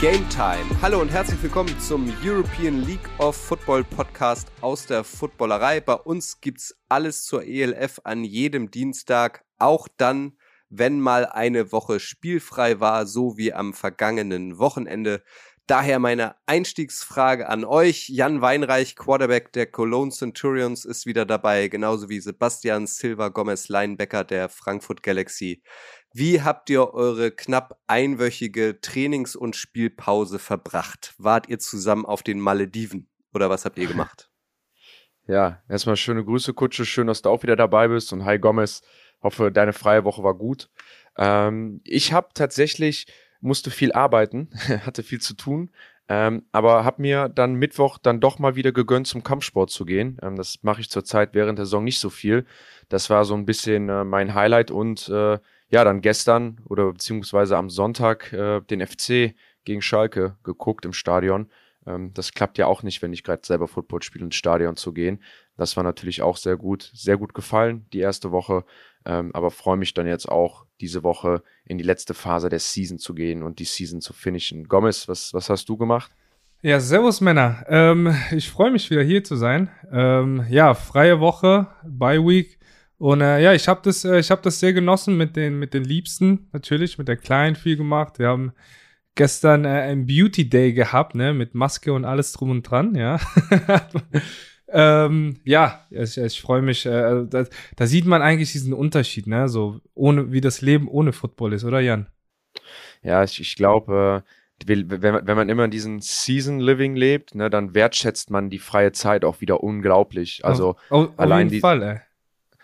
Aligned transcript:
Game 0.00 0.28
Time. 0.28 0.64
Hallo 0.80 1.00
und 1.00 1.08
herzlich 1.08 1.42
willkommen 1.42 1.76
zum 1.80 2.14
European 2.22 2.84
League 2.84 3.10
of 3.18 3.34
Football 3.34 3.82
Podcast 3.82 4.46
aus 4.60 4.86
der 4.86 5.02
Footballerei. 5.02 5.80
Bei 5.80 5.94
uns 5.94 6.40
gibt's 6.40 6.76
alles 6.88 7.24
zur 7.24 7.44
ELF 7.44 8.00
an 8.04 8.22
jedem 8.22 8.70
Dienstag, 8.70 9.44
auch 9.58 9.88
dann, 9.96 10.38
wenn 10.68 11.00
mal 11.00 11.26
eine 11.26 11.72
Woche 11.72 11.98
spielfrei 11.98 12.78
war, 12.78 13.06
so 13.06 13.36
wie 13.38 13.52
am 13.52 13.74
vergangenen 13.74 14.60
Wochenende. 14.60 15.24
Daher 15.66 15.98
meine 15.98 16.36
Einstiegsfrage 16.46 17.48
an 17.48 17.64
euch. 17.64 18.08
Jan 18.08 18.40
Weinreich, 18.40 18.94
Quarterback 18.94 19.52
der 19.52 19.66
Cologne 19.66 20.12
Centurions, 20.12 20.84
ist 20.84 21.06
wieder 21.06 21.26
dabei, 21.26 21.66
genauso 21.66 22.08
wie 22.08 22.20
Sebastian 22.20 22.86
Silva 22.86 23.30
Gomez, 23.30 23.68
Linebacker 23.68 24.22
der 24.22 24.48
Frankfurt 24.48 25.02
Galaxy. 25.02 25.60
Wie 26.12 26.42
habt 26.42 26.70
ihr 26.70 26.94
eure 26.94 27.30
knapp 27.30 27.80
einwöchige 27.86 28.80
Trainings- 28.80 29.36
und 29.36 29.56
Spielpause 29.56 30.38
verbracht? 30.38 31.14
Wart 31.18 31.48
ihr 31.48 31.58
zusammen 31.58 32.06
auf 32.06 32.22
den 32.22 32.40
Malediven 32.40 33.08
oder 33.34 33.50
was 33.50 33.64
habt 33.64 33.78
ihr 33.78 33.86
gemacht? 33.86 34.30
Ja, 35.30 35.62
erstmal 35.68 35.96
schöne 35.96 36.24
Grüße, 36.24 36.54
Kutsche. 36.54 36.86
Schön, 36.86 37.06
dass 37.06 37.20
du 37.20 37.28
auch 37.28 37.42
wieder 37.42 37.54
dabei 37.54 37.88
bist. 37.88 38.14
Und 38.14 38.24
hi, 38.24 38.38
Gomez. 38.38 38.80
Hoffe, 39.22 39.52
deine 39.52 39.74
freie 39.74 40.02
Woche 40.04 40.22
war 40.22 40.32
gut. 40.32 40.70
Ähm, 41.18 41.82
ich 41.84 42.14
habe 42.14 42.28
tatsächlich, 42.32 43.06
musste 43.42 43.70
viel 43.70 43.92
arbeiten, 43.92 44.48
hatte 44.86 45.02
viel 45.02 45.20
zu 45.20 45.34
tun. 45.34 45.70
Ähm, 46.08 46.46
aber 46.52 46.84
habe 46.84 47.02
mir 47.02 47.28
dann 47.28 47.56
Mittwoch 47.56 47.98
dann 47.98 48.20
doch 48.20 48.38
mal 48.38 48.56
wieder 48.56 48.72
gegönnt, 48.72 49.06
zum 49.06 49.22
Kampfsport 49.22 49.68
zu 49.68 49.84
gehen. 49.84 50.16
Ähm, 50.22 50.36
das 50.36 50.62
mache 50.62 50.80
ich 50.80 50.88
zurzeit 50.88 51.34
während 51.34 51.58
der 51.58 51.66
Saison 51.66 51.84
nicht 51.84 51.98
so 52.00 52.08
viel. 52.08 52.46
Das 52.88 53.10
war 53.10 53.26
so 53.26 53.34
ein 53.34 53.44
bisschen 53.44 53.90
äh, 53.90 54.04
mein 54.04 54.32
Highlight 54.32 54.70
und 54.70 55.10
äh, 55.10 55.38
ja, 55.70 55.84
dann 55.84 56.00
gestern 56.00 56.60
oder 56.64 56.92
beziehungsweise 56.92 57.56
am 57.56 57.70
Sonntag 57.70 58.32
äh, 58.32 58.60
den 58.62 58.86
FC 58.86 59.34
gegen 59.64 59.82
Schalke 59.82 60.36
geguckt 60.42 60.84
im 60.84 60.92
Stadion. 60.92 61.50
Ähm, 61.86 62.12
das 62.14 62.32
klappt 62.32 62.58
ja 62.58 62.66
auch 62.66 62.82
nicht, 62.82 63.02
wenn 63.02 63.12
ich 63.12 63.22
gerade 63.22 63.42
selber 63.44 63.68
Football 63.68 64.02
spiele, 64.02 64.24
ins 64.24 64.36
Stadion 64.36 64.76
zu 64.76 64.92
gehen. 64.92 65.22
Das 65.56 65.76
war 65.76 65.84
natürlich 65.84 66.22
auch 66.22 66.36
sehr 66.36 66.56
gut, 66.56 66.90
sehr 66.94 67.16
gut 67.16 67.34
gefallen, 67.34 67.86
die 67.92 68.00
erste 68.00 68.30
Woche. 68.30 68.64
Ähm, 69.04 69.30
aber 69.34 69.50
freue 69.50 69.76
mich 69.76 69.94
dann 69.94 70.06
jetzt 70.06 70.28
auch, 70.28 70.66
diese 70.80 71.02
Woche 71.02 71.42
in 71.64 71.78
die 71.78 71.84
letzte 71.84 72.14
Phase 72.14 72.48
der 72.48 72.60
Season 72.60 72.98
zu 72.98 73.14
gehen 73.14 73.42
und 73.42 73.58
die 73.58 73.64
Season 73.64 74.00
zu 74.00 74.12
finishen. 74.12 74.68
Gomez, 74.68 75.08
was, 75.08 75.34
was 75.34 75.50
hast 75.50 75.68
du 75.68 75.76
gemacht? 75.76 76.12
Ja, 76.62 76.80
servus 76.80 77.20
Männer. 77.20 77.64
Ähm, 77.68 78.14
ich 78.32 78.50
freue 78.50 78.70
mich 78.70 78.90
wieder 78.90 79.02
hier 79.02 79.22
zu 79.22 79.36
sein. 79.36 79.70
Ähm, 79.92 80.44
ja, 80.48 80.74
freie 80.74 81.20
Woche, 81.20 81.68
Bye 81.84 82.24
Week. 82.24 82.57
Und 82.98 83.20
äh, 83.20 83.40
ja, 83.40 83.54
ich 83.54 83.68
habe 83.68 83.80
das, 83.84 84.04
äh, 84.04 84.18
ich 84.18 84.30
habe 84.30 84.42
das 84.42 84.58
sehr 84.58 84.72
genossen 84.72 85.16
mit 85.16 85.36
den, 85.36 85.58
mit 85.58 85.72
den 85.72 85.84
Liebsten 85.84 86.48
natürlich, 86.52 86.98
mit 86.98 87.08
der 87.08 87.16
Kleinen 87.16 87.54
viel 87.54 87.76
gemacht. 87.76 88.18
Wir 88.18 88.28
haben 88.28 88.52
gestern 89.14 89.64
äh, 89.64 89.68
ein 89.68 90.06
Beauty 90.06 90.48
Day 90.48 90.72
gehabt, 90.72 91.14
ne, 91.14 91.32
mit 91.32 91.54
Maske 91.54 91.92
und 91.92 92.04
alles 92.04 92.32
drum 92.32 92.50
und 92.50 92.62
dran, 92.62 92.96
ja. 92.96 93.20
ähm, 94.68 95.36
ja, 95.44 95.86
ich, 95.90 96.18
ich 96.18 96.40
freue 96.40 96.62
mich. 96.62 96.86
Äh, 96.86 96.90
also 96.90 97.24
da, 97.24 97.44
da 97.76 97.86
sieht 97.86 98.04
man 98.04 98.20
eigentlich 98.20 98.52
diesen 98.52 98.72
Unterschied, 98.72 99.28
ne, 99.28 99.48
so 99.48 99.80
ohne 99.94 100.32
wie 100.32 100.40
das 100.40 100.60
Leben 100.60 100.88
ohne 100.88 101.12
Football 101.12 101.52
ist, 101.52 101.64
oder 101.64 101.80
Jan? 101.80 102.08
Ja, 103.02 103.22
ich, 103.22 103.40
ich 103.40 103.56
glaube. 103.56 104.24
Äh 104.24 104.28
wenn, 104.66 104.90
wenn 104.90 105.36
man 105.36 105.48
immer 105.48 105.64
in 105.66 105.70
diesem 105.70 106.00
Season 106.00 106.58
Living 106.58 106.96
lebt, 106.96 107.36
ne, 107.36 107.48
dann 107.48 107.74
wertschätzt 107.74 108.30
man 108.30 108.50
die 108.50 108.58
freie 108.58 108.90
Zeit 108.90 109.24
auch 109.24 109.40
wieder 109.40 109.62
unglaublich. 109.62 110.44
Also 110.44 110.70
auf, 110.70 110.90
auf, 110.90 111.10
allein 111.16 111.32
auf 111.32 111.38
jeden 111.38 111.50
die, 111.50 111.60
Fall, 111.60 111.82
ey. 111.84 112.00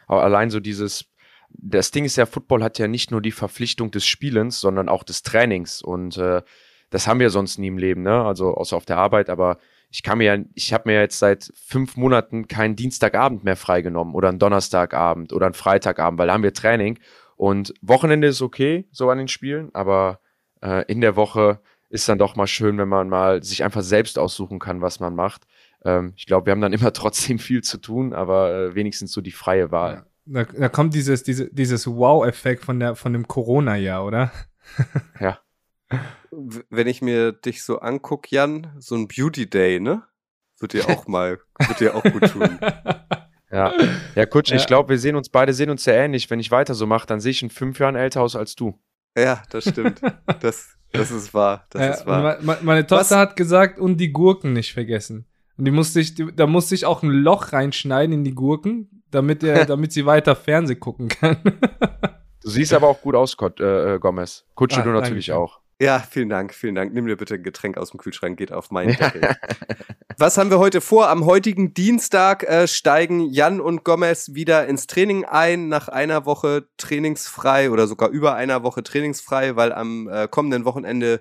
Aber 0.06 0.22
allein 0.22 0.50
so 0.50 0.60
dieses, 0.60 1.06
das 1.50 1.90
Ding 1.90 2.04
ist 2.04 2.16
ja, 2.16 2.26
Football 2.26 2.62
hat 2.62 2.78
ja 2.78 2.88
nicht 2.88 3.10
nur 3.10 3.20
die 3.20 3.32
Verpflichtung 3.32 3.90
des 3.90 4.06
Spielens, 4.06 4.60
sondern 4.60 4.88
auch 4.88 5.02
des 5.02 5.22
Trainings. 5.22 5.82
Und 5.82 6.16
äh, 6.16 6.42
das 6.90 7.06
haben 7.06 7.20
wir 7.20 7.30
sonst 7.30 7.58
nie 7.58 7.68
im 7.68 7.78
Leben, 7.78 8.02
ne? 8.02 8.24
Also 8.24 8.54
außer 8.54 8.76
auf 8.76 8.84
der 8.84 8.98
Arbeit, 8.98 9.30
aber 9.30 9.58
ich 9.90 10.02
kann 10.02 10.18
mir 10.18 10.24
ja, 10.24 10.44
ich 10.54 10.72
habe 10.72 10.88
mir 10.88 11.00
jetzt 11.00 11.18
seit 11.18 11.52
fünf 11.54 11.96
Monaten 11.96 12.48
keinen 12.48 12.74
Dienstagabend 12.74 13.44
mehr 13.44 13.56
freigenommen 13.56 14.14
oder 14.14 14.28
einen 14.28 14.40
Donnerstagabend 14.40 15.32
oder 15.32 15.46
einen 15.46 15.54
Freitagabend, 15.54 16.18
weil 16.18 16.26
da 16.26 16.34
haben 16.34 16.42
wir 16.42 16.52
Training. 16.52 16.98
Und 17.36 17.74
Wochenende 17.80 18.28
ist 18.28 18.42
okay, 18.42 18.86
so 18.90 19.08
an 19.10 19.18
den 19.18 19.28
Spielen, 19.28 19.70
aber 19.72 20.20
äh, 20.62 20.84
in 20.86 21.00
der 21.00 21.16
Woche 21.16 21.60
ist 21.90 22.08
dann 22.08 22.18
doch 22.18 22.34
mal 22.34 22.48
schön, 22.48 22.76
wenn 22.78 22.88
man 22.88 23.08
mal 23.08 23.42
sich 23.44 23.62
einfach 23.62 23.82
selbst 23.82 24.18
aussuchen 24.18 24.58
kann, 24.58 24.82
was 24.82 24.98
man 24.98 25.14
macht. 25.14 25.46
Ähm, 25.84 26.12
ich 26.16 26.26
glaube, 26.26 26.46
wir 26.46 26.52
haben 26.52 26.60
dann 26.60 26.72
immer 26.72 26.92
trotzdem 26.94 27.38
viel 27.38 27.62
zu 27.62 27.78
tun, 27.78 28.12
aber 28.12 28.54
äh, 28.54 28.74
wenigstens 28.74 29.12
so 29.12 29.20
die 29.20 29.32
freie 29.32 29.70
Wahl. 29.70 30.06
Da, 30.26 30.44
da 30.44 30.68
kommt 30.68 30.94
dieses, 30.94 31.22
diese, 31.22 31.52
dieses 31.52 31.86
Wow-Effekt 31.86 32.64
von, 32.64 32.96
von 32.96 33.12
dem 33.12 33.28
Corona-Jahr, 33.28 34.04
oder? 34.04 34.32
ja. 35.20 35.38
Wenn 36.30 36.86
ich 36.86 37.02
mir 37.02 37.32
dich 37.32 37.62
so 37.62 37.80
angucke, 37.80 38.28
Jan, 38.30 38.74
so 38.78 38.94
ein 38.96 39.06
Beauty 39.06 39.48
Day, 39.48 39.80
ne? 39.80 40.02
Wird 40.58 40.72
dir 40.72 40.88
auch 40.88 41.06
mal, 41.06 41.40
wird 41.58 41.80
dir 41.80 41.94
auch 41.94 42.02
gut 42.02 42.30
tun. 42.30 42.58
Ja, 43.54 43.72
ja 44.16 44.26
Kutsch, 44.26 44.50
ja. 44.50 44.56
ich 44.56 44.66
glaube, 44.66 44.88
wir 44.88 44.98
sehen 44.98 45.14
uns 45.14 45.28
beide 45.28 45.52
sehen 45.52 45.70
uns 45.70 45.84
sehr 45.84 45.94
ähnlich. 45.94 46.28
Wenn 46.28 46.40
ich 46.40 46.50
weiter 46.50 46.74
so 46.74 46.88
mache, 46.88 47.06
dann 47.06 47.20
sehe 47.20 47.30
ich 47.30 47.40
in 47.40 47.50
fünf 47.50 47.78
Jahren 47.78 47.94
älter 47.94 48.20
aus 48.20 48.34
als 48.34 48.56
du. 48.56 48.80
Ja, 49.16 49.44
das 49.50 49.68
stimmt. 49.68 50.00
Das, 50.40 50.76
das 50.92 51.12
ist 51.12 51.32
wahr. 51.32 51.64
Das 51.70 51.80
ja, 51.80 51.90
ist 51.92 52.06
wahr. 52.06 52.38
Meine 52.42 52.84
Tochter 52.84 53.00
Was? 53.00 53.10
hat 53.12 53.36
gesagt, 53.36 53.78
und 53.78 53.98
die 53.98 54.10
Gurken 54.10 54.54
nicht 54.54 54.72
vergessen. 54.72 55.26
Und 55.56 55.66
die 55.66 55.70
musste 55.70 56.00
ich, 56.00 56.14
da 56.14 56.46
musste 56.46 56.74
ich 56.74 56.84
auch 56.84 57.02
ein 57.02 57.10
Loch 57.10 57.52
reinschneiden 57.52 58.12
in 58.12 58.24
die 58.24 58.34
Gurken, 58.34 59.02
damit 59.10 59.42
er, 59.42 59.64
damit 59.66 59.92
sie 59.92 60.06
weiter 60.06 60.34
Fernseh 60.36 60.74
gucken 60.74 61.08
kann. 61.08 61.36
du 62.42 62.50
siehst 62.50 62.72
aber 62.72 62.88
auch 62.88 63.00
gut 63.00 63.14
aus, 63.14 63.36
Gott, 63.36 63.60
äh, 63.60 63.94
äh 63.94 63.98
Gomez. 63.98 64.44
Kutsche 64.54 64.80
ah, 64.80 64.84
du 64.84 64.90
natürlich 64.90 65.26
danke. 65.26 65.42
auch. 65.42 65.60
Ja, 65.80 65.98
vielen 65.98 66.28
Dank, 66.28 66.54
vielen 66.54 66.76
Dank. 66.76 66.94
Nimm 66.94 67.06
dir 67.06 67.16
bitte 67.16 67.34
ein 67.34 67.42
Getränk 67.42 67.76
aus 67.76 67.90
dem 67.90 67.98
Kühlschrank, 67.98 68.36
geht 68.36 68.52
auf 68.52 68.70
meinen 68.70 68.96
Deckel. 68.96 69.36
Was 70.18 70.38
haben 70.38 70.50
wir 70.50 70.60
heute 70.60 70.80
vor? 70.80 71.08
Am 71.08 71.26
heutigen 71.26 71.74
Dienstag 71.74 72.44
äh, 72.44 72.68
steigen 72.68 73.20
Jan 73.20 73.60
und 73.60 73.84
Gomez 73.84 74.34
wieder 74.34 74.68
ins 74.68 74.86
Training 74.86 75.24
ein, 75.24 75.68
nach 75.68 75.88
einer 75.88 76.26
Woche 76.26 76.68
trainingsfrei 76.76 77.70
oder 77.70 77.88
sogar 77.88 78.10
über 78.10 78.36
einer 78.36 78.62
Woche 78.62 78.84
trainingsfrei, 78.84 79.56
weil 79.56 79.72
am 79.72 80.08
äh, 80.08 80.28
kommenden 80.28 80.64
Wochenende 80.64 81.20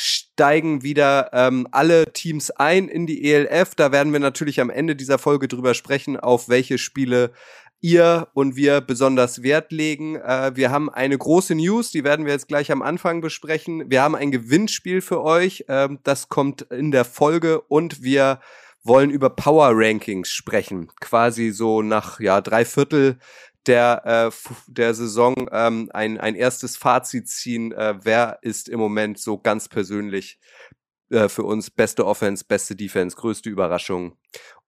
steigen 0.00 0.84
wieder 0.84 1.30
ähm, 1.32 1.66
alle 1.72 2.12
Teams 2.12 2.52
ein 2.52 2.86
in 2.86 3.08
die 3.08 3.32
ELF. 3.32 3.74
Da 3.74 3.90
werden 3.90 4.12
wir 4.12 4.20
natürlich 4.20 4.60
am 4.60 4.70
Ende 4.70 4.94
dieser 4.94 5.18
Folge 5.18 5.48
drüber 5.48 5.74
sprechen, 5.74 6.16
auf 6.16 6.48
welche 6.48 6.78
Spiele 6.78 7.32
ihr 7.80 8.28
und 8.32 8.54
wir 8.54 8.80
besonders 8.80 9.42
Wert 9.42 9.72
legen. 9.72 10.14
Äh, 10.14 10.52
wir 10.54 10.70
haben 10.70 10.88
eine 10.88 11.18
große 11.18 11.56
News, 11.56 11.90
die 11.90 12.04
werden 12.04 12.26
wir 12.26 12.32
jetzt 12.32 12.46
gleich 12.46 12.70
am 12.70 12.80
Anfang 12.80 13.20
besprechen. 13.20 13.90
Wir 13.90 14.02
haben 14.02 14.14
ein 14.14 14.30
Gewinnspiel 14.30 15.00
für 15.00 15.20
euch, 15.24 15.64
ähm, 15.66 15.98
das 16.04 16.28
kommt 16.28 16.62
in 16.62 16.92
der 16.92 17.04
Folge 17.04 17.60
und 17.62 18.00
wir 18.00 18.38
wollen 18.84 19.10
über 19.10 19.30
Power 19.30 19.70
Rankings 19.72 20.28
sprechen. 20.28 20.90
Quasi 21.00 21.50
so 21.50 21.82
nach 21.82 22.20
ja 22.20 22.40
drei 22.40 22.64
Viertel 22.64 23.18
der, 23.66 24.30
äh, 24.32 24.50
der 24.66 24.94
Saison 24.94 25.48
ähm, 25.52 25.90
ein, 25.92 26.18
ein 26.18 26.34
erstes 26.34 26.76
Fazit 26.76 27.28
ziehen. 27.28 27.72
Äh, 27.72 27.98
wer 28.02 28.38
ist 28.42 28.68
im 28.68 28.78
Moment 28.78 29.18
so 29.18 29.38
ganz 29.38 29.68
persönlich 29.68 30.38
äh, 31.10 31.28
für 31.28 31.44
uns 31.44 31.70
beste 31.70 32.06
Offense, 32.06 32.44
beste 32.46 32.76
Defense, 32.76 33.16
größte 33.16 33.50
Überraschung 33.50 34.16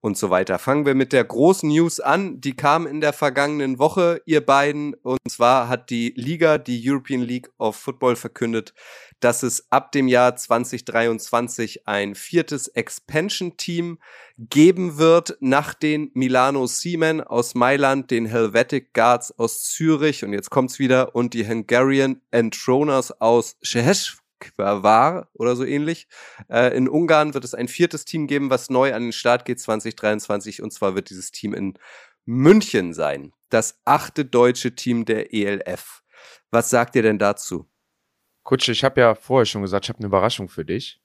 und 0.00 0.16
so 0.16 0.30
weiter. 0.30 0.58
Fangen 0.58 0.86
wir 0.86 0.94
mit 0.94 1.12
der 1.12 1.24
großen 1.24 1.68
News 1.68 2.00
an. 2.00 2.40
Die 2.40 2.54
kam 2.54 2.86
in 2.86 3.00
der 3.00 3.12
vergangenen 3.12 3.78
Woche, 3.78 4.22
ihr 4.24 4.44
beiden. 4.44 4.94
Und 4.94 5.18
zwar 5.28 5.68
hat 5.68 5.90
die 5.90 6.12
Liga, 6.16 6.58
die 6.58 6.82
European 6.84 7.22
League 7.22 7.50
of 7.58 7.76
Football 7.76 8.16
verkündet, 8.16 8.72
dass 9.20 9.42
es 9.42 9.70
ab 9.70 9.92
dem 9.92 10.08
Jahr 10.08 10.36
2023 10.36 11.86
ein 11.86 12.14
viertes 12.14 12.68
Expansion-Team 12.68 13.98
geben 14.38 14.96
wird 14.96 15.36
nach 15.40 15.74
den 15.74 16.10
Milano 16.14 16.66
Seamen 16.66 17.20
aus 17.20 17.54
Mailand, 17.54 18.10
den 18.10 18.24
Helvetic 18.24 18.94
Guards 18.94 19.38
aus 19.38 19.64
Zürich 19.64 20.24
und 20.24 20.32
jetzt 20.32 20.50
kommt's 20.50 20.78
wieder 20.78 21.14
und 21.14 21.34
die 21.34 21.46
Hungarian 21.46 22.22
Entroners 22.30 23.20
aus 23.20 23.56
Szehesv 23.62 24.19
war 24.56 25.28
oder 25.34 25.56
so 25.56 25.64
ähnlich. 25.64 26.08
Äh, 26.48 26.76
in 26.76 26.88
Ungarn 26.88 27.34
wird 27.34 27.44
es 27.44 27.54
ein 27.54 27.68
viertes 27.68 28.04
Team 28.04 28.26
geben, 28.26 28.50
was 28.50 28.70
neu 28.70 28.94
an 28.94 29.02
den 29.02 29.12
Start 29.12 29.44
geht 29.44 29.60
2023 29.60 30.62
und 30.62 30.72
zwar 30.72 30.94
wird 30.94 31.10
dieses 31.10 31.30
Team 31.30 31.54
in 31.54 31.74
München 32.24 32.92
sein. 32.92 33.32
Das 33.48 33.80
achte 33.84 34.24
deutsche 34.24 34.74
Team 34.74 35.04
der 35.04 35.34
ELF. 35.34 36.02
Was 36.50 36.70
sagt 36.70 36.96
ihr 36.96 37.02
denn 37.02 37.18
dazu? 37.18 37.68
Kutsche, 38.42 38.72
ich 38.72 38.84
habe 38.84 39.00
ja 39.00 39.14
vorher 39.14 39.46
schon 39.46 39.62
gesagt, 39.62 39.84
ich 39.84 39.88
habe 39.88 39.98
eine 39.98 40.06
Überraschung 40.06 40.48
für 40.48 40.64
dich 40.64 41.00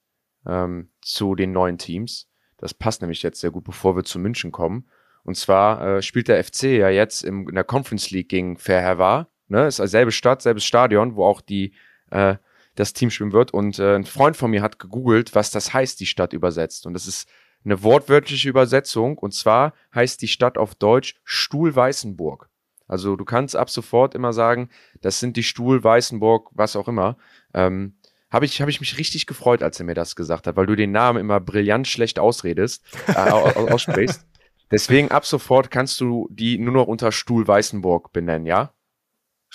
ähm, 0.45 0.91
zu 1.01 1.35
den 1.35 1.51
neuen 1.51 1.77
Teams. 1.77 2.29
Das 2.57 2.73
passt 2.73 3.01
nämlich 3.01 3.23
jetzt 3.23 3.41
sehr 3.41 3.51
gut, 3.51 3.63
bevor 3.63 3.95
wir 3.95 4.03
zu 4.03 4.19
München 4.19 4.51
kommen. 4.51 4.89
Und 5.23 5.35
zwar 5.35 5.97
äh, 5.97 6.01
spielt 6.01 6.27
der 6.27 6.43
FC 6.43 6.63
ja 6.63 6.89
jetzt 6.89 7.23
im, 7.23 7.49
in 7.49 7.55
der 7.55 7.63
Conference 7.63 8.11
League 8.11 8.29
gegen 8.29 8.57
Fairhervar. 8.57 9.29
Ne? 9.47 9.67
Ist 9.67 9.77
selbe 9.77 10.11
Stadt, 10.11 10.41
selbes 10.41 10.63
Stadion, 10.63 11.15
wo 11.15 11.25
auch 11.25 11.41
die 11.41 11.73
äh, 12.11 12.35
das 12.75 12.93
Team 12.93 13.09
spielen 13.09 13.33
wird. 13.33 13.53
Und 13.53 13.79
äh, 13.79 13.95
ein 13.95 14.05
Freund 14.05 14.37
von 14.37 14.51
mir 14.51 14.61
hat 14.61 14.79
gegoogelt, 14.79 15.33
was 15.35 15.51
das 15.51 15.73
heißt, 15.73 15.99
die 15.99 16.05
Stadt 16.05 16.33
übersetzt. 16.33 16.85
Und 16.85 16.93
das 16.93 17.07
ist 17.07 17.27
eine 17.63 17.81
wortwörtliche 17.83 18.49
Übersetzung. 18.49 19.17
Und 19.17 19.33
zwar 19.33 19.73
heißt 19.93 20.21
die 20.21 20.27
Stadt 20.27 20.57
auf 20.57 20.75
Deutsch 20.75 21.15
Stuhl-Weißenburg. 21.23 22.49
Also 22.87 23.15
du 23.15 23.25
kannst 23.25 23.55
ab 23.55 23.69
sofort 23.69 24.13
immer 24.13 24.33
sagen, 24.33 24.69
das 25.01 25.19
sind 25.19 25.37
die 25.37 25.43
Stuhl, 25.43 25.83
Weißenburg, 25.83 26.49
was 26.53 26.75
auch 26.75 26.87
immer. 26.87 27.17
Ähm, 27.53 27.95
habe 28.29 28.45
ich, 28.45 28.61
hab 28.61 28.69
ich 28.69 28.79
mich 28.79 28.97
richtig 28.97 29.25
gefreut, 29.25 29.63
als 29.63 29.79
er 29.79 29.85
mir 29.85 29.93
das 29.93 30.15
gesagt 30.15 30.45
hat, 30.45 30.55
weil 30.55 30.65
du 30.65 30.75
den 30.75 30.91
Namen 30.91 31.19
immer 31.19 31.39
brillant 31.39 31.87
schlecht 31.87 32.19
ausredest, 32.19 32.83
äh, 33.07 33.13
aussprichst. 33.13 34.25
Deswegen 34.71 35.09
ab 35.09 35.25
sofort 35.25 35.71
kannst 35.71 36.01
du 36.01 36.27
die 36.31 36.57
nur 36.57 36.73
noch 36.73 36.87
unter 36.87 37.11
Stuhl 37.11 37.47
Weißenburg 37.47 38.11
benennen, 38.11 38.45
ja? 38.45 38.74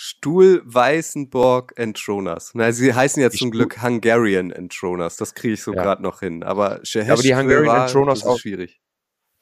Stuhl 0.03 0.63
Weißenburg 0.65 1.73
Entroners. 1.75 2.53
Na, 2.55 2.71
sie 2.71 2.91
heißen 2.91 3.21
jetzt 3.21 3.37
zum 3.37 3.51
Glück 3.51 3.83
Hungarian 3.83 4.49
Entroners. 4.49 5.15
Das 5.15 5.35
kriege 5.35 5.53
ich 5.53 5.61
so 5.61 5.75
ja. 5.75 5.83
gerade 5.83 6.01
noch 6.01 6.21
hin. 6.21 6.41
Aber 6.41 6.79
Shehesh 6.81 7.11
Aber 7.11 7.21
die 7.21 7.35
Hungarian 7.35 7.83
Entroners 7.83 8.25
ist 8.25 8.39
schwierig. 8.39 8.81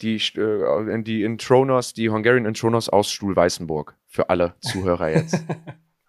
Die, 0.01 0.17
äh, 0.17 1.01
die 1.03 1.23
Entroners, 1.23 1.93
die 1.93 2.09
Hungarian 2.09 2.45
Entroners 2.45 2.89
aus 2.89 3.09
Stuhl 3.09 3.37
Weißenburg. 3.37 3.95
Für 4.05 4.29
alle 4.29 4.55
Zuhörer 4.59 5.07
jetzt. 5.11 5.41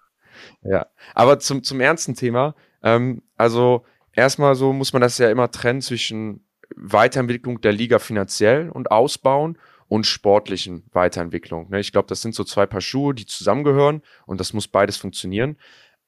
ja. 0.63 0.89
Aber 1.15 1.39
zum, 1.39 1.63
zum 1.63 1.81
ernsten 1.81 2.17
Thema. 2.17 2.57
Ähm, 2.83 3.23
also, 3.37 3.85
erstmal 4.15 4.57
so 4.57 4.73
muss 4.73 4.93
man 4.93 5.01
das 5.01 5.17
ja 5.19 5.31
immer 5.31 5.53
trennen 5.53 5.81
zwischen 5.81 6.45
Weiterentwicklung 6.75 7.61
der 7.61 7.73
Liga 7.73 8.01
finanziell 8.01 8.69
und 8.71 8.91
ausbauen 8.91 9.59
und 9.91 10.07
sportlichen 10.07 10.85
Weiterentwicklung. 10.93 11.69
Ne? 11.69 11.81
Ich 11.81 11.91
glaube, 11.91 12.07
das 12.07 12.23
sind 12.23 12.33
so 12.33 12.45
zwei 12.45 12.65
Paar 12.65 12.81
Schuhe, 12.81 13.13
die 13.13 13.27
zusammengehören 13.27 14.03
und 14.25 14.39
das 14.39 14.53
muss 14.53 14.69
beides 14.69 14.97
funktionieren. 14.97 15.57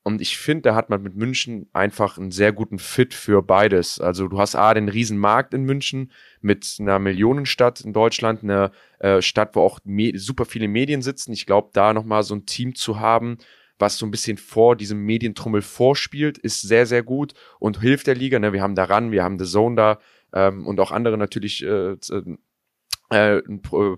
Und 0.04 0.20
ich 0.20 0.38
finde, 0.38 0.62
da 0.62 0.74
hat 0.76 0.88
man 0.88 1.02
mit 1.02 1.16
München 1.16 1.68
einfach 1.72 2.16
einen 2.16 2.30
sehr 2.30 2.52
guten 2.52 2.78
Fit 2.78 3.12
für 3.12 3.42
beides. 3.42 4.00
Also 4.00 4.28
du 4.28 4.38
hast 4.38 4.54
A, 4.54 4.72
den 4.72 4.88
Riesenmarkt 4.88 5.52
in 5.52 5.64
München 5.64 6.12
mit 6.40 6.76
einer 6.78 7.00
Millionenstadt 7.00 7.80
in 7.80 7.92
Deutschland, 7.92 8.44
eine 8.44 8.70
äh, 9.00 9.20
Stadt, 9.20 9.56
wo 9.56 9.62
auch 9.62 9.80
super 10.14 10.44
viele 10.44 10.68
Medien 10.68 11.02
sitzen. 11.02 11.32
Ich 11.32 11.46
glaube, 11.46 11.70
da 11.72 11.92
nochmal 11.92 12.22
so 12.22 12.36
ein 12.36 12.46
Team 12.46 12.76
zu 12.76 13.00
haben, 13.00 13.38
was 13.80 13.98
so 13.98 14.06
ein 14.06 14.12
bisschen 14.12 14.36
vor 14.36 14.76
diesem 14.76 15.00
Medientrummel 15.04 15.60
vorspielt, 15.60 16.38
ist 16.38 16.62
sehr, 16.62 16.86
sehr 16.86 17.02
gut 17.02 17.34
und 17.58 17.80
hilft 17.80 18.06
der 18.06 18.14
Liga. 18.14 18.38
Ne? 18.38 18.52
Wir 18.52 18.62
haben 18.62 18.76
daran, 18.76 19.10
wir 19.10 19.24
haben 19.24 19.40
The 19.40 19.44
Zone 19.44 19.74
da 19.74 19.98
ähm, 20.32 20.68
und 20.68 20.78
auch 20.78 20.92
andere 20.92 21.18
natürlich 21.18 21.64
äh, 21.64 21.96
äh, 23.12 23.42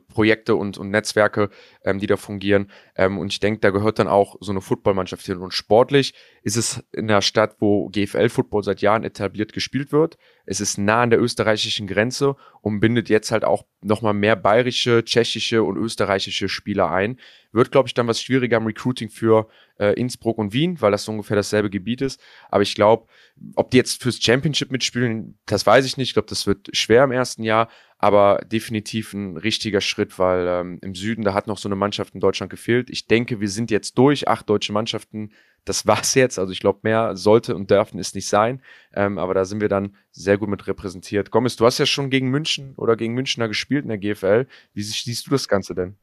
Projekte 0.09 0.57
und, 0.57 0.79
und 0.79 0.91
Netzwerke, 0.91 1.51
ähm, 1.85 1.99
die 1.99 2.07
da 2.07 2.17
fungieren. 2.17 2.71
Ähm, 2.97 3.19
und 3.19 3.33
ich 3.33 3.41
denke, 3.41 3.61
da 3.61 3.71
gehört 3.71 3.99
dann 3.99 4.09
auch 4.09 4.37
so 4.41 4.53
eine 4.53 4.61
Footballmannschaft 4.61 5.25
hin. 5.25 5.39
Und 5.39 5.55
sportlich 5.55 6.15
ist 6.43 6.57
es 6.57 6.85
in 6.93 7.09
der 7.09 7.23
Stadt, 7.23 7.57
wo 7.61 7.89
GFL-Football 7.89 8.65
seit 8.65 8.81
Jahren 8.83 9.05
etabliert 9.05 9.53
gespielt 9.53 9.93
wird. 9.93 10.19
Es 10.47 10.61
ist 10.61 10.77
nah 10.79 11.03
an 11.03 11.11
der 11.11 11.21
österreichischen 11.21 11.87
Grenze 11.87 12.37
und 12.61 12.81
bindet 12.81 13.09
jetzt 13.09 13.31
halt 13.31 13.45
auch 13.45 13.65
nochmal 13.83 14.15
mehr 14.15 14.37
bayerische, 14.37 15.05
tschechische 15.05 15.63
und 15.63 15.77
österreichische 15.77 16.49
Spieler 16.49 16.91
ein. 16.91 17.19
Wird, 17.53 17.71
glaube 17.71 17.89
ich, 17.89 17.95
dann 17.95 18.09
was 18.09 18.21
schwieriger 18.21 18.57
im 18.57 18.67
Recruiting 18.67 19.11
für 19.11 19.49
äh, 19.79 19.95
Innsbruck 19.99 20.39
und 20.39 20.53
Wien, 20.53 20.81
weil 20.81 20.91
das 20.91 21.05
so 21.05 21.13
ungefähr 21.13 21.37
dasselbe 21.37 21.71
Gebiet 21.71 22.03
ist. 22.03 22.21
Aber 22.51 22.63
ich 22.63 22.75
glaube, 22.75 23.07
ob 23.55 23.71
die 23.71 23.77
jetzt 23.77 24.03
fürs 24.03 24.23
Championship 24.23 24.71
mitspielen, 24.71 25.39
das 25.47 25.67
weiß 25.67 25.85
ich 25.87 25.97
nicht. 25.97 26.09
Ich 26.09 26.15
glaube, 26.15 26.29
das 26.29 26.47
wird 26.47 26.69
schwer 26.77 27.05
im 27.05 27.13
ersten 27.13 27.43
Jahr 27.43 27.69
aber 28.05 28.43
definitiv 28.45 29.15
ein 29.15 29.39
richtiger 29.39 29.81
Schritt, 29.81 30.19
weil 30.19 30.47
ähm, 30.47 30.79
im 30.83 30.95
Süden, 30.95 31.25
da 31.25 31.33
hat 31.33 31.47
noch 31.47 31.57
so 31.57 31.71
eine 31.71 31.75
Mannschaft 31.75 32.15
in 32.15 32.21
Deutschland 32.21 32.51
gefehlt. 32.51 32.91
Ich 32.91 33.07
denke, 33.07 33.41
wir 33.41 33.49
sind 33.49 33.71
jetzt 33.71 33.97
durch, 33.97 34.29
acht 34.29 34.47
deutsche 34.51 34.75
Mannschaften, 34.75 35.31
das 35.65 35.87
war's 35.87 36.15
jetzt. 36.15 36.39
Also 36.39 36.53
ich 36.53 36.61
glaube, 36.61 36.81
mehr 36.83 37.17
sollte 37.17 37.57
und 37.57 37.71
dürfen 37.71 37.99
es 37.99 38.15
nicht 38.15 38.29
sein, 38.29 38.61
ähm, 38.93 39.17
aber 39.17 39.33
da 39.33 39.47
sind 39.47 39.63
wir 39.63 39.71
dann 39.71 39.97
sehr 40.11 40.37
gut 40.37 40.51
mit 40.51 40.67
repräsentiert. 40.67 41.31
Gomez, 41.31 41.57
du 41.57 41.65
hast 41.65 41.79
ja 41.79 41.87
schon 41.87 42.11
gegen 42.11 42.29
München 42.29 42.75
oder 42.77 42.95
gegen 42.95 43.15
Münchner 43.15 43.49
gespielt 43.49 43.85
in 43.85 43.89
der 43.89 43.97
GFL. 43.97 44.49
Wie 44.75 44.83
siehst 44.83 45.27
du 45.27 45.31
das 45.31 45.49
Ganze 45.49 45.75
denn? 45.75 45.97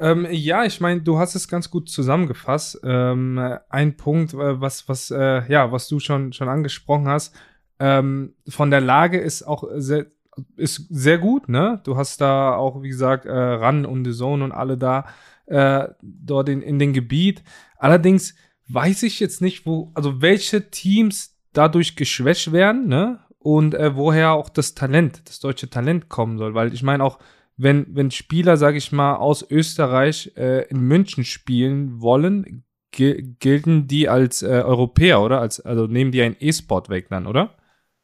Ähm, 0.00 0.26
ja, 0.28 0.64
ich 0.64 0.80
meine, 0.80 1.02
du 1.02 1.16
hast 1.16 1.36
es 1.36 1.46
ganz 1.46 1.70
gut 1.70 1.88
zusammengefasst. 1.88 2.80
Ähm, 2.82 3.38
ein 3.68 3.96
Punkt, 3.96 4.34
äh, 4.34 4.60
was, 4.60 4.88
was, 4.88 5.12
äh, 5.12 5.48
ja, 5.48 5.70
was 5.70 5.86
du 5.86 6.00
schon, 6.00 6.32
schon 6.32 6.48
angesprochen 6.48 7.06
hast, 7.06 7.32
ähm, 7.78 8.34
von 8.48 8.70
der 8.70 8.80
Lage 8.80 9.18
ist 9.20 9.44
auch 9.44 9.62
sehr, 9.76 10.06
ist 10.56 10.86
sehr 10.90 11.18
gut, 11.18 11.48
ne? 11.48 11.80
Du 11.84 11.96
hast 11.96 12.20
da 12.20 12.54
auch, 12.54 12.82
wie 12.82 12.88
gesagt, 12.88 13.26
äh, 13.26 13.32
Ran 13.32 13.86
und 13.86 14.04
The 14.04 14.12
Zone 14.12 14.44
und 14.44 14.52
alle 14.52 14.76
da 14.76 15.06
äh, 15.46 15.88
dort 16.02 16.48
in, 16.48 16.62
in 16.62 16.78
dem 16.78 16.92
Gebiet. 16.92 17.42
Allerdings 17.78 18.34
weiß 18.68 19.04
ich 19.04 19.20
jetzt 19.20 19.40
nicht, 19.40 19.66
wo, 19.66 19.92
also 19.94 20.20
welche 20.20 20.70
Teams 20.70 21.38
dadurch 21.52 21.96
geschwächt 21.96 22.52
werden, 22.52 22.88
ne? 22.88 23.20
Und 23.38 23.74
äh, 23.74 23.94
woher 23.94 24.32
auch 24.32 24.48
das 24.48 24.74
Talent, 24.74 25.22
das 25.28 25.38
deutsche 25.38 25.70
Talent 25.70 26.08
kommen 26.08 26.36
soll. 26.36 26.54
Weil 26.54 26.74
ich 26.74 26.82
meine 26.82 27.04
auch, 27.04 27.18
wenn, 27.56 27.86
wenn 27.94 28.10
Spieler, 28.10 28.56
sag 28.56 28.74
ich 28.74 28.90
mal, 28.90 29.14
aus 29.16 29.48
Österreich 29.48 30.32
äh, 30.36 30.66
in 30.68 30.80
München 30.80 31.24
spielen 31.24 32.00
wollen, 32.00 32.64
gelten 32.90 33.86
die 33.86 34.08
als 34.08 34.42
äh, 34.42 34.46
Europäer, 34.46 35.20
oder? 35.20 35.40
Als, 35.40 35.60
also 35.60 35.86
nehmen 35.86 36.12
die 36.12 36.22
einen 36.22 36.36
E-Sport 36.38 36.88
weg 36.88 37.08
dann, 37.08 37.26
oder? 37.26 37.56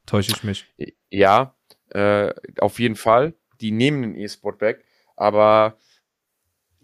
Täusche 0.07 0.33
ich 0.33 0.45
mich? 0.45 0.67
Ja, 1.11 1.55
äh, 1.95 2.33
auf 2.59 2.79
jeden 2.79 2.97
Fall. 2.97 3.35
Die 3.61 3.71
nehmen 3.71 4.03
den 4.03 4.17
E-Sport 4.17 4.61
weg. 4.61 4.85
Aber 5.17 5.77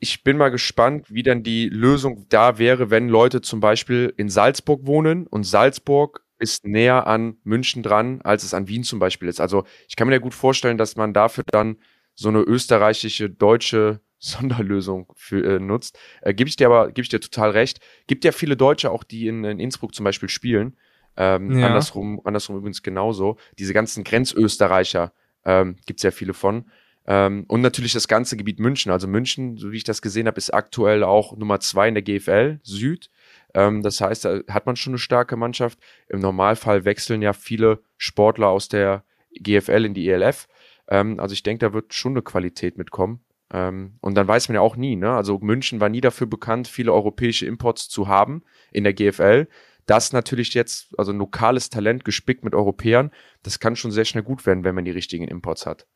ich 0.00 0.22
bin 0.22 0.36
mal 0.36 0.50
gespannt, 0.50 1.06
wie 1.12 1.22
dann 1.22 1.42
die 1.42 1.68
Lösung 1.68 2.26
da 2.28 2.58
wäre, 2.58 2.90
wenn 2.90 3.08
Leute 3.08 3.40
zum 3.40 3.60
Beispiel 3.60 4.12
in 4.16 4.28
Salzburg 4.28 4.86
wohnen 4.86 5.26
und 5.26 5.44
Salzburg 5.44 6.24
ist 6.38 6.64
näher 6.64 7.06
an 7.06 7.36
München 7.42 7.82
dran, 7.82 8.20
als 8.22 8.44
es 8.44 8.54
an 8.54 8.68
Wien 8.68 8.84
zum 8.84 9.00
Beispiel 9.00 9.28
ist. 9.28 9.40
Also 9.40 9.64
ich 9.88 9.96
kann 9.96 10.06
mir 10.06 10.14
ja 10.14 10.20
gut 10.20 10.34
vorstellen, 10.34 10.78
dass 10.78 10.96
man 10.96 11.12
dafür 11.12 11.44
dann 11.50 11.78
so 12.14 12.28
eine 12.28 12.40
österreichische, 12.40 13.28
deutsche 13.30 14.00
Sonderlösung 14.20 15.12
für, 15.14 15.44
äh, 15.44 15.60
nutzt. 15.60 15.96
Äh, 16.22 16.34
gebe 16.34 16.48
ich 16.48 16.56
dir 16.56 16.66
aber, 16.66 16.88
gebe 16.88 17.02
ich 17.02 17.08
dir 17.08 17.20
total 17.20 17.50
recht. 17.50 17.78
Gibt 18.08 18.24
ja 18.24 18.32
viele 18.32 18.56
Deutsche 18.56 18.90
auch, 18.90 19.04
die 19.04 19.28
in, 19.28 19.44
in 19.44 19.60
Innsbruck 19.60 19.94
zum 19.94 20.02
Beispiel 20.04 20.28
spielen. 20.28 20.76
Ähm, 21.20 21.58
ja. 21.58 21.66
andersrum, 21.66 22.20
andersrum 22.24 22.56
übrigens 22.56 22.82
genauso. 22.82 23.36
Diese 23.58 23.74
ganzen 23.74 24.04
Grenzösterreicher 24.04 25.12
ähm, 25.44 25.76
gibt 25.84 25.98
es 25.98 26.04
ja 26.04 26.12
viele 26.12 26.32
von. 26.32 26.70
Ähm, 27.08 27.44
und 27.48 27.60
natürlich 27.60 27.92
das 27.92 28.06
ganze 28.06 28.36
Gebiet 28.36 28.60
München. 28.60 28.92
Also 28.92 29.08
München, 29.08 29.56
so 29.56 29.72
wie 29.72 29.78
ich 29.78 29.84
das 29.84 30.00
gesehen 30.00 30.28
habe, 30.28 30.38
ist 30.38 30.54
aktuell 30.54 31.02
auch 31.02 31.36
Nummer 31.36 31.58
zwei 31.58 31.88
in 31.88 31.94
der 31.94 32.04
GFL 32.04 32.60
Süd. 32.62 33.10
Ähm, 33.52 33.82
das 33.82 34.00
heißt, 34.00 34.26
da 34.26 34.40
hat 34.48 34.66
man 34.66 34.76
schon 34.76 34.92
eine 34.92 34.98
starke 34.98 35.36
Mannschaft. 35.36 35.80
Im 36.08 36.20
Normalfall 36.20 36.84
wechseln 36.84 37.20
ja 37.20 37.32
viele 37.32 37.80
Sportler 37.96 38.48
aus 38.48 38.68
der 38.68 39.02
GFL 39.40 39.86
in 39.86 39.94
die 39.94 40.08
ELF. 40.08 40.46
Ähm, 40.86 41.18
also 41.18 41.32
ich 41.32 41.42
denke, 41.42 41.66
da 41.66 41.72
wird 41.72 41.94
schon 41.94 42.12
eine 42.12 42.22
Qualität 42.22 42.78
mitkommen. 42.78 43.24
Ähm, 43.52 43.94
und 44.00 44.14
dann 44.14 44.28
weiß 44.28 44.48
man 44.48 44.54
ja 44.54 44.60
auch 44.60 44.76
nie, 44.76 44.94
ne? 44.94 45.10
Also 45.10 45.38
München 45.38 45.80
war 45.80 45.88
nie 45.88 46.00
dafür 46.00 46.28
bekannt, 46.28 46.68
viele 46.68 46.92
europäische 46.92 47.46
Imports 47.46 47.88
zu 47.88 48.06
haben 48.06 48.42
in 48.70 48.84
der 48.84 48.92
GFL 48.92 49.48
das 49.88 50.12
natürlich 50.12 50.54
jetzt, 50.54 50.94
also 50.98 51.12
ein 51.12 51.18
lokales 51.18 51.70
Talent 51.70 52.04
gespickt 52.04 52.44
mit 52.44 52.54
Europäern, 52.54 53.10
das 53.42 53.58
kann 53.58 53.74
schon 53.74 53.90
sehr 53.90 54.04
schnell 54.04 54.22
gut 54.22 54.46
werden, 54.46 54.62
wenn 54.64 54.74
man 54.74 54.84
die 54.84 54.90
richtigen 54.90 55.26
Imports 55.26 55.66
hat. 55.66 55.86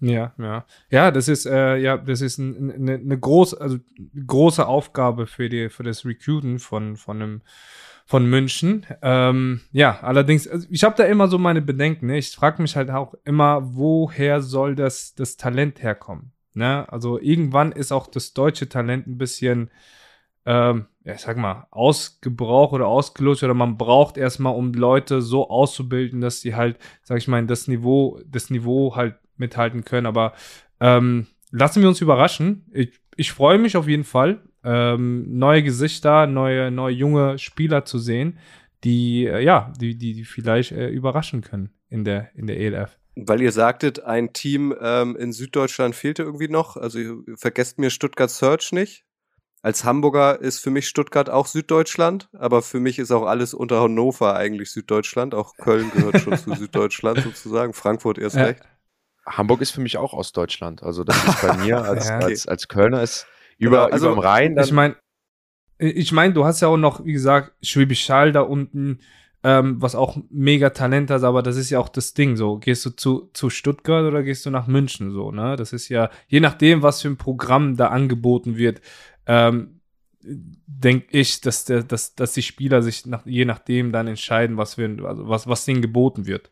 Ja, 0.00 0.32
ja. 0.38 0.64
Ja, 0.90 1.10
das 1.10 1.28
ist, 1.28 1.46
äh, 1.46 1.76
ja, 1.76 1.98
das 1.98 2.20
ist 2.20 2.38
eine 2.38 2.72
ein, 2.72 3.06
ne 3.06 3.18
groß, 3.18 3.54
also 3.54 3.78
große 4.26 4.66
Aufgabe 4.66 5.26
für 5.26 5.48
die, 5.48 5.68
für 5.68 5.82
das 5.82 6.04
Recruiten 6.06 6.58
von, 6.58 6.96
von 6.96 7.20
einem, 7.20 7.42
von 8.06 8.24
München. 8.28 8.86
Ähm, 9.02 9.60
ja, 9.72 10.00
allerdings, 10.00 10.48
also 10.48 10.66
ich 10.70 10.84
habe 10.84 10.96
da 10.96 11.04
immer 11.04 11.28
so 11.28 11.38
meine 11.38 11.60
Bedenken. 11.60 12.06
Ne? 12.06 12.18
Ich 12.18 12.30
frage 12.34 12.62
mich 12.62 12.76
halt 12.76 12.90
auch 12.90 13.14
immer, 13.24 13.74
woher 13.76 14.40
soll 14.40 14.74
das, 14.74 15.14
das 15.14 15.36
Talent 15.36 15.82
herkommen? 15.82 16.32
Ne? 16.54 16.90
Also 16.90 17.20
irgendwann 17.20 17.72
ist 17.72 17.92
auch 17.92 18.06
das 18.06 18.32
deutsche 18.32 18.68
Talent 18.68 19.06
ein 19.06 19.18
bisschen, 19.18 19.70
ähm, 20.46 20.86
ja, 21.04 21.14
ich 21.14 21.20
sag 21.20 21.36
mal, 21.36 21.66
ausgebraucht 21.70 22.72
oder 22.72 22.86
ausgelutscht 22.86 23.42
oder 23.42 23.54
man 23.54 23.78
braucht 23.78 24.16
erstmal, 24.16 24.54
um 24.54 24.72
Leute 24.72 25.22
so 25.22 25.48
auszubilden, 25.48 26.20
dass 26.20 26.40
sie 26.40 26.54
halt, 26.54 26.78
sag 27.02 27.18
ich 27.18 27.28
mal, 27.28 27.44
das 27.46 27.68
Niveau, 27.68 28.20
das 28.26 28.50
Niveau 28.50 28.96
halt 28.96 29.16
mithalten 29.36 29.84
können. 29.84 30.06
Aber 30.06 30.34
ähm, 30.80 31.26
lassen 31.50 31.82
wir 31.82 31.88
uns 31.88 32.00
überraschen. 32.00 32.66
Ich, 32.72 33.00
ich 33.16 33.32
freue 33.32 33.58
mich 33.58 33.76
auf 33.76 33.88
jeden 33.88 34.04
Fall, 34.04 34.42
ähm, 34.62 35.38
neue 35.38 35.62
Gesichter, 35.62 36.26
neue, 36.26 36.70
neue 36.70 36.94
junge 36.94 37.38
Spieler 37.38 37.84
zu 37.84 37.98
sehen, 37.98 38.38
die, 38.84 39.26
äh, 39.26 39.42
ja, 39.42 39.72
die, 39.80 39.96
die, 39.96 40.14
die 40.14 40.24
vielleicht 40.24 40.72
äh, 40.72 40.88
überraschen 40.88 41.40
können 41.40 41.70
in 41.88 42.04
der, 42.04 42.30
in 42.34 42.46
der 42.46 42.58
ELF. 42.58 42.98
Weil 43.16 43.42
ihr 43.42 43.52
sagtet, 43.52 44.04
ein 44.04 44.32
Team 44.32 44.74
ähm, 44.80 45.16
in 45.16 45.32
Süddeutschland 45.32 45.94
fehlte 45.94 46.22
irgendwie 46.22 46.48
noch. 46.48 46.76
Also 46.76 46.98
vergesst 47.36 47.78
mir 47.78 47.90
Stuttgart 47.90 48.30
Search 48.30 48.72
nicht 48.72 49.04
als 49.62 49.84
Hamburger 49.84 50.40
ist 50.40 50.60
für 50.60 50.70
mich 50.70 50.88
Stuttgart 50.88 51.28
auch 51.28 51.46
Süddeutschland, 51.46 52.28
aber 52.32 52.62
für 52.62 52.80
mich 52.80 52.98
ist 52.98 53.10
auch 53.10 53.26
alles 53.26 53.52
unter 53.52 53.82
Hannover 53.82 54.34
eigentlich 54.34 54.70
Süddeutschland. 54.70 55.34
Auch 55.34 55.56
Köln 55.56 55.90
gehört 55.94 56.20
schon 56.20 56.36
zu 56.38 56.54
Süddeutschland 56.54 57.20
sozusagen, 57.24 57.74
Frankfurt 57.74 58.18
erst 58.18 58.36
ja. 58.36 58.44
recht. 58.44 58.62
Hamburg 59.26 59.60
ist 59.60 59.70
für 59.70 59.82
mich 59.82 59.98
auch 59.98 60.14
Ostdeutschland. 60.14 60.82
Also 60.82 61.04
das 61.04 61.16
ist 61.24 61.42
bei 61.42 61.56
mir 61.58 61.82
als, 61.82 62.08
ja. 62.08 62.18
als, 62.18 62.48
als 62.48 62.68
Kölner 62.68 63.02
ist 63.02 63.26
über, 63.58 63.84
genau, 63.84 63.92
also, 63.92 64.06
über 64.06 64.16
dem 64.16 64.20
Rhein. 64.20 64.58
ich 64.58 64.72
meine, 64.72 64.96
ich 65.78 66.12
meine, 66.12 66.32
du 66.32 66.44
hast 66.44 66.60
ja 66.60 66.68
auch 66.68 66.76
noch, 66.76 67.04
wie 67.04 67.12
gesagt, 67.12 67.52
Schwäbisch 67.62 68.08
Hall 68.08 68.32
da 68.32 68.40
unten, 68.40 69.00
ähm, 69.42 69.80
was 69.80 69.94
auch 69.94 70.18
mega 70.30 70.70
Talent 70.70 71.10
hat, 71.10 71.22
aber 71.22 71.42
das 71.42 71.56
ist 71.56 71.70
ja 71.70 71.78
auch 71.78 71.88
das 71.88 72.12
Ding 72.12 72.36
so. 72.36 72.58
Gehst 72.58 72.84
du 72.84 72.90
zu, 72.90 73.30
zu 73.32 73.48
Stuttgart 73.48 74.04
oder 74.04 74.22
gehst 74.22 74.44
du 74.44 74.50
nach 74.50 74.66
München 74.66 75.12
so, 75.12 75.32
ne? 75.32 75.56
Das 75.56 75.72
ist 75.72 75.88
ja, 75.88 76.10
je 76.28 76.40
nachdem, 76.40 76.82
was 76.82 77.00
für 77.00 77.08
ein 77.08 77.16
Programm 77.16 77.76
da 77.76 77.88
angeboten 77.88 78.56
wird, 78.56 78.82
ähm, 79.26 79.80
denke 80.22 81.06
ich, 81.18 81.40
dass, 81.40 81.64
der, 81.64 81.82
dass, 81.82 82.14
dass 82.14 82.32
die 82.32 82.42
Spieler 82.42 82.82
sich 82.82 83.06
nach, 83.06 83.24
je 83.24 83.44
nachdem 83.44 83.92
dann 83.92 84.06
entscheiden, 84.06 84.56
was, 84.56 84.76
wir, 84.76 85.04
also 85.04 85.28
was, 85.28 85.46
was 85.46 85.64
denen 85.64 85.82
geboten 85.82 86.26
wird. 86.26 86.50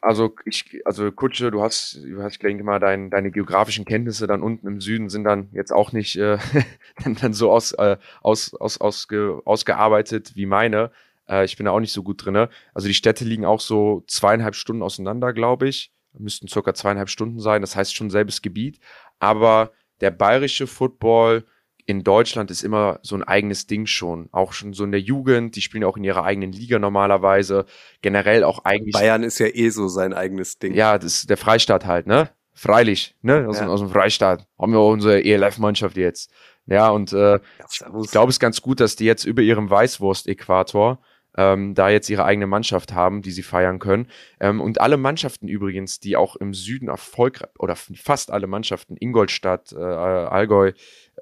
Also 0.00 0.34
ich, 0.44 0.80
also 0.84 1.10
Kutsche, 1.10 1.50
du 1.50 1.60
hast, 1.60 2.00
du 2.04 2.22
hast, 2.22 2.34
ich 2.34 2.38
denke 2.38 2.62
mal, 2.62 2.78
dein, 2.78 3.10
deine 3.10 3.32
geografischen 3.32 3.84
Kenntnisse 3.84 4.28
dann 4.28 4.42
unten 4.42 4.66
im 4.68 4.80
Süden 4.80 5.08
sind 5.08 5.24
dann 5.24 5.48
jetzt 5.52 5.72
auch 5.72 5.92
nicht 5.92 6.16
äh, 6.16 6.38
dann 7.20 7.32
so 7.32 7.50
aus, 7.50 7.72
äh, 7.72 7.96
aus, 8.22 8.54
aus, 8.54 8.80
ausge, 8.80 9.42
ausgearbeitet 9.44 10.36
wie 10.36 10.46
meine. 10.46 10.92
Äh, 11.28 11.44
ich 11.44 11.56
bin 11.56 11.66
da 11.66 11.72
auch 11.72 11.80
nicht 11.80 11.92
so 11.92 12.04
gut 12.04 12.24
drinne. 12.24 12.48
Also 12.74 12.86
die 12.86 12.94
Städte 12.94 13.24
liegen 13.24 13.44
auch 13.44 13.60
so 13.60 14.04
zweieinhalb 14.06 14.54
Stunden 14.54 14.82
auseinander, 14.82 15.32
glaube 15.32 15.68
ich. 15.68 15.92
Müssten 16.16 16.48
circa 16.48 16.74
zweieinhalb 16.74 17.08
Stunden 17.08 17.40
sein. 17.40 17.60
Das 17.60 17.74
heißt 17.74 17.94
schon 17.94 18.10
selbes 18.10 18.40
Gebiet. 18.40 18.78
Aber 19.18 19.72
der 20.00 20.12
bayerische 20.12 20.68
Football 20.68 21.44
in 21.88 22.04
Deutschland 22.04 22.50
ist 22.50 22.62
immer 22.62 23.00
so 23.00 23.16
ein 23.16 23.22
eigenes 23.22 23.66
Ding 23.66 23.86
schon. 23.86 24.28
Auch 24.30 24.52
schon 24.52 24.74
so 24.74 24.84
in 24.84 24.90
der 24.90 25.00
Jugend, 25.00 25.56
die 25.56 25.62
spielen 25.62 25.84
auch 25.84 25.96
in 25.96 26.04
ihrer 26.04 26.22
eigenen 26.22 26.52
Liga 26.52 26.78
normalerweise. 26.78 27.64
Generell 28.02 28.44
auch 28.44 28.66
eigentlich. 28.66 28.92
Bayern 28.92 29.22
ist 29.22 29.38
ja 29.38 29.46
eh 29.46 29.70
so 29.70 29.88
sein 29.88 30.12
eigenes 30.12 30.58
Ding. 30.58 30.74
Ja, 30.74 30.98
das 30.98 31.14
ist 31.14 31.30
der 31.30 31.38
Freistaat 31.38 31.86
halt, 31.86 32.06
ne? 32.06 32.28
Freilich, 32.52 33.16
ne? 33.22 33.46
Aus, 33.48 33.60
ja. 33.60 33.68
aus 33.68 33.80
dem 33.80 33.88
Freistaat. 33.88 34.46
Haben 34.58 34.72
wir 34.72 34.80
auch 34.80 34.92
unsere 34.92 35.24
ELF-Mannschaft 35.24 35.96
jetzt. 35.96 36.30
Ja, 36.66 36.90
und 36.90 37.14
äh, 37.14 37.36
ich 37.70 38.10
glaube, 38.10 38.28
es 38.28 38.34
ist 38.36 38.40
ganz 38.40 38.60
gut, 38.60 38.80
dass 38.80 38.94
die 38.94 39.06
jetzt 39.06 39.24
über 39.24 39.40
ihrem 39.40 39.70
Weißwurst-Äquator 39.70 40.98
ähm, 41.38 41.74
da 41.74 41.88
jetzt 41.88 42.10
ihre 42.10 42.24
eigene 42.24 42.48
Mannschaft 42.48 42.92
haben, 42.92 43.22
die 43.22 43.30
sie 43.30 43.44
feiern 43.44 43.78
können. 43.78 44.08
Ähm, 44.40 44.60
und 44.60 44.80
alle 44.80 44.96
Mannschaften 44.96 45.46
übrigens, 45.46 46.00
die 46.00 46.16
auch 46.16 46.34
im 46.34 46.52
Süden 46.52 46.88
erfolgreich, 46.88 47.48
oder 47.60 47.76
fast 47.76 48.32
alle 48.32 48.48
Mannschaften, 48.48 48.96
Ingolstadt, 48.98 49.72
äh, 49.72 49.76
Allgäu, 49.76 50.72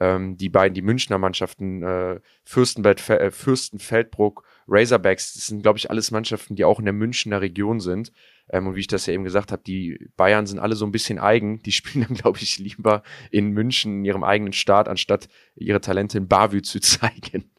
ähm, 0.01 0.39
die 0.39 0.49
beiden, 0.49 0.73
die 0.73 0.81
Münchner 0.81 1.19
Mannschaften, 1.19 1.83
äh, 1.83 2.15
äh, 2.15 2.21
Fürstenfeldbruck, 3.31 4.43
Razorbacks, 4.67 5.35
das 5.35 5.47
sind, 5.49 5.63
glaube 5.63 5.79
ich, 5.79 5.91
alles 5.91 6.11
Mannschaften, 6.11 6.57
die 6.57 6.65
auch 6.65 6.79
in 6.79 6.87
der 6.87 6.95
Münchner 6.95 7.43
Region 7.43 7.81
sind. 7.81 8.11
Ähm, 8.49 8.69
und 8.69 8.75
wie 8.75 8.81
ich 8.81 8.87
das 8.87 9.05
ja 9.05 9.13
eben 9.13 9.25
gesagt 9.25 9.53
habe, 9.53 9.63
die 9.67 10.09
Bayern 10.17 10.47
sind 10.47 10.61
alle 10.61 10.77
so 10.77 10.87
ein 10.87 10.93
bisschen 10.93 11.19
eigen. 11.19 11.63
Die 11.63 11.73
spielen 11.73 12.07
dann, 12.09 12.17
glaube 12.17 12.39
ich, 12.41 12.59
lieber 12.59 13.03
in 13.31 13.51
München, 13.51 13.99
in 13.99 14.05
ihrem 14.07 14.25
eigenen 14.25 14.55
Staat, 14.55 14.89
anstatt 14.89 15.29
ihre 15.57 15.83
Talente 15.83 16.17
in 16.17 16.27
Bavü 16.27 16.63
zu 16.63 16.81
zeigen. 16.81 17.51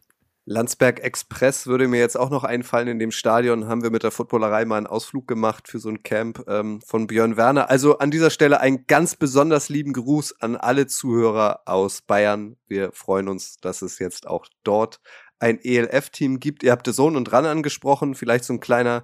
Landsberg 0.50 1.02
Express 1.02 1.68
würde 1.68 1.90
mir 1.90 2.00
jetzt 2.00 2.18
auch 2.18 2.30
noch 2.30 2.46
einfallen. 2.46 2.88
In 2.88 3.00
dem 3.00 3.12
Stadion 3.12 3.68
haben 3.68 3.84
wir 3.84 3.90
mit 3.90 4.04
der 4.04 4.12
Footballerei 4.12 4.64
mal 4.64 4.78
einen 4.78 4.88
Ausflug 4.88 5.28
gemacht 5.28 5.68
für 5.68 5.78
so 5.78 5.90
ein 5.90 6.04
Camp 6.04 6.46
ähm, 6.48 6.80
von 6.80 7.06
Björn 7.06 7.36
Werner. 7.36 7.70
Also 7.70 7.98
an 7.98 8.12
dieser 8.12 8.30
Stelle 8.30 8.62
einen 8.62 8.88
ganz 8.88 9.18
besonders 9.18 9.68
lieben 9.68 9.92
Gruß 9.92 10.40
an 10.40 10.56
alle 10.56 10.88
Zuhörer 10.88 11.64
aus 11.66 12.02
Bayern. 12.02 12.56
Wir 12.66 12.94
freuen 12.94 13.28
uns, 13.28 13.58
dass 13.58 13.82
es 13.82 14.00
jetzt 14.00 14.26
auch 14.26 14.46
dort 14.64 15.02
ein 15.40 15.60
ELF-Team 15.62 16.40
gibt. 16.40 16.64
Ihr 16.64 16.72
habt 16.72 16.88
Zone 16.88 17.18
und 17.18 17.30
Ran 17.34 17.46
angesprochen. 17.46 18.16
Vielleicht 18.16 18.46
so 18.46 18.54
ein 18.54 18.62
kleiner 18.62 19.04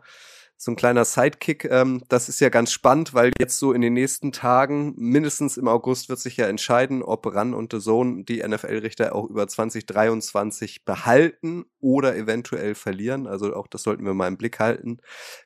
so 0.64 0.72
ein 0.72 0.76
kleiner 0.76 1.04
Sidekick. 1.04 1.66
Ähm, 1.66 2.04
das 2.08 2.30
ist 2.30 2.40
ja 2.40 2.50
ganz 2.50 2.72
spannend, 2.72 3.14
weil 3.14 3.32
jetzt 3.38 3.60
so 3.60 3.74
in 3.74 3.82
den 3.82 3.94
nächsten 3.94 4.32
Tagen, 4.32 4.94
mindestens 4.96 5.58
im 5.58 5.68
August, 5.68 6.08
wird 6.08 6.20
sich 6.20 6.38
ja 6.38 6.48
entscheiden, 6.48 7.04
ob 7.04 7.26
Ran 7.34 7.54
und 7.54 7.74
The 7.74 7.80
Zone 7.80 8.24
die 8.24 8.42
NFL-Richter 8.42 9.14
auch 9.14 9.30
über 9.30 9.48
2023 9.48 10.86
behalten 10.86 11.66
oder 11.80 12.16
eventuell 12.16 12.76
verlieren. 12.76 13.28
Also 13.28 13.54
auch 13.54 13.68
das 13.68 13.84
sollten 13.84 14.06
wir 14.06 14.14
mal 14.14 14.28
im 14.28 14.38
Blick 14.38 14.60
halten. 14.60 15.00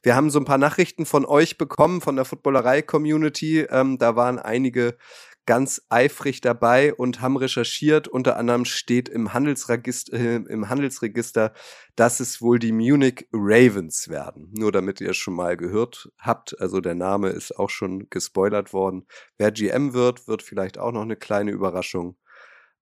Wir 0.03 0.15
haben 0.15 0.29
so 0.29 0.39
ein 0.39 0.45
paar 0.45 0.59
Nachrichten 0.59 1.05
von 1.05 1.25
euch 1.25 1.57
bekommen, 1.57 2.01
von 2.01 2.15
der 2.15 2.25
Footballerei-Community. 2.25 3.61
Ähm, 3.71 3.97
da 3.97 4.15
waren 4.15 4.37
einige 4.37 4.97
ganz 5.47 5.81
eifrig 5.89 6.41
dabei 6.41 6.93
und 6.93 7.21
haben 7.21 7.37
recherchiert. 7.37 8.07
Unter 8.07 8.37
anderem 8.37 8.65
steht 8.65 9.09
im 9.09 9.33
Handelsregister, 9.33 10.13
äh, 10.13 10.35
im 10.35 10.69
Handelsregister, 10.69 11.53
dass 11.95 12.19
es 12.19 12.41
wohl 12.41 12.59
die 12.59 12.73
Munich 12.73 13.27
Ravens 13.33 14.09
werden. 14.09 14.51
Nur 14.55 14.71
damit 14.71 15.01
ihr 15.01 15.09
es 15.11 15.17
schon 15.17 15.33
mal 15.33 15.57
gehört 15.57 16.11
habt. 16.19 16.59
Also 16.61 16.81
der 16.81 16.95
Name 16.95 17.29
ist 17.29 17.57
auch 17.57 17.71
schon 17.71 18.09
gespoilert 18.11 18.73
worden. 18.73 19.07
Wer 19.37 19.51
GM 19.51 19.93
wird, 19.93 20.27
wird 20.27 20.43
vielleicht 20.43 20.77
auch 20.77 20.91
noch 20.91 21.01
eine 21.01 21.15
kleine 21.15 21.51
Überraschung. 21.51 22.17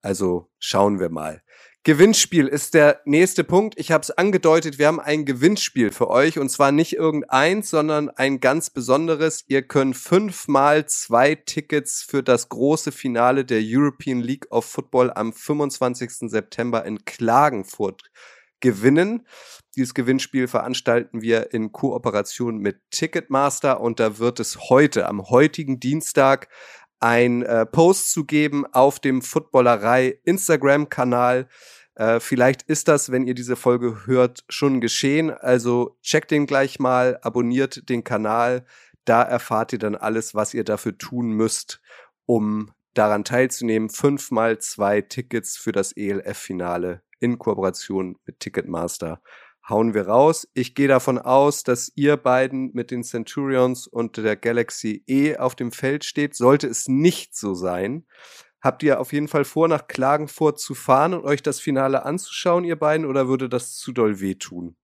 Also 0.01 0.51
schauen 0.60 1.00
wir 1.00 1.10
mal. 1.10 1.41
Gewinnspiel 1.86 2.48
ist 2.48 2.74
der 2.74 3.01
nächste 3.06 3.44
Punkt. 3.44 3.75
Ich 3.77 3.92
habe 3.92 4.01
es 4.01 4.10
angedeutet, 4.10 4.80
wir 4.80 4.88
haben 4.88 5.00
ein 5.00 5.24
Gewinnspiel 5.24 5.92
für 5.92 6.10
euch 6.10 6.39
und 6.39 6.50
zwar 6.50 6.72
nicht 6.72 6.94
irgendeins, 6.94 7.70
sondern 7.70 8.10
ein 8.10 8.39
ganz 8.39 8.72
besonderes. 8.72 9.46
Ihr 9.50 9.62
könnt 9.62 9.96
fünfmal 9.96 10.88
zwei 10.88 11.36
Tickets 11.36 12.01
für 12.01 12.24
das 12.24 12.50
große 12.50 12.92
Finale 12.92 13.46
der 13.46 13.62
European 13.63 14.20
League 14.20 14.48
of 14.50 14.65
Football 14.65 15.12
am 15.13 15.32
25. 15.32 16.32
September 16.32 16.84
in 16.86 17.06
Klagenfurt 17.06 18.01
gewinnen. 18.62 19.27
Dieses 19.75 19.94
Gewinnspiel 19.94 20.48
veranstalten 20.48 21.22
wir 21.22 21.54
in 21.54 21.72
Kooperation 21.72 22.58
mit 22.58 22.80
Ticketmaster 22.89 23.80
und 23.80 24.00
da 24.00 24.18
wird 24.18 24.39
es 24.39 24.58
heute, 24.70 25.08
am 25.08 25.30
heutigen 25.30 25.80
Dienstag, 25.80 26.48
ein 27.06 27.44
äh, 27.44 27.68
Post 27.68 28.12
zu 28.14 28.26
geben 28.26 28.66
auf 28.66 29.00
dem 29.00 29.22
Footballerei 29.22 30.18
Instagram-Kanal. 30.24 31.48
Äh, 31.94 32.20
vielleicht 32.20 32.64
ist 32.64 32.88
das, 32.88 33.12
wenn 33.12 33.28
ihr 33.28 33.36
diese 33.36 33.56
Folge 33.56 34.08
hört, 34.08 34.44
schon 34.50 34.82
geschehen. 34.82 35.30
Also 35.30 36.00
checkt 36.02 36.32
den 36.32 36.48
gleich 36.48 36.80
mal, 36.80 37.20
abonniert 37.22 37.90
den 37.90 38.04
Kanal. 38.04 38.66
Da 39.06 39.22
erfahrt 39.22 39.72
ihr 39.74 39.78
dann 39.78 39.94
alles, 39.96 40.34
was 40.34 40.56
ihr 40.56 40.64
dafür 40.64 40.98
tun 40.98 41.30
müsst, 41.30 41.80
um 42.26 42.72
daran 42.96 43.24
teilzunehmen. 43.24 43.92
Fünfmal 43.92 44.58
zwei 44.58 45.02
Tickets 45.02 45.58
für 45.58 45.74
das 45.74 45.92
ELF-Finale 45.92 47.04
in 47.20 47.38
Kooperation 47.38 48.18
mit 48.26 48.40
Ticketmaster 48.40 49.22
hauen 49.67 49.93
wir 49.93 50.07
raus. 50.07 50.48
Ich 50.53 50.75
gehe 50.75 50.88
davon 50.88 51.17
aus, 51.17 51.63
dass 51.63 51.91
ihr 51.95 52.17
beiden 52.17 52.72
mit 52.74 52.91
den 52.91 53.03
Centurions 53.03 53.88
und 53.88 54.17
der 54.17 54.36
Galaxy 54.36 55.03
E 55.07 55.38
auf 55.38 55.55
dem 55.55 55.72
Feld 55.72 56.05
steht. 56.05 56.36
Sollte 56.36 56.67
es 56.67 56.88
nicht 56.88 57.36
so 57.36 57.53
sein, 57.53 58.05
habt 58.62 58.84
ihr 58.84 59.00
auf 59.00 59.13
jeden 59.13 59.27
Fall 59.27 59.45
vor, 59.45 59.67
nach 59.67 59.88
Klagenfurt 59.88 60.60
zu 60.60 60.74
fahren 60.74 61.13
und 61.13 61.24
euch 61.24 61.41
das 61.41 61.60
Finale 61.60 62.05
anzuschauen, 62.05 62.63
ihr 62.63 62.75
beiden, 62.75 63.05
oder 63.05 63.27
würde 63.27 63.48
das 63.48 63.75
zu 63.75 63.91
doll 63.91 64.19
wehtun? 64.19 64.75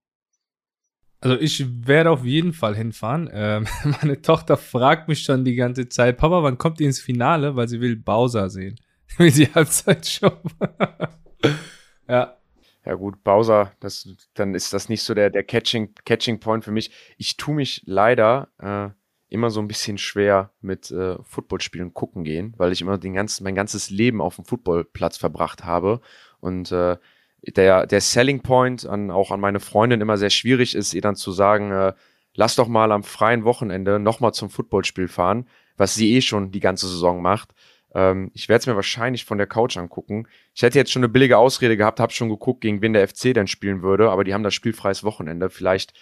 Also 1.20 1.38
ich 1.38 1.66
werde 1.88 2.10
auf 2.10 2.26
jeden 2.26 2.54
Fall 2.54 2.76
hinfahren. 2.76 3.30
Ähm, 3.32 3.68
meine 4.02 4.22
Tochter 4.22 4.58
fragt 4.58 5.08
mich 5.08 5.24
schon 5.24 5.46
die 5.46 5.56
ganze 5.56 5.88
Zeit, 5.90 6.18
Papa, 6.18 6.42
wann 6.44 6.58
kommt 6.58 6.80
ihr 6.80 6.88
ins 6.88 7.00
Finale? 7.00 7.56
Weil 7.56 7.68
sie 7.68 7.82
will 7.82 7.96
Bowser 7.96 8.50
sehen. 8.50 8.80
Wie 9.18 9.32
die 9.32 9.54
Halbzeit 9.54 10.08
schon. 10.08 10.32
ja, 12.08 12.38
ja 12.86 12.96
gut, 12.96 13.24
Bowser, 13.24 13.74
das, 13.80 14.10
dann 14.34 14.56
ist 14.56 14.74
das 14.74 14.90
nicht 14.90 15.04
so 15.04 15.14
der, 15.14 15.30
der 15.30 15.44
Catching, 15.44 15.94
Catching 16.06 16.40
Point 16.40 16.64
für 16.64 16.72
mich. 16.72 16.92
Ich 17.18 17.38
tue 17.38 17.56
mich 17.56 17.84
leider 17.86 18.50
äh, 18.60 18.90
immer 19.30 19.50
so 19.50 19.62
ein 19.62 19.68
bisschen 19.68 19.98
schwer 19.98 20.52
mit 20.62 20.92
äh, 20.92 21.18
Footballspielen 21.24 21.94
gucken 21.94 22.24
gehen, 22.24 22.54
weil 22.58 22.72
ich 22.72 22.82
immer 22.82 22.98
den 22.98 23.14
ganzen, 23.14 23.44
mein 23.44 23.56
ganzes 23.56 23.90
Leben 23.90 24.20
auf 24.20 24.36
dem 24.36 24.46
Footballplatz 24.46 25.18
verbracht 25.18 25.64
habe. 25.64 26.02
Und 26.40 26.72
äh, 26.72 26.98
der, 27.42 27.88
der 27.88 28.02
Selling 28.02 28.42
Point 28.42 28.86
an, 28.86 29.12
auch 29.12 29.32
an 29.32 29.40
meine 29.40 29.60
Freundin 29.60 30.02
immer 30.02 30.18
sehr 30.18 30.30
schwierig 30.30 30.76
ist, 30.76 30.94
ihr 30.94 31.02
dann 31.02 31.16
zu 31.16 31.32
sagen, 31.32 31.72
äh, 31.72 31.94
lass 32.34 32.56
doch 32.56 32.68
mal 32.68 32.92
am 32.92 33.04
freien 33.04 33.44
Wochenende 33.44 34.00
nochmal 34.00 34.34
zum 34.34 34.50
Footballspiel 34.50 35.08
fahren, 35.08 35.48
was 35.78 35.96
sie 35.96 36.14
eh 36.16 36.22
schon 36.22 36.52
die 36.52 36.60
ganze 36.60 36.88
Saison 36.88 37.22
macht. 37.22 37.54
Ähm, 37.94 38.32
ich 38.34 38.50
werde 38.50 38.62
es 38.62 38.68
mir 38.68 38.76
wahrscheinlich 38.76 39.26
von 39.26 39.38
der 39.38 39.48
Couch 39.48 39.78
angucken. 39.78 40.28
Ich 40.54 40.62
hätte 40.62 40.78
jetzt 40.78 40.92
schon 40.92 41.02
eine 41.02 41.10
billige 41.10 41.38
Ausrede 41.38 41.78
gehabt, 41.78 42.00
habe 42.00 42.14
schon 42.14 42.30
geguckt, 42.30 42.62
gegen 42.62 42.82
wen 42.82 42.94
der 42.94 43.08
FC 43.08 43.34
dann 43.34 43.48
spielen 43.48 43.82
würde, 43.82 44.10
aber 44.10 44.24
die 44.24 44.34
haben 44.34 44.44
das 44.44 44.54
spielfreies 44.54 45.04
Wochenende. 45.04 45.50
Vielleicht, 45.50 45.94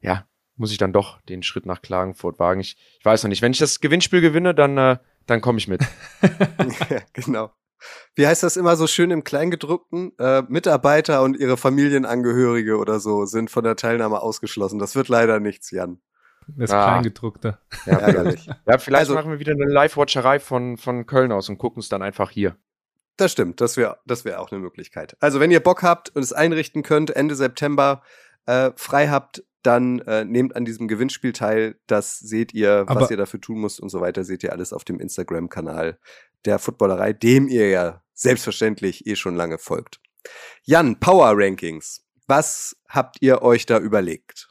ja, 0.00 0.26
muss 0.56 0.72
ich 0.72 0.78
dann 0.78 0.92
doch 0.92 1.20
den 1.22 1.42
Schritt 1.42 1.66
nach 1.66 1.82
Klagenfurt 1.82 2.38
wagen. 2.38 2.60
Ich, 2.60 2.76
ich 2.98 3.04
weiß 3.04 3.22
noch 3.22 3.28
nicht. 3.28 3.42
Wenn 3.42 3.52
ich 3.52 3.58
das 3.58 3.80
Gewinnspiel 3.80 4.20
gewinne, 4.20 4.54
dann, 4.54 4.76
äh, 4.76 4.98
dann 5.26 5.40
komme 5.40 5.58
ich 5.58 5.68
mit. 5.68 5.82
ja, 6.90 7.00
genau. 7.12 7.52
Wie 8.14 8.26
heißt 8.26 8.42
das 8.42 8.56
immer 8.56 8.76
so 8.76 8.88
schön 8.88 9.12
im 9.12 9.22
Kleingedruckten? 9.22 10.12
Äh, 10.18 10.42
Mitarbeiter 10.48 11.22
und 11.22 11.36
ihre 11.36 11.56
Familienangehörige 11.56 12.76
oder 12.76 12.98
so 12.98 13.24
sind 13.24 13.50
von 13.50 13.62
der 13.62 13.76
Teilnahme 13.76 14.20
ausgeschlossen. 14.20 14.80
Das 14.80 14.96
wird 14.96 15.08
leider 15.08 15.38
nichts, 15.38 15.70
Jan. 15.70 16.00
Das 16.56 16.70
ah. 16.70 16.92
Kleingedruckte. 16.92 17.58
Ja, 17.86 17.98
ärgerlich. 17.98 18.46
ja, 18.46 18.78
vielleicht 18.78 19.00
also, 19.00 19.14
machen 19.14 19.30
wir 19.30 19.38
wieder 19.38 19.52
eine 19.52 19.66
Live-Watcherei 19.66 20.40
von, 20.40 20.76
von 20.76 21.06
Köln 21.06 21.32
aus 21.32 21.48
und 21.48 21.58
gucken 21.58 21.80
es 21.80 21.88
dann 21.88 22.02
einfach 22.02 22.30
hier. 22.30 22.56
Das 23.16 23.32
stimmt, 23.32 23.60
das 23.60 23.76
wäre 23.76 23.98
das 24.06 24.24
wär 24.24 24.40
auch 24.40 24.52
eine 24.52 24.60
Möglichkeit. 24.60 25.16
Also, 25.20 25.40
wenn 25.40 25.50
ihr 25.50 25.60
Bock 25.60 25.82
habt 25.82 26.14
und 26.14 26.22
es 26.22 26.32
einrichten 26.32 26.82
könnt, 26.82 27.10
Ende 27.10 27.34
September 27.34 28.02
äh, 28.46 28.70
frei 28.76 29.08
habt, 29.08 29.42
dann 29.62 29.98
äh, 30.00 30.24
nehmt 30.24 30.54
an 30.56 30.64
diesem 30.64 30.88
Gewinnspiel 30.88 31.32
teil. 31.32 31.78
Das 31.86 32.18
seht 32.18 32.54
ihr, 32.54 32.84
Aber 32.86 33.02
was 33.02 33.10
ihr 33.10 33.16
dafür 33.16 33.40
tun 33.40 33.60
müsst 33.60 33.80
und 33.80 33.88
so 33.88 34.00
weiter, 34.00 34.24
seht 34.24 34.42
ihr 34.42 34.52
alles 34.52 34.72
auf 34.72 34.84
dem 34.84 35.00
Instagram-Kanal 35.00 35.98
der 36.44 36.58
Footballerei, 36.58 37.12
dem 37.12 37.48
ihr 37.48 37.68
ja 37.68 38.02
selbstverständlich 38.14 39.06
eh 39.06 39.16
schon 39.16 39.36
lange 39.36 39.58
folgt. 39.58 40.00
Jan, 40.64 40.98
Power 41.00 41.32
Rankings. 41.34 42.04
Was 42.26 42.76
habt 42.88 43.16
ihr 43.20 43.42
euch 43.42 43.66
da 43.66 43.78
überlegt? 43.78 44.47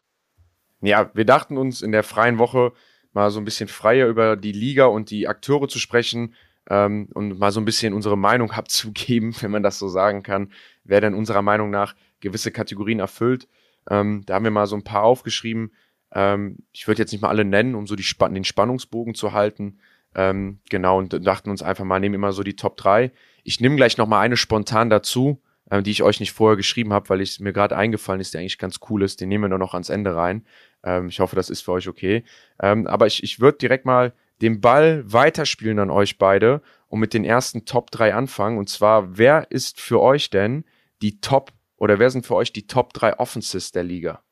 Ja, 0.82 1.10
wir 1.14 1.26
dachten 1.26 1.58
uns 1.58 1.82
in 1.82 1.92
der 1.92 2.04
freien 2.04 2.38
Woche 2.38 2.72
mal 3.14 3.32
so 3.32 3.40
ein 3.40 3.46
bisschen 3.46 3.68
freier 3.68 4.08
über 4.08 4.36
die 4.36 4.52
Liga 4.52 4.86
und 4.86 5.10
die 5.10 5.28
Akteure 5.28 5.68
zu 5.68 5.80
sprechen. 5.80 6.36
ähm, 6.70 7.08
und 7.14 7.40
mal 7.40 7.52
so 7.52 7.62
ein 7.62 7.66
bisschen 7.66 7.94
unsere 7.94 8.18
Meinung 8.18 8.52
abzugeben, 8.62 9.36
wenn 9.42 9.52
man 9.52 9.64
das 9.64 9.80
so 9.80 9.88
sagen 9.88 10.24
kann, 10.24 10.52
wer 10.84 11.02
denn 11.02 11.14
unserer 11.14 11.42
Meinung 11.42 11.70
nach 11.70 11.96
gewisse 12.20 12.52
Kategorien 12.52 13.00
erfüllt. 13.00 13.48
Ähm, 13.90 14.24
da 14.26 14.36
haben 14.36 14.44
wir 14.44 14.52
mal 14.52 14.68
so 14.68 14.76
ein 14.76 14.84
paar 14.84 15.04
aufgeschrieben. 15.04 15.72
Ähm, 16.14 16.58
ich 16.74 16.88
würde 16.88 17.02
jetzt 17.02 17.12
nicht 17.12 17.22
mal 17.22 17.30
alle 17.30 17.46
nennen, 17.46 17.76
um 17.76 17.88
so 17.88 17.96
die 17.96 18.04
Span 18.04 18.34
den 18.34 18.44
Spannungsbogen 18.44 19.16
zu 19.16 19.32
halten. 19.34 19.80
Ähm, 20.16 20.60
genau, 20.70 20.98
und 20.98 21.26
dachten 21.26 21.50
uns 21.50 21.62
einfach 21.62 21.86
mal, 21.86 22.00
nehmen 22.00 22.16
immer 22.16 22.32
so 22.32 22.44
die 22.44 22.56
Top 22.56 22.78
3. 22.78 23.12
Ich 23.44 23.60
nehme 23.60 23.76
gleich 23.76 23.98
noch 23.98 24.08
mal 24.08 24.20
eine 24.20 24.38
spontan 24.38 24.90
dazu, 24.90 25.42
äh, 25.70 25.82
die 25.82 25.92
ich 25.92 26.04
euch 26.04 26.20
nicht 26.20 26.32
vorher 26.32 26.58
geschrieben 26.58 26.92
habe, 26.92 27.10
weil 27.10 27.22
es 27.22 27.40
mir 27.40 27.54
gerade 27.54 27.78
eingefallen 27.78 28.22
ist, 28.22 28.34
die 28.34 28.40
eigentlich 28.40 28.58
ganz 28.58 28.80
cool 28.90 29.04
ist. 29.04 29.22
Den 29.22 29.30
nehmen 29.30 29.46
wir 29.46 29.50
nur 29.50 29.60
noch 29.60 29.74
ans 29.74 29.90
Ende 29.90 30.16
rein. 30.16 30.46
Ähm, 30.84 31.08
ich 31.08 31.20
hoffe, 31.20 31.36
das 31.36 31.50
ist 31.50 31.62
für 31.62 31.74
euch 31.74 31.88
okay. 31.88 32.24
Ähm, 32.62 32.88
aber 32.88 33.08
ich, 33.08 33.24
ich 33.24 33.40
würde 33.40 33.58
direkt 33.58 33.86
mal 33.86 34.14
den 34.42 34.62
Ball 34.62 35.04
weiterspielen 35.12 35.80
an 35.80 35.90
euch 35.90 36.18
beide 36.18 36.62
und 36.88 37.00
mit 37.00 37.14
den 37.14 37.26
ersten 37.26 37.66
Top 37.66 37.92
3 37.92 38.14
anfangen. 38.14 38.58
Und 38.58 38.70
zwar, 38.70 39.18
wer 39.18 39.52
ist 39.52 39.80
für 39.80 40.02
euch 40.02 40.30
denn 40.30 40.64
die 41.02 41.20
Top 41.20 41.52
oder 41.78 42.00
wer 42.00 42.10
sind 42.10 42.26
für 42.26 42.36
euch 42.36 42.54
die 42.54 42.68
Top 42.68 42.94
3 42.94 43.20
Offenses 43.20 43.72
der 43.72 43.84
Liga? 43.84 44.24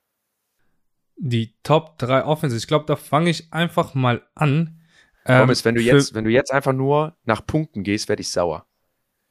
Die 1.17 1.55
Top 1.63 1.97
3 1.97 2.25
Offenses. 2.25 2.61
Ich 2.63 2.67
glaube, 2.67 2.85
da 2.85 2.95
fange 2.95 3.29
ich 3.29 3.51
einfach 3.53 3.93
mal 3.93 4.21
an. 4.35 4.81
Thomas, 5.25 5.61
ähm, 5.61 5.65
wenn 5.65 5.75
du 5.75 5.81
jetzt, 5.81 6.13
wenn 6.13 6.23
du 6.23 6.29
jetzt 6.29 6.51
einfach 6.51 6.73
nur 6.73 7.15
nach 7.23 7.45
Punkten 7.45 7.83
gehst, 7.83 8.09
werde 8.09 8.21
ich 8.21 8.29
sauer. 8.29 8.65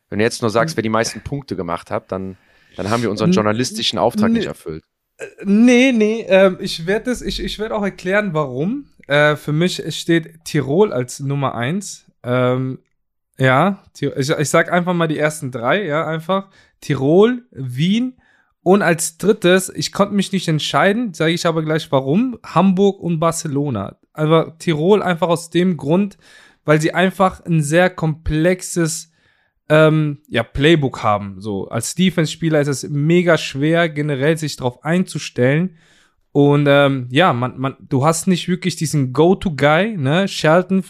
Wenn 0.08 0.18
du 0.18 0.24
jetzt 0.24 0.42
nur 0.42 0.50
sagst, 0.50 0.76
wer 0.76 0.82
die 0.82 0.88
meisten 0.88 1.20
Punkte 1.20 1.56
gemacht 1.56 1.90
hat, 1.90 2.10
dann, 2.10 2.36
dann 2.76 2.90
haben 2.90 3.02
wir 3.02 3.10
unseren 3.10 3.32
journalistischen 3.32 3.98
Auftrag 3.98 4.30
nicht 4.30 4.46
erfüllt. 4.46 4.84
Äh, 5.18 5.26
nee, 5.44 5.92
nee, 5.92 6.26
ähm, 6.28 6.58
ich 6.60 6.86
werde 6.86 7.06
das, 7.06 7.22
ich, 7.22 7.42
ich 7.42 7.58
werde 7.58 7.74
auch 7.74 7.82
erklären, 7.82 8.34
warum. 8.34 8.86
Äh, 9.06 9.36
für 9.36 9.52
mich 9.52 9.82
steht 9.96 10.44
Tirol 10.44 10.92
als 10.92 11.20
Nummer 11.20 11.54
eins. 11.54 12.06
Ähm, 12.22 12.78
ja, 13.38 13.82
ich, 13.98 14.30
ich 14.30 14.48
sag 14.48 14.72
einfach 14.72 14.94
mal 14.94 15.08
die 15.08 15.18
ersten 15.18 15.50
drei, 15.50 15.84
ja, 15.84 16.06
einfach. 16.06 16.50
Tirol, 16.80 17.46
Wien 17.50 18.14
und 18.64 18.80
als 18.80 19.18
drittes, 19.18 19.70
ich 19.74 19.92
konnte 19.92 20.14
mich 20.14 20.32
nicht 20.32 20.48
entscheiden, 20.48 21.12
sage 21.12 21.32
ich 21.32 21.46
aber 21.46 21.62
gleich 21.62 21.92
warum, 21.92 22.38
Hamburg 22.42 22.98
und 22.98 23.20
Barcelona. 23.20 23.98
Aber 24.14 24.56
Tirol 24.58 25.02
einfach 25.02 25.28
aus 25.28 25.50
dem 25.50 25.76
Grund, 25.76 26.16
weil 26.64 26.80
sie 26.80 26.94
einfach 26.94 27.44
ein 27.44 27.62
sehr 27.62 27.90
komplexes 27.90 29.12
ähm, 29.74 30.18
ja, 30.28 30.42
Playbook 30.42 31.02
haben. 31.02 31.40
So 31.40 31.68
als 31.68 31.94
Defense-Spieler 31.94 32.60
ist 32.60 32.68
es 32.68 32.88
mega 32.88 33.36
schwer, 33.36 33.88
generell 33.88 34.36
sich 34.36 34.56
darauf 34.56 34.84
einzustellen. 34.84 35.76
Und 36.32 36.66
ähm, 36.68 37.08
ja, 37.10 37.32
man, 37.32 37.58
man, 37.58 37.76
du 37.80 38.04
hast 38.04 38.26
nicht 38.26 38.48
wirklich 38.48 38.76
diesen 38.76 39.12
Go-to-Guy, 39.12 39.96
ne? 39.96 40.28
Shelton 40.28 40.84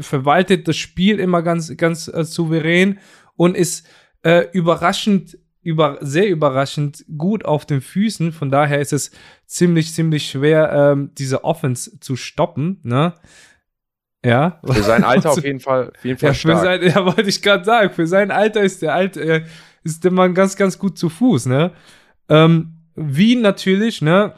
verwaltet 0.00 0.68
das 0.68 0.76
Spiel 0.76 1.18
immer 1.18 1.42
ganz, 1.42 1.76
ganz 1.76 2.08
äh, 2.08 2.24
souverän 2.24 2.98
und 3.36 3.56
ist 3.56 3.86
äh, 4.22 4.46
überraschend, 4.52 5.38
über, 5.62 5.98
sehr 6.00 6.28
überraschend 6.28 7.04
gut 7.16 7.44
auf 7.44 7.66
den 7.66 7.80
Füßen. 7.80 8.32
Von 8.32 8.50
daher 8.50 8.80
ist 8.80 8.92
es 8.92 9.10
ziemlich, 9.46 9.92
ziemlich 9.92 10.28
schwer, 10.28 10.72
ähm, 10.72 11.10
diese 11.18 11.44
Offense 11.44 11.98
zu 12.00 12.16
stoppen. 12.16 12.80
Ne? 12.82 13.14
Ja. 14.24 14.60
Für 14.64 14.82
sein 14.82 15.04
Alter 15.04 15.32
auf 15.32 15.44
jeden 15.44 15.60
Fall, 15.60 15.90
auf 15.94 16.04
jeden 16.04 16.18
Fall 16.18 16.30
ja, 16.30 16.34
stark. 16.34 16.58
Für 16.58 16.64
sein, 16.64 16.82
ja, 16.82 17.04
wollte 17.04 17.28
ich 17.28 17.42
gerade 17.42 17.64
sagen. 17.64 17.92
Für 17.92 18.06
sein 18.06 18.30
Alter 18.30 18.62
ist 18.62 18.82
der 18.82 18.94
alte, 18.94 19.20
äh, 19.20 19.44
ist 19.82 20.04
der 20.04 20.12
Mann 20.12 20.34
ganz, 20.34 20.56
ganz 20.56 20.78
gut 20.78 20.96
zu 20.96 21.08
Fuß. 21.08 21.46
Ne? 21.46 21.72
Ähm, 22.28 22.76
Wien 22.94 23.40
natürlich, 23.40 24.02
ne? 24.02 24.34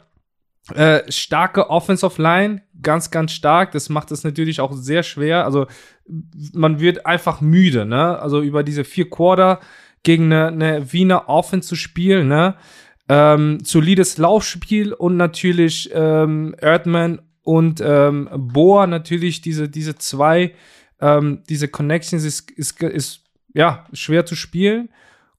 Äh, 0.73 1.03
starke 1.11 1.69
Offensive 1.69 2.19
Line, 2.19 2.63
ganz, 2.81 3.11
ganz 3.11 3.33
stark. 3.33 3.71
Das 3.73 3.89
macht 3.89 4.11
es 4.11 4.23
natürlich 4.23 4.59
auch 4.59 4.73
sehr 4.73 5.03
schwer. 5.03 5.45
Also 5.45 5.67
man 6.53 6.79
wird 6.79 7.05
einfach 7.05 7.39
müde, 7.41 7.85
ne? 7.85 8.17
Also 8.19 8.41
über 8.41 8.63
diese 8.63 8.83
vier 8.83 9.07
Quarter 9.07 9.59
gegen 10.01 10.33
eine, 10.33 10.47
eine 10.47 10.93
Wiener 10.93 11.29
Offense 11.29 11.67
zu 11.67 11.75
spielen, 11.75 12.27
ne? 12.27 12.55
Ähm, 13.07 13.59
solides 13.63 14.17
Laufspiel 14.17 14.91
und 14.93 15.15
natürlich 15.15 15.91
ähm, 15.93 16.55
Erdmann 16.59 17.21
und 17.45 17.81
ähm, 17.81 18.29
Boa 18.33 18.87
natürlich 18.87 19.41
diese 19.41 19.69
diese 19.69 19.95
zwei 19.95 20.53
ähm, 20.99 21.43
diese 21.47 21.67
Connections 21.67 22.23
ist, 22.23 22.51
ist, 22.51 22.81
ist 22.83 23.23
ja 23.53 23.85
schwer 23.93 24.25
zu 24.25 24.35
spielen 24.35 24.89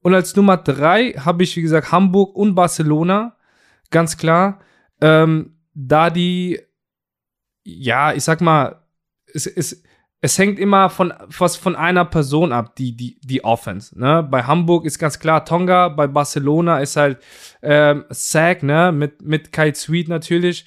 und 0.01 0.14
als 0.14 0.35
Nummer 0.35 0.57
drei 0.57 1.12
habe 1.12 1.42
ich 1.42 1.57
wie 1.57 1.62
gesagt 1.62 1.92
Hamburg 1.92 2.35
und 2.35 2.55
Barcelona 2.55 3.37
ganz 3.90 4.16
klar 4.16 4.61
ähm, 5.01 5.57
da 5.75 6.09
die 6.09 6.61
ja, 7.66 8.12
ich 8.12 8.23
sag 8.23 8.40
mal, 8.40 8.81
es, 9.35 9.47
es, 9.47 9.83
es 10.21 10.38
hängt 10.38 10.59
immer 10.59 10.88
von 10.88 11.12
was 11.38 11.57
von 11.57 11.75
einer 11.75 12.05
Person 12.05 12.53
ab, 12.53 12.77
die, 12.77 12.97
die, 12.97 13.19
die 13.23 13.45
Offense. 13.45 13.99
Ne? 13.99 14.27
Bei 14.31 14.45
Hamburg 14.45 14.87
ist 14.87 14.99
ganz 14.99 15.19
klar 15.19 15.45
Tonga, 15.45 15.88
bei 15.88 16.07
Barcelona 16.07 16.79
ist 16.79 16.97
halt 16.97 17.19
ähm, 17.62 18.05
Sack, 18.11 18.62
ne, 18.62 18.92
mit, 18.92 19.23
mit 19.23 19.53
Kai 19.53 19.75
Sweet 19.75 20.09
natürlich. 20.09 20.64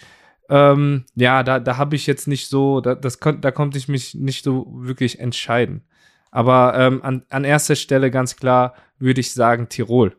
Ähm, 0.50 1.06
ja, 1.16 1.44
da, 1.44 1.60
da 1.60 1.78
habe 1.78 1.96
ich 1.96 2.08
jetzt 2.08 2.28
nicht 2.28 2.48
so, 2.48 2.82
da, 2.82 2.96
das 2.96 3.20
da 3.20 3.52
konnte 3.52 3.78
ich 3.78 3.88
mich 3.88 4.16
nicht 4.16 4.44
so 4.44 4.68
wirklich 4.72 5.20
entscheiden. 5.20 5.84
Aber 6.32 6.74
ähm, 6.76 7.02
an, 7.04 7.24
an 7.30 7.44
erster 7.44 7.76
Stelle 7.76 8.12
ganz 8.12 8.36
klar 8.36 8.76
würde 8.98 9.22
ich 9.22 9.34
sagen 9.34 9.70
Tirol. 9.70 10.16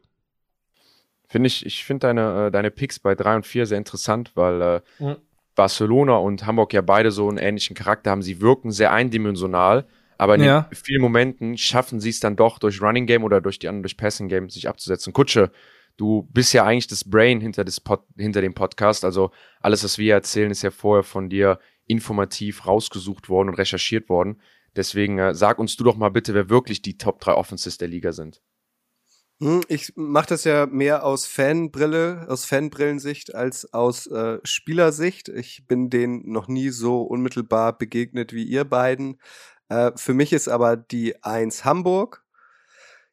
Finde 1.28 1.46
ich, 1.46 1.64
ich 1.64 1.84
finde 1.84 2.08
deine, 2.08 2.46
äh, 2.46 2.50
deine 2.50 2.70
Picks 2.70 2.98
bei 2.98 3.14
3 3.14 3.36
und 3.36 3.46
4 3.46 3.66
sehr 3.66 3.78
interessant, 3.78 4.32
weil 4.34 4.62
äh, 4.62 4.80
mhm. 4.98 5.16
Barcelona 5.54 6.16
und 6.16 6.46
Hamburg 6.46 6.72
ja 6.72 6.80
beide 6.80 7.10
so 7.10 7.28
einen 7.28 7.38
ähnlichen 7.38 7.76
Charakter 7.76 8.10
haben. 8.10 8.22
Sie 8.22 8.40
wirken 8.40 8.70
sehr 8.72 8.92
eindimensional, 8.92 9.86
aber 10.18 10.36
in 10.36 10.42
ja. 10.42 10.68
vielen 10.72 11.02
Momenten 11.02 11.56
schaffen 11.56 12.00
sie 12.00 12.10
es 12.10 12.20
dann 12.20 12.36
doch 12.36 12.58
durch 12.58 12.82
Running 12.82 13.06
Game 13.06 13.24
oder 13.24 13.40
durch 13.40 13.58
die 13.58 13.68
anderen, 13.68 13.82
durch 13.84 13.96
Passing 13.96 14.28
Game 14.28 14.50
sich 14.50 14.68
abzusetzen. 14.68 15.12
Kutsche, 15.12 15.50
du 16.00 16.26
bist 16.32 16.54
ja 16.54 16.64
eigentlich 16.64 16.86
das 16.86 17.04
Brain 17.04 17.40
hinter, 17.40 17.62
des 17.62 17.78
Pod, 17.78 18.04
hinter 18.16 18.40
dem 18.40 18.54
Podcast. 18.54 19.04
Also 19.04 19.30
alles, 19.60 19.84
was 19.84 19.98
wir 19.98 20.14
erzählen, 20.14 20.50
ist 20.50 20.62
ja 20.62 20.70
vorher 20.70 21.02
von 21.02 21.28
dir 21.28 21.58
informativ 21.86 22.66
rausgesucht 22.66 23.28
worden 23.28 23.50
und 23.50 23.56
recherchiert 23.56 24.08
worden. 24.08 24.40
Deswegen 24.76 25.18
äh, 25.18 25.34
sag 25.34 25.58
uns 25.58 25.76
du 25.76 25.84
doch 25.84 25.96
mal 25.96 26.10
bitte, 26.10 26.32
wer 26.32 26.48
wirklich 26.48 26.80
die 26.80 26.96
Top 26.96 27.20
3 27.20 27.34
Offenses 27.34 27.76
der 27.76 27.88
Liga 27.88 28.12
sind. 28.12 28.40
Hm, 29.40 29.62
ich 29.68 29.92
mache 29.96 30.28
das 30.28 30.44
ja 30.44 30.66
mehr 30.66 31.04
aus 31.04 31.26
Fanbrille, 31.26 32.26
aus 32.28 32.46
Fanbrillensicht 32.46 33.34
als 33.34 33.72
aus 33.74 34.06
äh, 34.06 34.38
Spielersicht. 34.42 35.28
Ich 35.28 35.66
bin 35.66 35.90
denen 35.90 36.30
noch 36.30 36.48
nie 36.48 36.70
so 36.70 37.02
unmittelbar 37.02 37.76
begegnet 37.76 38.32
wie 38.32 38.44
ihr 38.44 38.64
beiden. 38.64 39.20
Äh, 39.68 39.92
für 39.96 40.14
mich 40.14 40.32
ist 40.32 40.48
aber 40.48 40.76
die 40.76 41.22
1 41.22 41.64
Hamburg, 41.64 42.24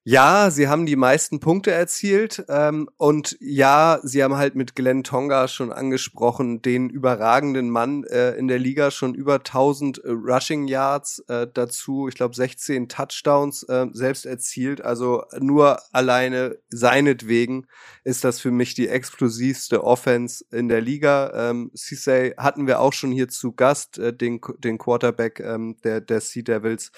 ja, 0.09 0.51
sie 0.51 0.69
haben 0.69 0.85
die 0.85 0.95
meisten 0.95 1.41
Punkte 1.41 1.71
erzielt 1.71 2.45
ähm, 2.47 2.89
und 2.95 3.35
ja, 3.41 3.99
sie 4.03 4.23
haben 4.23 4.37
halt 4.37 4.55
mit 4.55 4.73
Glenn 4.73 5.03
Tonga 5.03 5.49
schon 5.49 5.73
angesprochen, 5.73 6.61
den 6.61 6.89
überragenden 6.89 7.69
Mann 7.69 8.05
äh, 8.05 8.31
in 8.37 8.47
der 8.47 8.57
Liga, 8.57 8.89
schon 8.89 9.13
über 9.15 9.33
1000 9.33 9.97
äh, 9.97 10.11
Rushing 10.11 10.69
Yards 10.69 11.19
äh, 11.27 11.45
dazu, 11.53 12.07
ich 12.07 12.15
glaube 12.15 12.35
16 12.35 12.87
Touchdowns 12.87 13.63
äh, 13.63 13.87
selbst 13.91 14.25
erzielt, 14.25 14.79
also 14.79 15.25
nur 15.41 15.81
alleine 15.91 16.57
seinetwegen 16.69 17.67
ist 18.05 18.23
das 18.23 18.39
für 18.39 18.51
mich 18.51 18.75
die 18.75 18.87
explosivste 18.87 19.83
Offense 19.83 20.45
in 20.51 20.69
der 20.69 20.79
Liga. 20.79 21.49
Ähm, 21.49 21.69
Cissé 21.75 22.37
hatten 22.37 22.65
wir 22.65 22.79
auch 22.79 22.93
schon 22.93 23.11
hier 23.11 23.27
zu 23.27 23.51
Gast, 23.51 23.97
äh, 23.97 24.13
den, 24.13 24.39
den 24.59 24.77
Quarterback 24.77 25.41
ähm, 25.41 25.75
der, 25.83 25.99
der 25.99 26.21
Sea 26.21 26.43
Devils 26.43 26.93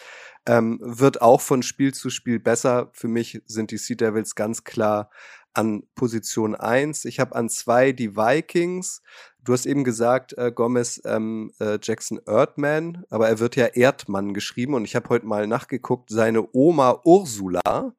ähm, 0.50 0.80
wird 0.82 1.22
auch 1.22 1.42
von 1.42 1.62
Spiel 1.62 1.94
zu 1.94 2.10
Spiel 2.10 2.40
besser. 2.40 2.90
Für 2.94 3.08
mich 3.08 3.44
sind 3.46 3.70
die 3.70 3.78
Sea 3.78 3.96
Devils 3.96 4.34
ganz 4.34 4.64
klar 4.64 5.12
an 5.54 5.84
Position 5.94 6.56
1. 6.56 7.06
Ich 7.06 7.20
habe 7.20 7.36
an 7.36 7.50
zwei 7.50 7.92
die 7.92 8.16
Vikings. 8.16 9.04
Du 9.44 9.54
hast 9.54 9.68
eben 9.68 9.84
gesagt, 9.84 10.36
äh, 10.40 10.52
Gomez 10.52 11.02
ähm, 11.06 11.52
äh, 11.60 11.78
Jackson 11.80 12.20
Erdman, 12.26 13.04
aber 13.12 13.30
er 13.30 13.38
wird 13.38 13.58
ja 13.58 13.68
Erdmann 13.68 14.34
geschrieben 14.34 14.74
und 14.74 14.86
ich 14.86 14.96
habe 14.96 15.10
heute 15.10 15.28
mal 15.28 15.46
nachgeguckt, 15.46 16.10
seine 16.10 16.48
Oma 16.52 17.00
Ursula 17.06 17.94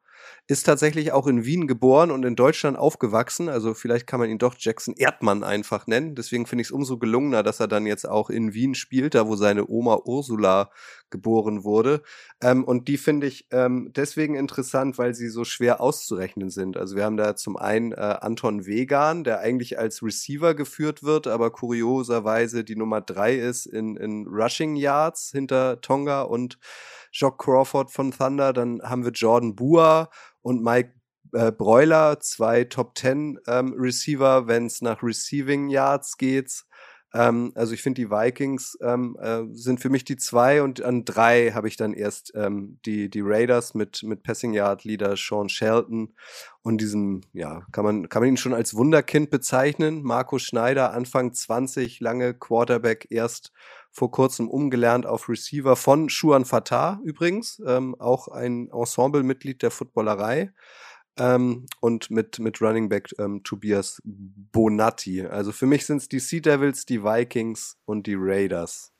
ist 0.50 0.64
tatsächlich 0.64 1.12
auch 1.12 1.28
in 1.28 1.44
Wien 1.44 1.68
geboren 1.68 2.10
und 2.10 2.24
in 2.24 2.34
Deutschland 2.34 2.76
aufgewachsen. 2.76 3.48
Also 3.48 3.72
vielleicht 3.72 4.08
kann 4.08 4.18
man 4.18 4.28
ihn 4.28 4.38
doch 4.38 4.56
Jackson 4.58 4.94
Erdmann 4.96 5.44
einfach 5.44 5.86
nennen. 5.86 6.16
Deswegen 6.16 6.44
finde 6.44 6.62
ich 6.62 6.68
es 6.68 6.72
umso 6.72 6.98
gelungener, 6.98 7.44
dass 7.44 7.60
er 7.60 7.68
dann 7.68 7.86
jetzt 7.86 8.08
auch 8.08 8.30
in 8.30 8.52
Wien 8.52 8.74
spielt, 8.74 9.14
da 9.14 9.28
wo 9.28 9.36
seine 9.36 9.68
Oma 9.68 10.00
Ursula 10.04 10.70
geboren 11.08 11.62
wurde. 11.62 12.02
Ähm, 12.42 12.64
und 12.64 12.88
die 12.88 12.96
finde 12.96 13.28
ich 13.28 13.46
ähm, 13.52 13.92
deswegen 13.94 14.34
interessant, 14.34 14.98
weil 14.98 15.14
sie 15.14 15.28
so 15.28 15.44
schwer 15.44 15.80
auszurechnen 15.80 16.50
sind. 16.50 16.76
Also 16.76 16.96
wir 16.96 17.04
haben 17.04 17.16
da 17.16 17.36
zum 17.36 17.56
einen 17.56 17.92
äh, 17.92 17.96
Anton 18.20 18.66
Vegan, 18.66 19.22
der 19.22 19.38
eigentlich 19.38 19.78
als 19.78 20.02
Receiver 20.02 20.54
geführt 20.54 21.04
wird, 21.04 21.28
aber 21.28 21.52
kurioserweise 21.52 22.64
die 22.64 22.76
Nummer 22.76 23.00
drei 23.00 23.36
ist 23.36 23.66
in, 23.66 23.96
in 23.96 24.26
Rushing 24.26 24.74
Yards 24.74 25.30
hinter 25.30 25.80
Tonga 25.80 26.22
und 26.22 26.58
Jock 27.12 27.38
Crawford 27.42 27.90
von 27.90 28.12
Thunder. 28.12 28.52
Dann 28.52 28.80
haben 28.82 29.04
wir 29.04 29.12
Jordan 29.12 29.54
Bua 29.54 30.10
und 30.42 30.62
Mike 30.62 30.94
äh, 31.32 31.52
Breuler, 31.52 32.18
zwei 32.20 32.64
Top 32.64 32.96
10 32.96 33.38
ähm, 33.46 33.74
Receiver, 33.76 34.46
wenn 34.46 34.66
es 34.66 34.80
nach 34.80 35.02
Receiving 35.02 35.68
Yards 35.68 36.16
geht. 36.16 36.64
Ähm, 37.12 37.52
also 37.54 37.74
ich 37.74 37.82
finde, 37.82 38.00
die 38.00 38.10
Vikings 38.10 38.78
ähm, 38.80 39.16
äh, 39.20 39.42
sind 39.52 39.80
für 39.80 39.90
mich 39.90 40.04
die 40.04 40.16
zwei 40.16 40.62
und 40.62 40.82
an 40.82 41.04
drei 41.04 41.50
habe 41.52 41.68
ich 41.68 41.76
dann 41.76 41.92
erst 41.92 42.32
ähm, 42.34 42.78
die, 42.86 43.10
die 43.10 43.22
Raiders 43.22 43.74
mit, 43.74 44.02
mit 44.02 44.22
Passing 44.22 44.52
Yard 44.52 44.84
Leader 44.84 45.16
Sean 45.16 45.48
Shelton 45.48 46.14
und 46.62 46.80
diesem, 46.80 47.22
ja, 47.32 47.62
kann 47.72 47.84
man, 47.84 48.08
kann 48.08 48.22
man 48.22 48.28
ihn 48.30 48.36
schon 48.36 48.54
als 48.54 48.74
Wunderkind 48.74 49.30
bezeichnen. 49.30 50.02
Marco 50.02 50.38
Schneider, 50.38 50.92
Anfang 50.92 51.32
20, 51.32 52.00
lange 52.00 52.34
Quarterback, 52.34 53.08
erst 53.10 53.52
vor 53.90 54.10
kurzem 54.10 54.48
umgelernt 54.48 55.04
auf 55.04 55.28
Receiver 55.28 55.74
von 55.74 56.08
Schuan 56.08 56.44
Fatah 56.44 57.00
übrigens, 57.04 57.60
ähm, 57.66 57.96
auch 57.98 58.28
ein 58.28 58.70
Ensemblemitglied 58.70 59.62
der 59.62 59.72
Footballerei. 59.72 60.52
Ähm, 61.18 61.66
und 61.80 62.10
mit, 62.10 62.38
mit 62.38 62.60
Running 62.60 62.88
Back 62.88 63.10
ähm, 63.18 63.42
Tobias 63.42 64.00
Bonatti. 64.04 65.22
Also 65.22 65.52
für 65.52 65.66
mich 65.66 65.86
sind 65.86 65.98
es 65.98 66.08
die 66.08 66.20
Sea 66.20 66.40
Devils, 66.40 66.86
die 66.86 67.02
Vikings 67.02 67.78
und 67.84 68.06
die 68.06 68.16
Raiders. 68.16 68.92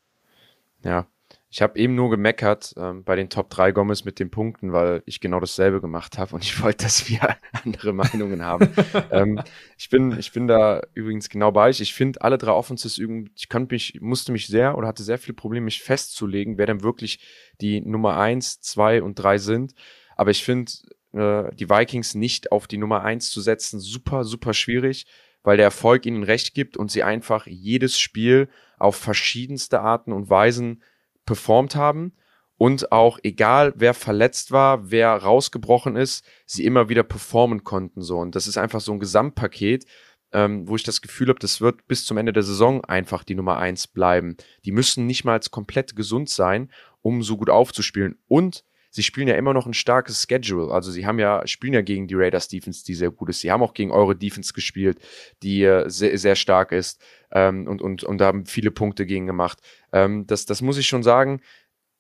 Ja, 0.83 1.07
ich 1.53 1.63
habe 1.63 1.79
eben 1.81 1.97
nur 1.97 2.11
gemeckert 2.11 2.75
ähm, 2.77 3.03
bei 3.03 3.17
den 3.17 3.29
Top 3.29 3.51
3 3.51 3.73
Gomez 3.73 4.05
mit 4.05 4.21
den 4.21 4.31
Punkten, 4.31 4.73
weil 4.73 5.03
ich 5.05 5.21
genau 5.21 5.41
dasselbe 5.41 5.81
gemacht 5.81 6.17
habe 6.17 6.37
und 6.37 6.45
ich 6.45 6.63
wollte, 6.63 6.85
dass 6.85 7.11
wir 7.11 7.37
andere 7.65 7.93
Meinungen 7.93 8.43
haben. 8.45 8.73
ähm, 9.11 9.43
ich, 9.77 9.91
bin, 9.91 10.17
ich 10.17 10.31
bin 10.31 10.47
da 10.47 10.81
übrigens 10.95 11.29
genau 11.29 11.51
bei 11.51 11.69
euch. 11.69 11.81
Ich 11.81 11.93
finde 11.93 12.23
alle 12.23 12.39
drei 12.39 12.53
Offenses 12.53 12.99
irgendwie, 12.99 13.33
ich 13.37 13.49
kann 13.49 13.67
mich, 13.69 13.99
musste 14.01 14.31
mich 14.31 14.47
sehr 14.47 14.79
oder 14.79 14.87
hatte 14.87 15.03
sehr 15.03 15.19
viele 15.19 15.35
Probleme, 15.35 15.65
mich 15.65 15.83
festzulegen, 15.83 16.57
wer 16.57 16.67
denn 16.67 16.83
wirklich 16.83 17.21
die 17.61 17.81
Nummer 17.81 18.17
1, 18.17 18.61
2 18.61 19.03
und 19.03 19.17
3 19.17 19.39
sind. 19.39 19.75
Aber 20.15 20.31
ich 20.31 20.45
finde, 20.45 20.71
äh, 21.13 21.55
die 21.55 21.69
Vikings 21.69 22.15
nicht 22.15 22.53
auf 22.53 22.67
die 22.67 22.79
Nummer 22.79 23.03
1 23.03 23.31
zu 23.31 23.41
setzen, 23.41 23.81
super, 23.81 24.25
super 24.25 24.55
schwierig, 24.55 25.07
weil 25.43 25.57
der 25.57 25.67
Erfolg 25.67 26.07
ihnen 26.07 26.23
recht 26.23 26.55
gibt 26.55 26.77
und 26.77 26.91
sie 26.91 27.03
einfach 27.03 27.47
jedes 27.47 27.99
Spiel 27.99 28.49
auf 28.79 28.97
verschiedenste 28.97 29.81
Arten 29.81 30.13
und 30.13 30.31
Weisen 30.31 30.83
performt 31.27 31.77
haben. 31.77 32.13
Und 32.57 32.93
auch 32.93 33.19
egal 33.23 33.73
wer 33.77 33.95
verletzt 33.95 34.53
war, 34.53 34.91
wer 34.91 35.15
rausgebrochen 35.15 35.97
ist, 35.97 36.27
sie 36.45 36.67
immer 36.67 36.91
wieder 36.91 37.03
performen 37.03 37.65
konnten 37.65 38.03
so. 38.03 38.19
Und 38.19 38.35
das 38.35 38.47
ist 38.47 38.59
einfach 38.59 38.83
so 38.83 38.93
ein 38.93 39.01
Gesamtpaket, 39.01 39.87
ähm, 40.33 40.69
wo 40.69 40.77
ich 40.77 40.83
das 40.83 41.01
Gefühl 41.01 41.29
habe, 41.29 41.39
das 41.39 41.63
wird 41.63 41.89
bis 41.89 42.05
zum 42.05 42.19
Ende 42.19 42.35
der 42.35 42.43
Saison 42.43 42.85
einfach 42.85 43.25
die 43.25 43.35
Nummer 43.35 43.57
eins 43.57 43.87
bleiben. 43.87 44.37
Die 44.67 44.73
müssen 44.73 45.07
nicht 45.07 45.25
mal 45.25 45.41
komplett 45.51 45.97
gesund 45.97 46.29
sein, 46.29 46.71
um 47.01 47.23
so 47.23 47.39
gut 47.39 47.49
aufzuspielen. 47.49 48.19
Und 48.29 48.65
sie 48.91 49.03
spielen 49.03 49.29
ja 49.29 49.37
immer 49.37 49.55
noch 49.55 49.67
ein 49.67 49.75
starkes 49.75 50.27
Schedule. 50.29 50.73
Also 50.73 50.91
sie 50.91 51.07
haben 51.07 51.19
ja, 51.19 51.47
spielen 51.47 51.73
ja 51.73 51.81
gegen 51.81 52.09
die 52.09 52.15
Raiders 52.15 52.49
Defense, 52.49 52.85
die 52.85 52.95
sehr 52.95 53.11
gut 53.11 53.29
ist. 53.31 53.41
Sie 53.41 53.51
haben 53.51 53.63
auch 53.63 53.75
gegen 53.75 53.91
eure 53.91 54.17
Defense 54.17 54.53
gespielt, 54.53 54.99
die 55.43 55.63
äh, 55.63 55.89
sehr, 55.89 56.19
sehr 56.19 56.37
stark 56.37 56.73
ist 56.73 57.01
ähm, 57.31 57.67
und, 57.67 57.81
und, 57.81 58.05
und 58.05 58.21
haben 58.21 58.47
viele 58.47 58.71
Punkte 58.71 59.07
gegen 59.07 59.27
gemacht. 59.27 59.59
Ähm, 59.93 60.27
das, 60.27 60.45
das 60.45 60.61
muss 60.61 60.79
ich 60.79 60.87
schon 60.87 61.03
sagen. 61.03 61.41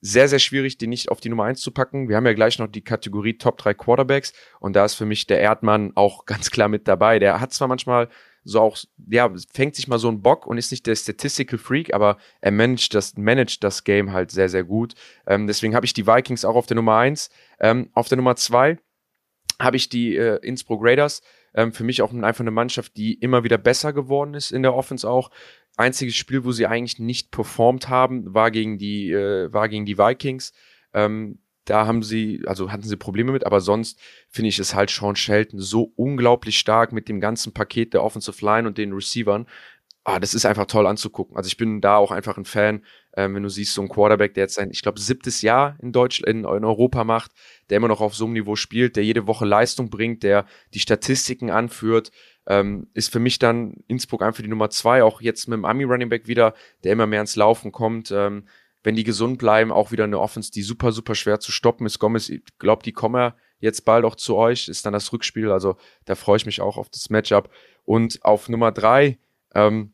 Sehr, 0.02 0.28
sehr 0.28 0.38
schwierig, 0.38 0.78
die 0.78 0.86
nicht 0.86 1.10
auf 1.10 1.20
die 1.20 1.28
Nummer 1.28 1.44
eins 1.44 1.60
zu 1.60 1.72
packen. 1.72 2.08
Wir 2.08 2.16
haben 2.16 2.24
ja 2.24 2.32
gleich 2.32 2.58
noch 2.58 2.68
die 2.68 2.82
Kategorie 2.82 3.36
Top 3.36 3.58
3 3.58 3.74
Quarterbacks 3.74 4.32
und 4.58 4.74
da 4.74 4.86
ist 4.86 4.94
für 4.94 5.04
mich 5.04 5.26
der 5.26 5.40
Erdmann 5.40 5.92
auch 5.94 6.24
ganz 6.26 6.50
klar 6.50 6.68
mit 6.68 6.88
dabei. 6.88 7.18
Der 7.18 7.40
hat 7.40 7.52
zwar 7.52 7.68
manchmal 7.68 8.08
so 8.50 8.60
auch, 8.60 8.76
ja, 9.08 9.32
fängt 9.52 9.76
sich 9.76 9.88
mal 9.88 9.98
so 9.98 10.08
ein 10.08 10.22
Bock 10.22 10.46
und 10.46 10.58
ist 10.58 10.70
nicht 10.70 10.86
der 10.86 10.96
Statistical 10.96 11.58
Freak, 11.58 11.94
aber 11.94 12.18
er 12.40 12.50
managt 12.50 12.94
das, 12.94 13.16
managt 13.16 13.62
das 13.64 13.84
Game 13.84 14.12
halt 14.12 14.30
sehr, 14.30 14.48
sehr 14.48 14.64
gut. 14.64 14.94
Ähm, 15.26 15.46
deswegen 15.46 15.74
habe 15.74 15.86
ich 15.86 15.94
die 15.94 16.06
Vikings 16.06 16.44
auch 16.44 16.56
auf 16.56 16.66
der 16.66 16.74
Nummer 16.74 16.96
eins. 16.96 17.30
Ähm, 17.60 17.90
auf 17.94 18.08
der 18.08 18.16
Nummer 18.16 18.36
zwei 18.36 18.78
habe 19.60 19.76
ich 19.76 19.88
die 19.88 20.16
äh, 20.16 20.38
Innsbruck 20.42 20.80
Raiders. 20.82 21.22
Ähm, 21.54 21.72
für 21.72 21.84
mich 21.84 22.02
auch 22.02 22.12
einfach 22.12 22.40
eine 22.40 22.50
Mannschaft, 22.50 22.96
die 22.96 23.14
immer 23.14 23.44
wieder 23.44 23.58
besser 23.58 23.92
geworden 23.92 24.34
ist 24.34 24.52
in 24.52 24.62
der 24.62 24.74
Offense 24.74 25.08
auch. 25.08 25.30
Einziges 25.76 26.16
Spiel, 26.16 26.44
wo 26.44 26.52
sie 26.52 26.66
eigentlich 26.66 26.98
nicht 26.98 27.30
performt 27.30 27.88
haben, 27.88 28.34
war 28.34 28.50
gegen 28.50 28.78
die, 28.78 29.10
äh, 29.10 29.52
war 29.52 29.68
gegen 29.68 29.86
die 29.86 29.98
Vikings. 29.98 30.52
Ähm, 30.92 31.38
da 31.64 31.86
haben 31.86 32.02
sie, 32.02 32.42
also 32.46 32.72
hatten 32.72 32.82
sie 32.82 32.96
Probleme 32.96 33.32
mit, 33.32 33.46
aber 33.46 33.60
sonst 33.60 33.98
finde 34.28 34.48
ich 34.48 34.58
es 34.58 34.74
halt 34.74 34.90
Sean 34.90 35.16
Shelton 35.16 35.60
so 35.60 35.92
unglaublich 35.96 36.58
stark 36.58 36.92
mit 36.92 37.08
dem 37.08 37.20
ganzen 37.20 37.52
Paket 37.52 37.94
der 37.94 38.02
Offensive 38.02 38.44
Line 38.44 38.66
und 38.66 38.78
den 38.78 38.92
Receivern. 38.92 39.46
Ah, 40.02 40.18
das 40.18 40.32
ist 40.32 40.46
einfach 40.46 40.64
toll 40.64 40.86
anzugucken. 40.86 41.36
Also 41.36 41.48
ich 41.48 41.58
bin 41.58 41.82
da 41.82 41.96
auch 41.96 42.10
einfach 42.10 42.38
ein 42.38 42.46
Fan, 42.46 42.82
ähm, 43.16 43.34
wenn 43.34 43.42
du 43.42 43.50
siehst, 43.50 43.74
so 43.74 43.82
ein 43.82 43.88
Quarterback, 43.88 44.32
der 44.32 44.44
jetzt 44.44 44.54
sein, 44.54 44.70
ich 44.72 44.82
glaube, 44.82 44.98
siebtes 44.98 45.42
Jahr 45.42 45.76
in 45.82 45.92
Deutschland, 45.92 46.28
in, 46.28 46.38
in, 46.44 46.64
Europa 46.64 47.04
macht, 47.04 47.32
der 47.68 47.76
immer 47.76 47.88
noch 47.88 48.00
auf 48.00 48.14
so 48.14 48.24
einem 48.24 48.32
Niveau 48.32 48.56
spielt, 48.56 48.96
der 48.96 49.04
jede 49.04 49.26
Woche 49.26 49.44
Leistung 49.44 49.90
bringt, 49.90 50.22
der 50.22 50.46
die 50.72 50.80
Statistiken 50.80 51.50
anführt, 51.50 52.12
ähm, 52.46 52.88
ist 52.94 53.12
für 53.12 53.20
mich 53.20 53.38
dann 53.38 53.74
Innsbruck 53.88 54.22
einfach 54.22 54.42
die 54.42 54.48
Nummer 54.48 54.70
zwei, 54.70 55.04
auch 55.04 55.20
jetzt 55.20 55.48
mit 55.48 55.58
dem 55.58 55.66
Ami 55.66 55.84
Running 55.84 56.08
Back 56.08 56.26
wieder, 56.26 56.54
der 56.82 56.92
immer 56.92 57.06
mehr 57.06 57.20
ins 57.20 57.36
Laufen 57.36 57.70
kommt. 57.70 58.10
Ähm, 58.10 58.46
wenn 58.82 58.96
die 58.96 59.04
gesund 59.04 59.38
bleiben, 59.38 59.72
auch 59.72 59.92
wieder 59.92 60.04
eine 60.04 60.18
Offense, 60.18 60.50
die 60.50 60.62
super, 60.62 60.92
super 60.92 61.14
schwer 61.14 61.40
zu 61.40 61.52
stoppen 61.52 61.86
ist. 61.86 61.98
Gomez, 61.98 62.28
ich 62.28 62.42
glaube, 62.58 62.82
die 62.82 62.92
kommen 62.92 63.16
ja 63.16 63.34
jetzt 63.58 63.84
bald 63.84 64.04
auch 64.04 64.14
zu 64.14 64.36
euch, 64.36 64.68
ist 64.68 64.86
dann 64.86 64.92
das 64.92 65.12
Rückspiel. 65.12 65.50
Also 65.50 65.76
da 66.06 66.14
freue 66.14 66.38
ich 66.38 66.46
mich 66.46 66.60
auch 66.60 66.76
auf 66.76 66.88
das 66.88 67.10
Matchup. 67.10 67.50
Und 67.84 68.24
auf 68.24 68.48
Nummer 68.48 68.72
drei 68.72 69.18
ähm, 69.54 69.92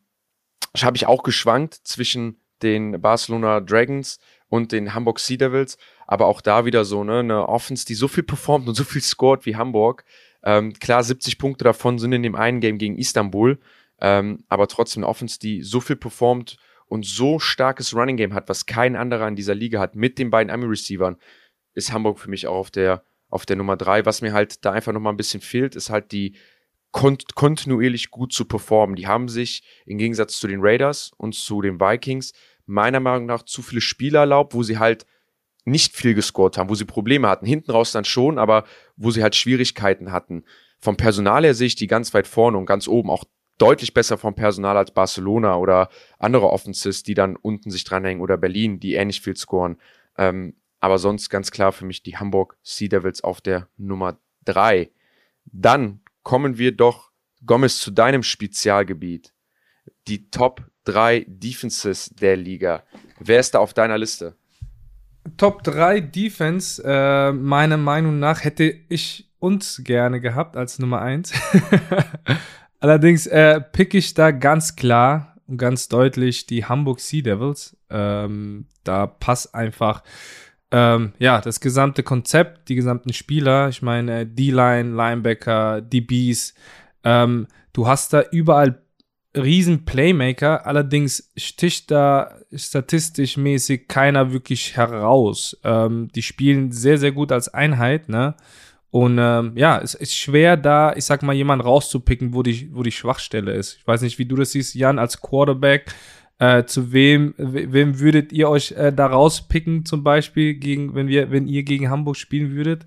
habe 0.81 0.97
ich 0.97 1.05
auch 1.05 1.23
geschwankt 1.23 1.73
zwischen 1.73 2.39
den 2.61 3.01
Barcelona 3.01 3.59
Dragons 3.59 4.19
und 4.49 4.71
den 4.71 4.93
Hamburg 4.93 5.19
Sea 5.19 5.37
Devils. 5.37 5.77
Aber 6.07 6.27
auch 6.27 6.41
da 6.41 6.65
wieder 6.65 6.85
so 6.85 7.03
ne, 7.03 7.19
eine 7.19 7.49
Offense, 7.49 7.85
die 7.85 7.95
so 7.95 8.07
viel 8.07 8.23
performt 8.23 8.67
und 8.67 8.75
so 8.75 8.85
viel 8.85 9.01
scored 9.01 9.45
wie 9.45 9.57
Hamburg. 9.57 10.05
Ähm, 10.43 10.73
klar, 10.73 11.03
70 11.03 11.37
Punkte 11.37 11.65
davon 11.65 11.99
sind 11.99 12.13
in 12.13 12.23
dem 12.23 12.35
einen 12.35 12.61
Game 12.61 12.77
gegen 12.77 12.97
Istanbul. 12.97 13.59
Ähm, 13.99 14.45
aber 14.47 14.67
trotzdem 14.67 15.03
eine 15.03 15.09
Offense, 15.09 15.39
die 15.39 15.63
so 15.63 15.81
viel 15.81 15.95
performt 15.95 16.57
und 16.87 17.05
so 17.05 17.39
starkes 17.39 17.93
Running 17.93 18.17
Game 18.17 18.33
hat, 18.33 18.49
was 18.49 18.65
kein 18.65 18.95
anderer 18.95 19.27
in 19.27 19.35
dieser 19.35 19.55
Liga 19.55 19.79
hat, 19.79 19.95
mit 19.95 20.17
den 20.17 20.29
beiden 20.29 20.51
Ami-Receivern, 20.51 21.17
ist 21.73 21.91
Hamburg 21.91 22.19
für 22.19 22.29
mich 22.29 22.47
auch 22.47 22.55
auf 22.55 22.71
der, 22.71 23.03
auf 23.29 23.45
der 23.45 23.55
Nummer 23.55 23.77
drei. 23.77 24.05
Was 24.05 24.21
mir 24.21 24.33
halt 24.33 24.65
da 24.65 24.71
einfach 24.71 24.93
nochmal 24.93 25.13
ein 25.13 25.17
bisschen 25.17 25.41
fehlt, 25.41 25.75
ist 25.75 25.89
halt 25.89 26.11
die 26.11 26.35
kont 26.91 27.35
kontinuierlich 27.35 28.09
gut 28.09 28.33
zu 28.33 28.45
performen. 28.45 28.95
Die 28.95 29.07
haben 29.07 29.27
sich 29.27 29.63
im 29.85 29.97
Gegensatz 29.97 30.39
zu 30.39 30.47
den 30.47 30.61
Raiders 30.61 31.11
und 31.17 31.35
zu 31.35 31.61
den 31.61 31.79
Vikings 31.79 32.33
meiner 32.65 32.99
Meinung 32.99 33.25
nach 33.25 33.43
zu 33.43 33.61
viele 33.61 33.81
Spiele 33.81 34.19
erlaubt, 34.19 34.53
wo 34.53 34.63
sie 34.63 34.79
halt 34.79 35.05
nicht 35.65 35.95
viel 35.95 36.13
gescored 36.13 36.57
haben, 36.57 36.69
wo 36.69 36.75
sie 36.75 36.85
Probleme 36.85 37.27
hatten. 37.27 37.45
Hinten 37.45 37.71
raus 37.71 37.91
dann 37.91 38.05
schon, 38.05 38.39
aber 38.39 38.63
wo 38.95 39.11
sie 39.11 39.21
halt 39.21 39.35
Schwierigkeiten 39.35 40.11
hatten. 40.11 40.45
Vom 40.79 40.95
Personal 40.95 41.43
her 41.43 41.53
sehe 41.53 41.67
ich 41.67 41.75
die 41.75 41.87
ganz 41.87 42.13
weit 42.13 42.27
vorne 42.27 42.57
und 42.57 42.65
ganz 42.65 42.87
oben. 42.87 43.09
Auch 43.09 43.25
deutlich 43.57 43.93
besser 43.93 44.17
vom 44.17 44.35
Personal 44.35 44.77
als 44.77 44.91
Barcelona 44.91 45.55
oder 45.57 45.89
andere 46.19 46.49
Offenses, 46.49 47.03
die 47.03 47.13
dann 47.13 47.35
unten 47.35 47.71
sich 47.71 47.83
dranhängen 47.83 48.21
oder 48.21 48.37
Berlin, 48.37 48.79
die 48.79 48.95
ähnlich 48.95 49.21
viel 49.21 49.35
scoren. 49.35 49.77
Ähm, 50.17 50.55
aber 50.79 50.99
sonst 50.99 51.29
ganz 51.29 51.51
klar 51.51 51.71
für 51.71 51.85
mich 51.85 52.03
die 52.03 52.17
Hamburg 52.17 52.57
Sea 52.61 52.87
Devils 52.87 53.23
auf 53.23 53.41
der 53.41 53.67
Nummer 53.77 54.19
drei. 54.45 54.91
Dann 55.45 56.01
kommen 56.23 56.57
wir 56.57 56.71
doch, 56.71 57.11
Gomez, 57.45 57.77
zu 57.79 57.91
deinem 57.91 58.23
Spezialgebiet. 58.23 59.33
Die 60.07 60.29
Top 60.29 60.63
drei 60.83 61.25
Defenses 61.27 62.09
der 62.09 62.37
Liga. 62.37 62.83
Wer 63.19 63.39
ist 63.39 63.55
da 63.55 63.59
auf 63.59 63.73
deiner 63.73 63.97
Liste? 63.97 64.35
Top 65.35 65.63
3 65.63 65.99
Defense, 65.99 66.81
äh, 66.85 67.33
meiner 67.33 67.77
Meinung 67.77 68.19
nach, 68.19 68.43
hätte 68.43 68.73
ich 68.87 69.29
uns 69.39 69.81
gerne 69.83 70.21
gehabt 70.21 70.55
als 70.55 70.79
Nummer 70.79 71.01
1. 71.01 71.33
Allerdings 72.79 73.25
äh, 73.27 73.59
pick 73.59 73.93
ich 73.93 74.13
da 74.13 74.31
ganz 74.31 74.75
klar 74.75 75.35
und 75.47 75.57
ganz 75.57 75.87
deutlich 75.87 76.45
die 76.45 76.65
Hamburg 76.65 76.99
Sea 76.99 77.21
Devils. 77.21 77.75
Ähm, 77.89 78.65
da 78.83 79.07
passt 79.07 79.55
einfach 79.55 80.03
ähm, 80.71 81.13
ja 81.17 81.41
das 81.41 81.59
gesamte 81.59 82.03
Konzept, 82.03 82.69
die 82.69 82.75
gesamten 82.75 83.13
Spieler. 83.13 83.69
Ich 83.69 83.81
meine 83.81 84.25
D-Line, 84.25 84.95
Linebacker, 84.95 85.81
DBs. 85.81 86.53
Ähm, 87.03 87.47
du 87.73 87.87
hast 87.87 88.13
da 88.13 88.23
überall 88.31 88.81
riesen 89.35 89.85
Playmaker. 89.85 90.65
Allerdings 90.65 91.31
sticht 91.37 91.91
da 91.91 92.39
statistisch 92.53 93.37
mäßig 93.37 93.87
keiner 93.87 94.31
wirklich 94.33 94.75
heraus. 94.75 95.57
Ähm, 95.63 96.09
die 96.13 96.21
spielen 96.21 96.71
sehr 96.71 96.97
sehr 96.97 97.11
gut 97.11 97.31
als 97.31 97.53
Einheit, 97.53 98.09
ne? 98.09 98.35
Und 98.89 99.17
ähm, 99.19 99.51
ja, 99.55 99.79
es 99.79 99.93
ist 99.93 100.15
schwer, 100.15 100.55
da, 100.55 100.93
ich 100.93 101.05
sag 101.05 101.21
mal, 101.21 101.33
jemanden 101.33 101.65
rauszupicken, 101.65 102.33
wo 102.33 102.41
die, 102.41 102.73
wo 102.73 102.83
die 102.83 102.91
Schwachstelle 102.91 103.51
ist. 103.53 103.77
Ich 103.79 103.87
weiß 103.87 104.01
nicht, 104.01 104.17
wie 104.17 104.25
du 104.25 104.35
das 104.35 104.51
siehst, 104.51 104.75
Jan, 104.75 104.99
als 104.99 105.21
Quarterback. 105.21 105.93
Äh, 106.39 106.65
zu 106.65 106.93
wem, 106.93 107.33
wem 107.37 107.99
würdet 107.99 108.31
ihr 108.31 108.47
euch 108.47 108.71
äh, 108.73 108.93
da 108.93 109.07
rauspicken, 109.07 109.85
zum 109.85 110.03
Beispiel, 110.03 110.53
gegen, 110.53 110.93
wenn 110.93 111.07
wir, 111.07 111.31
wenn 111.31 111.47
ihr 111.47 111.63
gegen 111.63 111.89
Hamburg 111.89 112.15
spielen 112.15 112.51
würdet? 112.51 112.85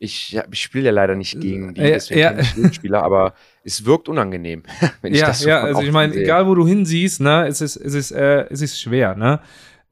Ich, 0.00 0.32
ja, 0.32 0.42
ich 0.50 0.60
spiele 0.60 0.86
ja 0.86 0.90
leider 0.90 1.14
nicht 1.14 1.40
gegen 1.40 1.74
die, 1.74 1.80
äh, 1.80 1.92
deswegen 1.92 2.20
ja. 2.20 2.38
ich 2.40 2.74
Spieler, 2.74 3.04
aber 3.04 3.34
es 3.62 3.84
wirkt 3.84 4.08
unangenehm, 4.08 4.64
wenn 5.00 5.14
ich 5.14 5.20
ja, 5.20 5.28
das 5.28 5.42
so 5.42 5.48
Ja, 5.48 5.60
also 5.60 5.80
ich 5.80 5.92
meine, 5.92 6.12
egal 6.16 6.48
wo 6.48 6.56
du 6.56 6.66
hinsiehst, 6.66 7.20
ne, 7.20 7.46
es 7.46 7.60
ist, 7.60 7.76
es 7.76 7.94
ist, 7.94 8.10
äh, 8.10 8.46
es 8.50 8.62
ist 8.62 8.80
schwer, 8.80 9.14
ne. 9.14 9.38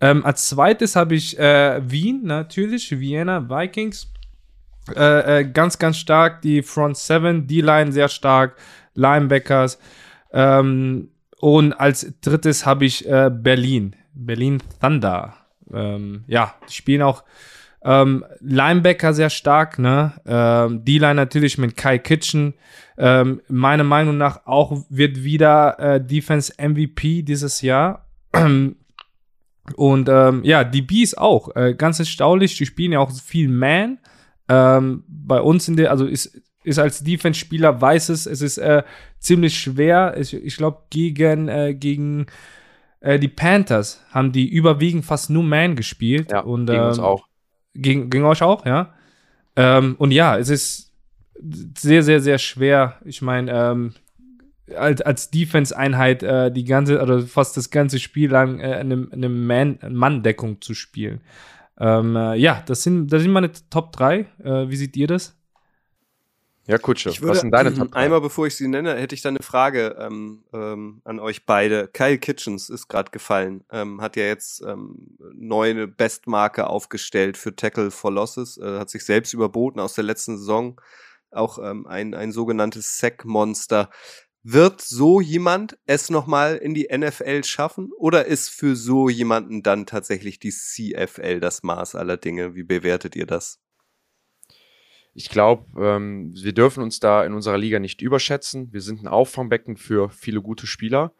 Ähm, 0.00 0.24
als 0.24 0.48
zweites 0.48 0.96
habe 0.96 1.14
ich 1.14 1.38
äh, 1.38 1.80
Wien, 1.88 2.22
natürlich, 2.24 2.98
Vienna 2.98 3.48
Vikings. 3.48 4.10
Äh, 4.94 5.40
äh, 5.40 5.44
ganz, 5.44 5.78
ganz 5.78 5.96
stark. 5.96 6.42
Die 6.42 6.62
Front 6.62 6.96
Seven, 6.96 7.46
D-Line 7.46 7.92
sehr 7.92 8.08
stark. 8.08 8.56
Linebackers. 8.94 9.78
Ähm, 10.32 11.08
und 11.38 11.72
als 11.72 12.12
drittes 12.20 12.66
habe 12.66 12.84
ich 12.84 13.08
äh, 13.08 13.30
Berlin. 13.32 13.96
Berlin 14.14 14.62
Thunder. 14.80 15.34
Ähm, 15.72 16.24
ja, 16.26 16.54
die 16.68 16.74
spielen 16.74 17.02
auch 17.02 17.24
ähm, 17.82 18.24
Linebacker 18.40 19.14
sehr 19.14 19.30
stark, 19.30 19.78
ne? 19.78 20.12
Ähm, 20.26 20.84
D-Line 20.84 21.14
natürlich 21.14 21.56
mit 21.56 21.76
Kai 21.76 21.98
Kitchen. 21.98 22.54
Ähm, 22.98 23.40
meiner 23.48 23.84
Meinung 23.84 24.18
nach 24.18 24.46
auch 24.46 24.84
wird 24.90 25.22
wieder 25.24 25.78
äh, 25.78 26.04
Defense 26.04 26.52
MVP 26.58 27.22
dieses 27.22 27.62
Jahr. 27.62 28.06
Und 29.76 30.08
ähm, 30.08 30.44
ja, 30.44 30.64
die 30.64 30.82
Bees 30.82 31.16
auch. 31.16 31.54
Äh, 31.56 31.74
ganz 31.74 31.98
erstaunlich, 31.98 32.56
die 32.56 32.66
spielen 32.66 32.92
ja 32.92 32.98
auch 32.98 33.12
viel 33.12 33.48
Man. 33.48 33.98
Ähm, 34.50 35.04
bei 35.06 35.40
uns 35.40 35.68
in 35.68 35.76
der, 35.76 35.92
also 35.92 36.06
ist, 36.06 36.42
ist 36.64 36.80
als 36.80 37.04
Defense-Spieler, 37.04 37.80
weiß 37.80 38.08
es, 38.08 38.26
es 38.26 38.42
ist 38.42 38.58
äh, 38.58 38.82
ziemlich 39.20 39.56
schwer. 39.56 40.16
Ich, 40.18 40.34
ich 40.34 40.56
glaube, 40.56 40.82
gegen, 40.90 41.46
äh, 41.46 41.72
gegen 41.74 42.26
äh, 42.98 43.20
die 43.20 43.28
Panthers 43.28 44.04
haben 44.10 44.32
die 44.32 44.48
überwiegend 44.48 45.04
fast 45.04 45.30
nur 45.30 45.44
Man 45.44 45.76
gespielt. 45.76 46.32
Ja, 46.32 46.40
und, 46.40 46.66
gegen 46.66 46.80
ähm, 46.80 46.88
uns 46.88 46.98
auch. 46.98 47.28
Gegen, 47.74 48.10
gegen 48.10 48.24
euch 48.24 48.42
auch, 48.42 48.66
ja. 48.66 48.92
Ähm, 49.54 49.94
und 49.98 50.10
ja, 50.10 50.36
es 50.36 50.48
ist 50.48 50.92
sehr, 51.78 52.02
sehr, 52.02 52.20
sehr 52.20 52.38
schwer. 52.38 52.96
Ich 53.04 53.22
meine, 53.22 53.52
ähm, 53.52 53.94
als, 54.76 55.00
als 55.02 55.30
Defense-Einheit 55.30 56.24
äh, 56.24 56.50
die 56.50 56.64
ganze, 56.64 57.00
oder 57.00 57.20
fast 57.20 57.56
das 57.56 57.70
ganze 57.70 58.00
Spiel 58.00 58.30
lang 58.30 58.58
äh, 58.58 58.74
eine, 58.74 59.06
eine 59.12 59.28
Mann-Deckung 59.28 60.60
zu 60.60 60.74
spielen. 60.74 61.20
Ähm, 61.80 62.14
äh, 62.14 62.34
ja, 62.36 62.62
das 62.66 62.82
sind, 62.82 63.08
das 63.08 63.22
sind 63.22 63.32
meine 63.32 63.50
Top 63.70 63.92
3. 63.92 64.26
Äh, 64.44 64.68
wie 64.68 64.76
seht 64.76 64.96
ihr 64.96 65.06
das? 65.06 65.34
Ja, 66.66 66.78
Kutsche, 66.78 67.08
ich 67.08 67.20
würde, 67.20 67.32
was 67.32 67.40
sind 67.40 67.50
deine 67.50 67.74
Top 67.74 67.90
3? 67.90 67.96
Einmal 67.98 68.20
bevor 68.20 68.46
ich 68.46 68.54
sie 68.54 68.68
nenne, 68.68 68.94
hätte 68.94 69.14
ich 69.14 69.22
da 69.22 69.30
eine 69.30 69.42
Frage 69.42 69.96
ähm, 69.98 70.44
ähm, 70.52 71.00
an 71.04 71.18
euch 71.18 71.46
beide. 71.46 71.88
Kyle 71.88 72.18
Kitchens 72.18 72.68
ist 72.68 72.86
gerade 72.86 73.10
gefallen, 73.10 73.64
ähm, 73.72 74.00
hat 74.00 74.14
ja 74.14 74.24
jetzt 74.24 74.62
ähm, 74.62 75.16
neu 75.34 75.70
eine 75.70 75.88
Bestmarke 75.88 76.68
aufgestellt 76.68 77.38
für 77.38 77.56
Tackle 77.56 77.90
for 77.90 78.12
Losses, 78.12 78.58
äh, 78.58 78.78
hat 78.78 78.90
sich 78.90 79.04
selbst 79.04 79.32
überboten 79.32 79.80
aus 79.80 79.94
der 79.94 80.04
letzten 80.04 80.36
Saison, 80.36 80.80
auch 81.30 81.58
ähm, 81.58 81.86
ein, 81.86 82.14
ein 82.14 82.30
sogenanntes 82.30 82.98
Sack-Monster. 82.98 83.90
Wird 84.42 84.80
so 84.80 85.20
jemand 85.20 85.78
es 85.84 86.08
nochmal 86.08 86.56
in 86.56 86.72
die 86.72 86.88
NFL 86.90 87.44
schaffen 87.44 87.90
oder 87.98 88.24
ist 88.24 88.48
für 88.48 88.74
so 88.74 89.10
jemanden 89.10 89.62
dann 89.62 89.84
tatsächlich 89.84 90.38
die 90.38 90.50
CFL 90.50 91.40
das 91.40 91.62
Maß 91.62 91.94
aller 91.94 92.16
Dinge? 92.16 92.54
Wie 92.54 92.62
bewertet 92.62 93.16
ihr 93.16 93.26
das? 93.26 93.60
Ich 95.12 95.28
glaube, 95.28 95.66
ähm, 95.78 96.32
wir 96.34 96.54
dürfen 96.54 96.82
uns 96.82 97.00
da 97.00 97.24
in 97.24 97.34
unserer 97.34 97.58
Liga 97.58 97.78
nicht 97.78 98.00
überschätzen. 98.00 98.72
Wir 98.72 98.80
sind 98.80 99.02
ein 99.02 99.08
Auffangbecken 99.08 99.76
für 99.76 100.08
viele 100.08 100.40
gute 100.40 100.66
Spieler. 100.66 101.12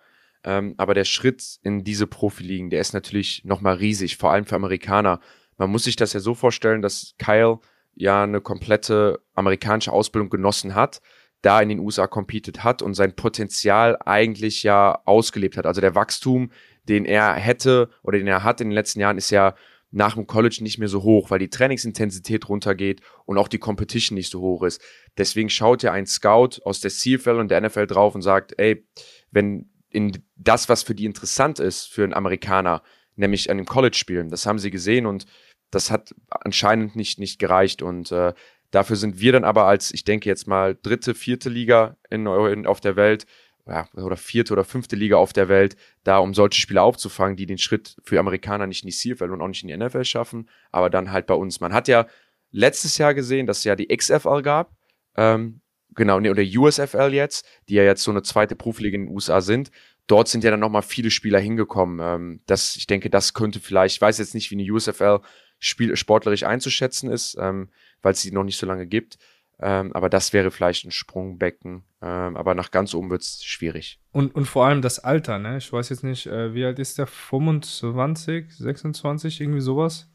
Ähm, 0.42 0.74
aber 0.78 0.94
der 0.94 1.04
Schritt 1.04 1.59
in 1.62 1.85
diese 1.85 2.06
Profiligen, 2.06 2.70
der 2.70 2.80
ist 2.80 2.94
natürlich 2.94 3.44
nochmal 3.44 3.74
riesig, 3.74 4.16
vor 4.16 4.33
allem 4.33 4.46
für 4.46 4.56
Amerikaner. 4.56 5.20
Man 5.59 5.70
muss 5.70 5.85
sich 5.85 5.96
das 5.96 6.14
ja 6.14 6.20
so 6.20 6.35
vorstellen, 6.35 6.80
dass 6.80 7.14
Kyle 7.18 7.59
ja 7.94 8.22
eine 8.22 8.40
komplette 8.40 9.20
amerikanische 9.35 9.92
Ausbildung 9.92 10.30
genossen 10.30 10.74
hat, 10.74 11.02
da 11.42 11.61
in 11.61 11.68
den 11.68 11.79
USA 11.79 12.07
competed 12.07 12.64
hat 12.64 12.83
und 12.83 12.94
sein 12.94 13.16
Potenzial 13.16 13.98
eigentlich 14.05 14.62
ja 14.62 15.00
ausgelebt 15.05 15.57
hat. 15.57 15.66
Also 15.66 15.81
der 15.81 15.94
Wachstum, 15.94 16.50
den 16.88 17.05
er 17.05 17.35
hätte 17.35 17.90
oder 18.03 18.18
den 18.18 18.26
er 18.26 18.44
hat 18.44 18.61
in 18.61 18.68
den 18.68 18.74
letzten 18.74 19.00
Jahren, 19.00 19.18
ist 19.18 19.31
ja 19.31 19.55
nach 19.92 20.14
dem 20.14 20.26
College 20.26 20.59
nicht 20.61 20.79
mehr 20.79 20.88
so 20.88 21.03
hoch, 21.03 21.31
weil 21.31 21.40
die 21.40 21.50
Trainingsintensität 21.50 22.48
runtergeht 22.48 23.00
und 23.24 23.38
auch 23.38 23.48
die 23.48 23.59
Competition 23.59 24.14
nicht 24.14 24.31
so 24.31 24.40
hoch 24.40 24.62
ist. 24.62 24.81
Deswegen 25.18 25.50
schaut 25.50 25.83
ja 25.83 25.92
ein 25.92 26.07
Scout 26.07 26.61
aus 26.64 26.81
der 26.81 26.90
CFL 26.90 27.40
und 27.40 27.50
der 27.50 27.61
NFL 27.61 27.87
drauf 27.87 28.14
und 28.14 28.22
sagt, 28.22 28.55
ey, 28.59 28.87
wenn 29.31 29.70
in 29.88 30.22
das, 30.37 30.68
was 30.68 30.85
für 30.85 30.94
die 30.94 31.07
interessant 31.07 31.59
ist, 31.59 31.87
für 31.87 32.05
einen 32.05 32.14
Amerikaner, 32.14 32.83
nämlich 33.16 33.50
an 33.50 33.57
dem 33.57 33.66
College 33.66 33.96
spielen, 33.96 34.31
das 34.31 34.46
haben 34.46 34.61
sie 34.61 34.70
gesehen 34.70 35.07
und 35.07 35.26
das 35.72 35.90
hat 35.90 36.14
anscheinend 36.29 36.94
nicht, 36.94 37.18
nicht 37.18 37.38
gereicht 37.38 37.83
und 37.83 38.12
äh, 38.12 38.33
dafür 38.70 38.96
sind 38.96 39.20
wir 39.20 39.33
dann 39.33 39.44
aber 39.44 39.66
als, 39.66 39.92
ich 39.92 40.04
denke 40.04 40.28
jetzt 40.28 40.46
mal, 40.46 40.76
dritte, 40.83 41.14
vierte 41.14 41.48
Liga 41.48 41.96
in, 42.11 42.26
in, 42.26 42.66
auf 42.66 42.80
der 42.80 42.96
Welt 42.96 43.26
ja, 43.66 43.88
oder 43.94 44.16
vierte 44.16 44.52
oder 44.52 44.64
fünfte 44.64 44.96
Liga 44.96 45.16
auf 45.16 45.33
der 45.33 45.48
Welt, 45.48 45.76
da 46.02 46.18
um 46.18 46.35
solche 46.35 46.61
Spieler 46.61 46.83
aufzufangen, 46.83 47.37
die 47.37 47.46
den 47.46 47.59
Schritt 47.59 47.96
für 48.04 48.18
Amerikaner 48.18 48.66
nicht 48.66 48.85
in 48.85 48.90
die 48.90 48.96
CFL 48.96 49.30
und 49.30 49.40
auch 49.40 49.48
nicht 49.48 49.62
in 49.62 49.68
die 49.68 49.76
NFL 49.76 50.04
schaffen, 50.04 50.48
aber 50.72 50.90
dann 50.90 51.12
halt 51.12 51.26
bei 51.26 51.35
uns. 51.35 51.61
Man 51.61 51.72
hat 51.72 51.88
ja 51.88 52.06
letztes 52.50 52.98
Jahr 52.98 53.14
gesehen, 53.14 53.46
dass 53.46 53.59
es 53.59 53.64
ja 53.64 53.76
die 53.76 53.94
XFL 53.94 54.42
gab, 54.42 54.74
ähm, 55.16 55.61
genau, 55.94 56.20
nee, 56.20 56.30
oder 56.30 56.42
USFL 56.42 57.12
jetzt, 57.12 57.46
die 57.68 57.74
ja 57.74 57.85
jetzt 57.85 58.02
so 58.02 58.11
eine 58.11 58.22
zweite 58.22 58.56
Profiliga 58.56 58.96
in 58.96 59.06
den 59.06 59.14
USA 59.14 59.40
sind. 59.40 59.70
Dort 60.06 60.28
sind 60.28 60.42
ja 60.42 60.50
dann 60.50 60.61
nochmal 60.61 60.83
viele 60.83 61.11
Spieler 61.11 61.38
hingekommen. 61.38 62.00
Ähm, 62.02 62.40
das, 62.46 62.74
ich 62.76 62.87
denke, 62.87 63.11
das 63.11 63.35
könnte 63.35 63.61
vielleicht, 63.61 63.96
ich 63.96 64.00
weiß 64.00 64.18
jetzt 64.18 64.35
nicht, 64.35 64.50
wie 64.50 64.56
eine 64.56 64.72
USFL 64.72 65.20
Spiel, 65.61 65.94
sportlerisch 65.96 66.42
einzuschätzen 66.42 67.11
ist, 67.11 67.37
ähm, 67.38 67.68
weil 68.03 68.12
es 68.12 68.23
sie 68.23 68.33
noch 68.33 68.44
nicht 68.44 68.59
so 68.59 68.66
lange 68.66 68.87
gibt. 68.87 69.18
Ähm, 69.62 69.92
aber 69.92 70.09
das 70.09 70.33
wäre 70.33 70.51
vielleicht 70.51 70.87
ein 70.87 70.90
Sprungbecken. 70.90 71.85
Ähm, 72.01 72.37
aber 72.37 72.55
nach 72.55 72.70
ganz 72.70 72.94
oben 72.94 73.11
wird 73.11 73.20
es 73.23 73.44
schwierig. 73.44 74.01
Und, 74.11 74.35
und 74.35 74.46
vor 74.46 74.66
allem 74.66 74.81
das 74.81 74.99
Alter, 74.99 75.38
ne? 75.38 75.59
Ich 75.59 75.70
weiß 75.70 75.90
jetzt 75.90 76.03
nicht, 76.03 76.27
äh, 76.27 76.55
wie 76.55 76.64
alt 76.64 76.79
ist 76.79 76.96
der? 76.96 77.07
25, 77.07 78.57
26, 78.57 79.40
irgendwie 79.40 79.61
sowas? 79.61 80.09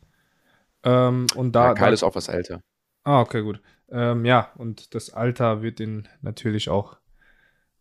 Ähm, 0.83 1.27
und 1.35 1.51
da. 1.51 1.67
Ja, 1.67 1.73
Kyle 1.75 1.87
da, 1.87 1.93
ist 1.93 2.03
auch 2.03 2.15
was 2.15 2.27
älter. 2.27 2.61
Ah, 3.03 3.21
okay, 3.21 3.43
gut. 3.43 3.61
Ähm, 3.91 4.25
ja, 4.25 4.51
und 4.55 4.95
das 4.95 5.11
Alter 5.11 5.61
wird 5.61 5.79
ihn 5.79 6.07
natürlich 6.23 6.69
auch 6.69 6.97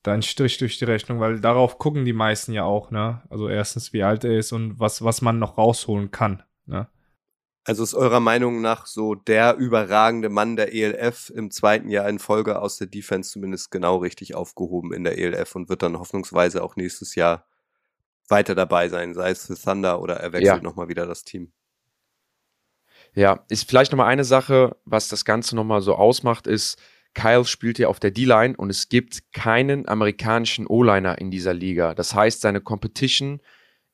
da 0.02 0.12
ein 0.12 0.22
Strich 0.22 0.58
durch 0.58 0.78
die 0.78 0.84
Rechnung, 0.84 1.18
weil 1.18 1.40
darauf 1.40 1.78
gucken 1.78 2.04
die 2.04 2.12
meisten 2.12 2.52
ja 2.52 2.64
auch, 2.64 2.90
ne? 2.90 3.22
Also 3.30 3.48
erstens, 3.48 3.94
wie 3.94 4.02
alt 4.02 4.22
er 4.24 4.36
ist 4.38 4.52
und 4.52 4.78
was, 4.78 5.02
was 5.02 5.22
man 5.22 5.38
noch 5.38 5.56
rausholen 5.56 6.10
kann, 6.10 6.42
ne? 6.66 6.88
Also 7.66 7.82
ist 7.82 7.94
eurer 7.94 8.20
Meinung 8.20 8.60
nach 8.60 8.84
so 8.84 9.14
der 9.14 9.56
überragende 9.56 10.28
Mann 10.28 10.56
der 10.56 10.74
ELF 10.74 11.30
im 11.30 11.50
zweiten 11.50 11.88
Jahr 11.88 12.08
in 12.08 12.18
Folge 12.18 12.60
aus 12.60 12.76
der 12.76 12.86
Defense 12.86 13.30
zumindest 13.30 13.70
genau 13.70 13.96
richtig 13.96 14.34
aufgehoben 14.34 14.92
in 14.92 15.02
der 15.02 15.16
ELF 15.16 15.56
und 15.56 15.70
wird 15.70 15.82
dann 15.82 15.98
hoffnungsweise 15.98 16.62
auch 16.62 16.76
nächstes 16.76 17.14
Jahr 17.14 17.46
weiter 18.28 18.54
dabei 18.54 18.88
sein, 18.88 19.14
sei 19.14 19.30
es 19.30 19.46
für 19.46 19.54
Thunder 19.54 20.00
oder 20.02 20.16
er 20.16 20.32
wechselt 20.32 20.56
ja. 20.58 20.62
nochmal 20.62 20.88
wieder 20.88 21.06
das 21.06 21.24
Team. 21.24 21.52
Ja, 23.14 23.44
ist 23.48 23.68
vielleicht 23.68 23.92
nochmal 23.92 24.08
eine 24.08 24.24
Sache, 24.24 24.76
was 24.84 25.08
das 25.08 25.24
Ganze 25.24 25.56
nochmal 25.56 25.80
so 25.80 25.94
ausmacht, 25.94 26.46
ist, 26.46 26.78
Kyle 27.14 27.44
spielt 27.44 27.78
ja 27.78 27.88
auf 27.88 28.00
der 28.00 28.10
D-Line 28.10 28.56
und 28.56 28.70
es 28.70 28.88
gibt 28.88 29.32
keinen 29.32 29.88
amerikanischen 29.88 30.66
O-Liner 30.66 31.18
in 31.18 31.30
dieser 31.30 31.54
Liga. 31.54 31.94
Das 31.94 32.14
heißt, 32.14 32.40
seine 32.40 32.60
Competition 32.60 33.40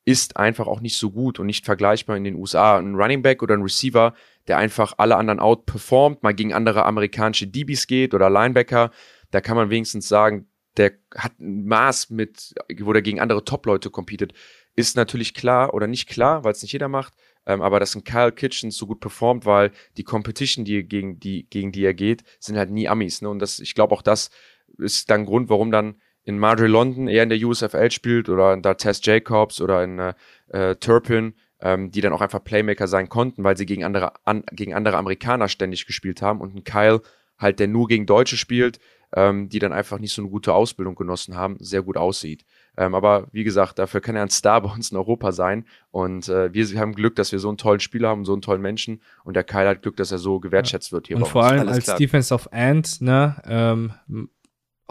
ist 0.03 0.37
einfach 0.37 0.67
auch 0.67 0.81
nicht 0.81 0.97
so 0.97 1.11
gut 1.11 1.39
und 1.39 1.45
nicht 1.45 1.65
vergleichbar 1.65 2.17
in 2.17 2.23
den 2.23 2.35
USA. 2.35 2.77
Ein 2.77 2.95
Running 2.95 3.21
Back 3.21 3.43
oder 3.43 3.55
ein 3.55 3.61
Receiver, 3.61 4.13
der 4.47 4.57
einfach 4.57 4.93
alle 4.97 5.15
anderen 5.15 5.39
outperformt, 5.39 6.23
mal 6.23 6.33
gegen 6.33 6.53
andere 6.53 6.85
amerikanische 6.85 7.47
DBs 7.47 7.87
geht 7.87 8.13
oder 8.13 8.29
Linebacker, 8.29 8.91
da 9.29 9.41
kann 9.41 9.55
man 9.55 9.69
wenigstens 9.69 10.07
sagen, 10.07 10.47
der 10.77 10.93
hat 11.15 11.39
ein 11.39 11.65
Maß 11.65 12.09
mit, 12.09 12.55
wo 12.79 12.93
der 12.93 13.01
gegen 13.01 13.19
andere 13.19 13.43
Top-Leute 13.43 13.89
competet. 13.89 14.33
Ist 14.75 14.95
natürlich 14.95 15.33
klar 15.33 15.73
oder 15.73 15.87
nicht 15.87 16.07
klar, 16.07 16.43
weil 16.43 16.53
es 16.53 16.61
nicht 16.61 16.71
jeder 16.71 16.87
macht, 16.87 17.13
ähm, 17.45 17.61
aber 17.61 17.79
dass 17.79 17.95
ein 17.95 18.03
Kyle 18.03 18.31
Kitchens 18.31 18.77
so 18.77 18.87
gut 18.87 19.01
performt, 19.01 19.45
weil 19.45 19.71
die 19.97 20.03
Competition, 20.03 20.63
die 20.63 20.83
gegen 20.83 21.19
die, 21.19 21.47
gegen 21.49 21.71
die 21.71 21.83
er 21.83 21.93
geht, 21.93 22.23
sind 22.39 22.57
halt 22.57 22.71
nie 22.71 22.87
Amis. 22.87 23.21
Ne? 23.21 23.29
Und 23.29 23.39
das, 23.39 23.59
ich 23.59 23.75
glaube 23.75 23.93
auch 23.93 24.01
das 24.01 24.31
ist 24.77 25.09
dann 25.09 25.25
Grund, 25.25 25.49
warum 25.49 25.71
dann 25.71 25.95
in 26.23 26.37
Marjorie 26.39 26.69
London 26.69 27.07
eher 27.07 27.23
in 27.23 27.29
der 27.29 27.39
USFL 27.39 27.91
spielt 27.91 28.29
oder 28.29 28.53
in 28.53 28.61
da 28.61 28.73
Tess 28.75 29.01
Jacobs 29.03 29.61
oder 29.61 29.83
in 29.83 29.99
äh, 29.99 30.13
äh, 30.49 30.75
Turpin, 30.75 31.33
ähm, 31.61 31.91
die 31.91 32.01
dann 32.01 32.13
auch 32.13 32.21
einfach 32.21 32.43
Playmaker 32.43 32.87
sein 32.87 33.09
konnten, 33.09 33.43
weil 33.43 33.57
sie 33.57 33.65
gegen 33.65 33.83
andere, 33.83 34.13
an, 34.25 34.43
gegen 34.51 34.73
andere 34.73 34.97
Amerikaner 34.97 35.47
ständig 35.47 35.85
gespielt 35.85 36.21
haben 36.21 36.41
und 36.41 36.55
ein 36.55 36.63
Kyle 36.63 37.01
halt, 37.37 37.59
der 37.59 37.67
nur 37.67 37.87
gegen 37.87 38.05
Deutsche 38.05 38.37
spielt, 38.37 38.79
ähm, 39.13 39.49
die 39.49 39.59
dann 39.59 39.73
einfach 39.73 39.99
nicht 39.99 40.13
so 40.13 40.21
eine 40.21 40.29
gute 40.29 40.53
Ausbildung 40.53 40.95
genossen 40.95 41.35
haben, 41.35 41.57
sehr 41.59 41.81
gut 41.81 41.97
aussieht. 41.97 42.45
Ähm, 42.77 42.95
aber 42.95 43.27
wie 43.31 43.43
gesagt, 43.43 43.79
dafür 43.79 43.99
kann 43.99 44.15
er 44.15 44.21
ein 44.21 44.29
Star 44.29 44.61
bei 44.61 44.71
uns 44.71 44.91
in 44.91 44.97
Europa 44.97 45.31
sein. 45.31 45.65
Und 45.89 46.29
äh, 46.29 46.53
wir 46.53 46.79
haben 46.79 46.93
Glück, 46.93 47.15
dass 47.15 47.31
wir 47.31 47.39
so 47.39 47.49
einen 47.49 47.57
tollen 47.57 47.79
Spieler 47.79 48.09
haben, 48.09 48.25
so 48.25 48.33
einen 48.33 48.41
tollen 48.41 48.61
Menschen. 48.61 49.01
Und 49.23 49.35
der 49.35 49.43
Kyle 49.43 49.67
hat 49.67 49.81
Glück, 49.81 49.97
dass 49.97 50.11
er 50.11 50.19
so 50.19 50.39
gewertschätzt 50.39 50.91
wird 50.91 51.07
hier 51.07 51.17
und 51.17 51.21
bei 51.21 51.25
uns. 51.25 51.31
vor 51.31 51.43
allem 51.43 51.67
als 51.67 51.83
klar. 51.83 51.97
Defense 51.97 52.33
of 52.33 52.47
Ant, 52.53 53.01
ne, 53.01 53.41
ähm, 53.45 53.93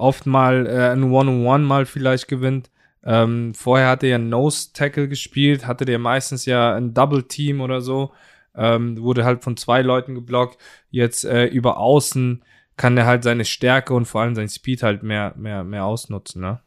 oft 0.00 0.26
mal 0.26 0.66
äh, 0.66 0.90
ein 0.90 1.04
One-on-One 1.04 1.64
mal 1.64 1.86
vielleicht 1.86 2.28
gewinnt. 2.28 2.70
Ähm, 3.04 3.54
vorher 3.54 3.88
hatte 3.88 4.06
er 4.06 4.18
Nose 4.18 4.72
Tackle 4.72 5.08
gespielt, 5.08 5.66
hatte 5.66 5.84
der 5.84 5.98
meistens 5.98 6.44
ja 6.44 6.74
ein 6.74 6.92
Double 6.92 7.22
Team 7.22 7.60
oder 7.60 7.80
so, 7.80 8.12
ähm, 8.54 9.00
wurde 9.00 9.24
halt 9.24 9.42
von 9.42 9.56
zwei 9.56 9.82
Leuten 9.82 10.14
geblockt. 10.14 10.58
Jetzt 10.90 11.24
äh, 11.24 11.46
über 11.46 11.78
Außen 11.78 12.44
kann 12.76 12.96
er 12.96 13.06
halt 13.06 13.22
seine 13.22 13.44
Stärke 13.44 13.94
und 13.94 14.06
vor 14.06 14.22
allem 14.22 14.34
sein 14.34 14.48
Speed 14.48 14.82
halt 14.82 15.02
mehr, 15.02 15.34
mehr, 15.36 15.64
mehr 15.64 15.84
ausnutzen, 15.84 16.42
ne? 16.42 16.60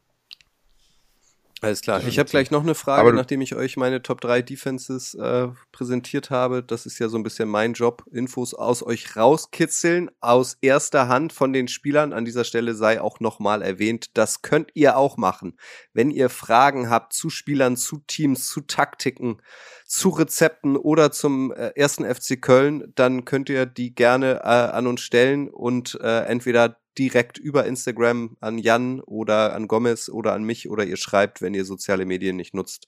Alles 1.64 1.80
klar. 1.80 2.02
Ich 2.06 2.18
habe 2.18 2.28
gleich 2.28 2.50
noch 2.50 2.62
eine 2.62 2.74
Frage, 2.74 3.00
Aber 3.00 3.12
nachdem 3.12 3.40
ich 3.40 3.54
euch 3.54 3.78
meine 3.78 4.02
Top 4.02 4.20
3 4.20 4.42
Defenses 4.42 5.14
äh, 5.14 5.48
präsentiert 5.72 6.28
habe. 6.28 6.62
Das 6.62 6.84
ist 6.84 6.98
ja 6.98 7.08
so 7.08 7.16
ein 7.16 7.22
bisschen 7.22 7.48
mein 7.48 7.72
Job. 7.72 8.04
Infos 8.12 8.52
aus 8.52 8.82
euch 8.82 9.16
rauskitzeln, 9.16 10.10
aus 10.20 10.58
erster 10.60 11.08
Hand 11.08 11.32
von 11.32 11.54
den 11.54 11.68
Spielern. 11.68 12.12
An 12.12 12.26
dieser 12.26 12.44
Stelle 12.44 12.74
sei 12.74 13.00
auch 13.00 13.18
nochmal 13.18 13.62
erwähnt, 13.62 14.10
das 14.12 14.42
könnt 14.42 14.72
ihr 14.74 14.98
auch 14.98 15.16
machen. 15.16 15.56
Wenn 15.94 16.10
ihr 16.10 16.28
Fragen 16.28 16.90
habt 16.90 17.14
zu 17.14 17.30
Spielern, 17.30 17.78
zu 17.78 18.02
Teams, 18.06 18.46
zu 18.48 18.60
Taktiken, 18.60 19.40
zu 19.86 20.10
Rezepten 20.10 20.76
oder 20.76 21.12
zum 21.12 21.50
äh, 21.52 21.72
ersten 21.76 22.04
FC 22.04 22.42
Köln, 22.42 22.92
dann 22.94 23.24
könnt 23.24 23.48
ihr 23.48 23.64
die 23.64 23.94
gerne 23.94 24.40
äh, 24.42 24.48
an 24.48 24.86
uns 24.86 25.00
stellen 25.00 25.48
und 25.48 25.98
äh, 26.02 26.24
entweder 26.26 26.76
direkt 26.98 27.38
über 27.38 27.66
Instagram 27.66 28.36
an 28.40 28.58
Jan 28.58 29.00
oder 29.00 29.54
an 29.54 29.68
Gomez 29.68 30.08
oder 30.08 30.32
an 30.32 30.44
mich 30.44 30.68
oder 30.68 30.84
ihr 30.84 30.96
schreibt, 30.96 31.42
wenn 31.42 31.54
ihr 31.54 31.64
soziale 31.64 32.06
Medien 32.06 32.36
nicht 32.36 32.54
nutzt, 32.54 32.86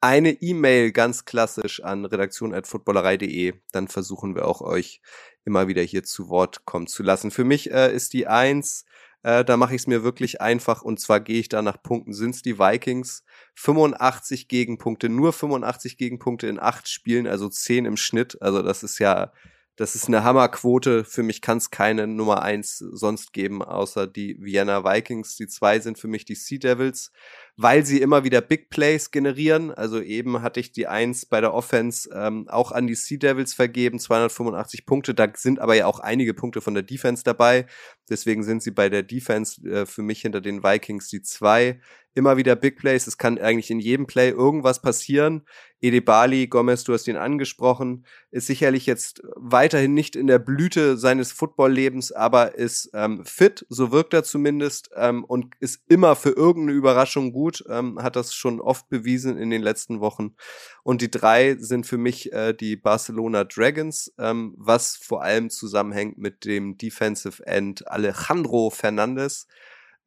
eine 0.00 0.30
E-Mail 0.30 0.92
ganz 0.92 1.24
klassisch 1.24 1.82
an 1.82 2.04
redaktion.footballerei.de. 2.04 3.54
Dann 3.72 3.88
versuchen 3.88 4.34
wir 4.34 4.46
auch 4.46 4.60
euch 4.60 5.00
immer 5.44 5.66
wieder 5.66 5.82
hier 5.82 6.04
zu 6.04 6.28
Wort 6.28 6.64
kommen 6.64 6.86
zu 6.86 7.02
lassen. 7.02 7.30
Für 7.30 7.44
mich 7.44 7.70
äh, 7.72 7.92
ist 7.92 8.12
die 8.12 8.26
Eins, 8.26 8.84
äh, 9.22 9.44
da 9.44 9.56
mache 9.56 9.74
ich 9.74 9.82
es 9.82 9.86
mir 9.86 10.04
wirklich 10.04 10.40
einfach 10.40 10.82
und 10.82 11.00
zwar 11.00 11.20
gehe 11.20 11.40
ich 11.40 11.48
da 11.48 11.62
nach 11.62 11.82
Punkten. 11.82 12.12
Sind 12.12 12.34
es 12.34 12.42
die 12.42 12.58
Vikings? 12.58 13.24
85 13.54 14.46
Gegenpunkte, 14.48 15.08
nur 15.08 15.32
85 15.32 15.98
Gegenpunkte 15.98 16.46
in 16.46 16.60
acht 16.60 16.88
Spielen, 16.88 17.26
also 17.26 17.48
10 17.48 17.84
im 17.84 17.96
Schnitt. 17.96 18.40
Also 18.40 18.62
das 18.62 18.82
ist 18.82 18.98
ja 18.98 19.32
das 19.78 19.94
ist 19.94 20.08
eine 20.08 20.24
Hammerquote. 20.24 21.04
Für 21.04 21.22
mich 21.22 21.40
kann 21.40 21.58
es 21.58 21.70
keine 21.70 22.08
Nummer 22.08 22.42
eins 22.42 22.78
sonst 22.78 23.32
geben, 23.32 23.62
außer 23.62 24.08
die 24.08 24.36
Vienna 24.40 24.82
Vikings. 24.82 25.36
Die 25.36 25.46
zwei 25.46 25.78
sind 25.78 25.98
für 25.98 26.08
mich 26.08 26.24
die 26.24 26.34
Sea 26.34 26.58
Devils, 26.58 27.12
weil 27.56 27.86
sie 27.86 28.00
immer 28.00 28.24
wieder 28.24 28.40
Big 28.40 28.70
Plays 28.70 29.12
generieren. 29.12 29.70
Also 29.72 30.00
eben 30.00 30.42
hatte 30.42 30.58
ich 30.58 30.72
die 30.72 30.88
eins 30.88 31.26
bei 31.26 31.40
der 31.40 31.54
Offense 31.54 32.10
ähm, 32.12 32.48
auch 32.48 32.72
an 32.72 32.88
die 32.88 32.96
Sea 32.96 33.18
Devils 33.18 33.54
vergeben, 33.54 34.00
285 34.00 34.84
Punkte. 34.84 35.14
Da 35.14 35.28
sind 35.32 35.60
aber 35.60 35.76
ja 35.76 35.86
auch 35.86 36.00
einige 36.00 36.34
Punkte 36.34 36.60
von 36.60 36.74
der 36.74 36.82
Defense 36.82 37.22
dabei. 37.22 37.66
Deswegen 38.08 38.42
sind 38.42 38.62
sie 38.62 38.70
bei 38.70 38.88
der 38.88 39.02
Defense 39.02 39.60
äh, 39.68 39.86
für 39.86 40.02
mich 40.02 40.22
hinter 40.22 40.40
den 40.40 40.62
Vikings 40.62 41.08
die 41.08 41.22
zwei 41.22 41.80
immer 42.14 42.36
wieder 42.36 42.56
Big 42.56 42.76
Plays. 42.76 43.06
Es 43.06 43.16
kann 43.16 43.38
eigentlich 43.38 43.70
in 43.70 43.78
jedem 43.78 44.06
Play 44.06 44.30
irgendwas 44.30 44.82
passieren. 44.82 45.42
Edebali, 45.80 46.48
Gomez, 46.48 46.82
du 46.82 46.92
hast 46.92 47.06
ihn 47.06 47.16
angesprochen, 47.16 48.04
ist 48.32 48.48
sicherlich 48.48 48.86
jetzt 48.86 49.22
weiterhin 49.36 49.94
nicht 49.94 50.16
in 50.16 50.26
der 50.26 50.40
Blüte 50.40 50.96
seines 50.96 51.30
Footballlebens, 51.30 52.10
aber 52.10 52.56
ist 52.56 52.90
ähm, 52.94 53.24
fit, 53.24 53.64
so 53.68 53.92
wirkt 53.92 54.12
er 54.12 54.24
zumindest, 54.24 54.90
ähm, 54.96 55.22
und 55.22 55.54
ist 55.60 55.82
immer 55.88 56.16
für 56.16 56.30
irgendeine 56.30 56.76
Überraschung 56.76 57.30
gut, 57.32 57.64
ähm, 57.68 58.02
hat 58.02 58.16
das 58.16 58.34
schon 58.34 58.60
oft 58.60 58.88
bewiesen 58.88 59.38
in 59.38 59.50
den 59.50 59.62
letzten 59.62 60.00
Wochen. 60.00 60.34
Und 60.82 61.00
die 61.00 61.10
drei 61.10 61.56
sind 61.60 61.86
für 61.86 61.98
mich 61.98 62.32
äh, 62.32 62.54
die 62.54 62.74
Barcelona 62.74 63.44
Dragons, 63.44 64.12
ähm, 64.18 64.54
was 64.56 64.96
vor 64.96 65.22
allem 65.22 65.48
zusammenhängt 65.48 66.18
mit 66.18 66.44
dem 66.44 66.76
Defensive 66.76 67.46
End 67.46 67.86
Alejandro 67.98 68.70
Fernandez 68.70 69.46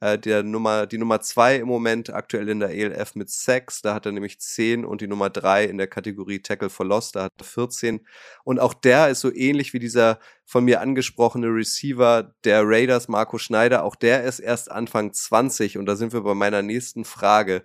äh, 0.02 0.18
der 0.18 0.44
Nummer, 0.44 0.88
die 0.88 0.98
Nummer 0.98 1.22
zwei 1.22 1.58
im 1.58 1.68
Moment 1.68 2.12
aktuell 2.14 2.50
in 2.50 2.60
der 2.60 2.72
ELF 2.72 3.16
mit 3.16 3.30
Sex, 3.30 3.82
da 3.82 3.94
hat 3.94 4.06
er 4.06 4.12
nämlich 4.12 4.40
10 4.40 4.84
und 4.84 5.02
die 5.02 5.08
Nummer 5.08 5.30
drei 5.30 5.66
in 5.66 5.78
der 5.78 5.88
Kategorie 5.88 6.40
Tackle 6.40 6.70
for 6.70 6.86
Loss, 6.86 7.12
da 7.12 7.24
hat 7.26 7.34
er 7.38 7.46
14. 7.46 8.06
Und 8.44 8.60
auch 8.60 8.74
der 8.74 9.10
ist 9.10 9.22
so 9.22 9.32
ähnlich 9.34 9.74
wie 9.74 9.80
dieser 9.80 10.20
von 10.44 10.66
mir 10.66 10.82
angesprochene 10.82 11.48
Receiver 11.48 12.34
der 12.44 12.64
Raiders, 12.66 13.08
Marco 13.08 13.38
Schneider, 13.38 13.84
auch 13.84 13.96
der 13.96 14.24
ist 14.24 14.40
erst 14.40 14.72
Anfang 14.72 15.14
20 15.14 15.78
und 15.78 15.86
da 15.86 15.96
sind 15.96 16.14
wir 16.14 16.22
bei 16.22 16.34
meiner 16.34 16.64
nächsten 16.64 17.06
Frage. 17.06 17.64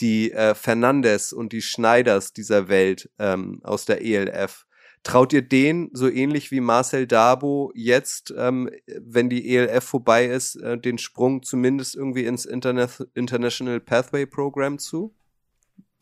Die 0.00 0.32
äh, 0.32 0.54
Fernandes 0.54 1.32
und 1.32 1.52
die 1.52 1.62
Schneiders 1.62 2.32
dieser 2.32 2.68
Welt 2.68 3.10
ähm, 3.18 3.60
aus 3.64 3.86
der 3.86 4.02
ELF, 4.04 4.66
Traut 5.02 5.32
ihr 5.32 5.42
den 5.42 5.90
so 5.92 6.08
ähnlich 6.08 6.50
wie 6.50 6.60
Marcel 6.60 7.06
Dabo 7.06 7.70
jetzt, 7.74 8.34
ähm, 8.36 8.70
wenn 8.98 9.30
die 9.30 9.54
ELF 9.54 9.84
vorbei 9.84 10.26
ist, 10.26 10.56
äh, 10.56 10.76
den 10.78 10.98
Sprung 10.98 11.42
zumindest 11.42 11.94
irgendwie 11.94 12.24
ins 12.24 12.44
Interna 12.44 12.88
International 13.14 13.78
Pathway 13.78 14.26
Program 14.26 14.78
zu? 14.78 15.14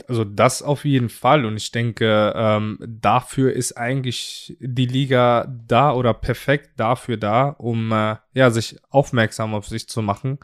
Also 0.08 0.24
das 0.24 0.62
auf 0.62 0.84
jeden 0.84 1.08
Fall 1.08 1.44
und 1.44 1.56
ich 1.56 1.70
denke, 1.70 2.32
ähm, 2.34 2.78
dafür 2.80 3.52
ist 3.52 3.76
eigentlich 3.76 4.56
die 4.60 4.86
Liga 4.86 5.46
da 5.66 5.92
oder 5.92 6.12
perfekt 6.12 6.70
dafür 6.76 7.16
da, 7.16 7.48
um 7.48 7.92
äh, 7.92 8.16
ja 8.34 8.50
sich 8.50 8.76
aufmerksam 8.90 9.54
auf 9.54 9.66
sich 9.68 9.88
zu 9.88 10.02
machen 10.02 10.38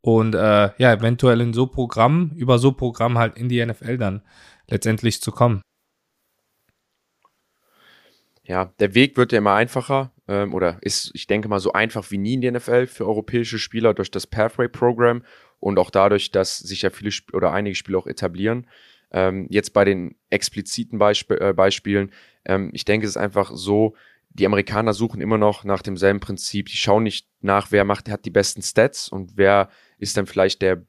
und 0.00 0.34
äh, 0.34 0.70
ja 0.78 0.92
eventuell 0.92 1.40
in 1.40 1.52
so 1.52 1.66
Programm 1.66 2.32
über 2.36 2.58
so 2.58 2.72
Programm 2.72 3.18
halt 3.18 3.36
in 3.36 3.48
die 3.48 3.64
NFL 3.64 3.98
dann 3.98 4.22
letztendlich 4.66 5.22
zu 5.22 5.30
kommen 5.30 5.62
ja, 8.48 8.72
der 8.80 8.94
Weg 8.94 9.18
wird 9.18 9.32
ja 9.32 9.38
immer 9.38 9.54
einfacher 9.54 10.10
ähm, 10.26 10.54
oder 10.54 10.78
ist, 10.80 11.10
ich 11.12 11.26
denke 11.26 11.48
mal, 11.48 11.60
so 11.60 11.72
einfach 11.72 12.10
wie 12.10 12.16
nie 12.16 12.34
in 12.34 12.40
der 12.40 12.52
NFL 12.52 12.86
für 12.86 13.06
europäische 13.06 13.58
Spieler 13.58 13.92
durch 13.92 14.10
das 14.10 14.26
Pathway-Programm 14.26 15.22
und 15.60 15.78
auch 15.78 15.90
dadurch, 15.90 16.30
dass 16.30 16.58
sich 16.58 16.82
ja 16.82 16.90
viele 16.90 17.10
Sp 17.12 17.36
oder 17.36 17.52
einige 17.52 17.74
Spiele 17.74 17.98
auch 17.98 18.06
etablieren. 18.06 18.66
Ähm, 19.10 19.46
jetzt 19.50 19.74
bei 19.74 19.84
den 19.84 20.16
expliziten 20.30 20.98
Beisp 20.98 21.30
äh, 21.30 21.52
Beispielen, 21.52 22.10
ähm, 22.46 22.70
ich 22.72 22.86
denke, 22.86 23.06
es 23.06 23.12
ist 23.12 23.16
einfach 23.18 23.50
so, 23.54 23.94
die 24.30 24.46
Amerikaner 24.46 24.94
suchen 24.94 25.20
immer 25.20 25.38
noch 25.38 25.64
nach 25.64 25.82
demselben 25.82 26.20
Prinzip. 26.20 26.66
Die 26.66 26.76
schauen 26.76 27.02
nicht 27.02 27.28
nach, 27.40 27.70
wer 27.70 27.84
macht, 27.84 28.08
hat 28.08 28.24
die 28.24 28.30
besten 28.30 28.62
Stats 28.62 29.10
und 29.10 29.36
wer 29.36 29.68
ist 29.98 30.16
dann 30.16 30.26
vielleicht 30.26 30.62
der 30.62 30.82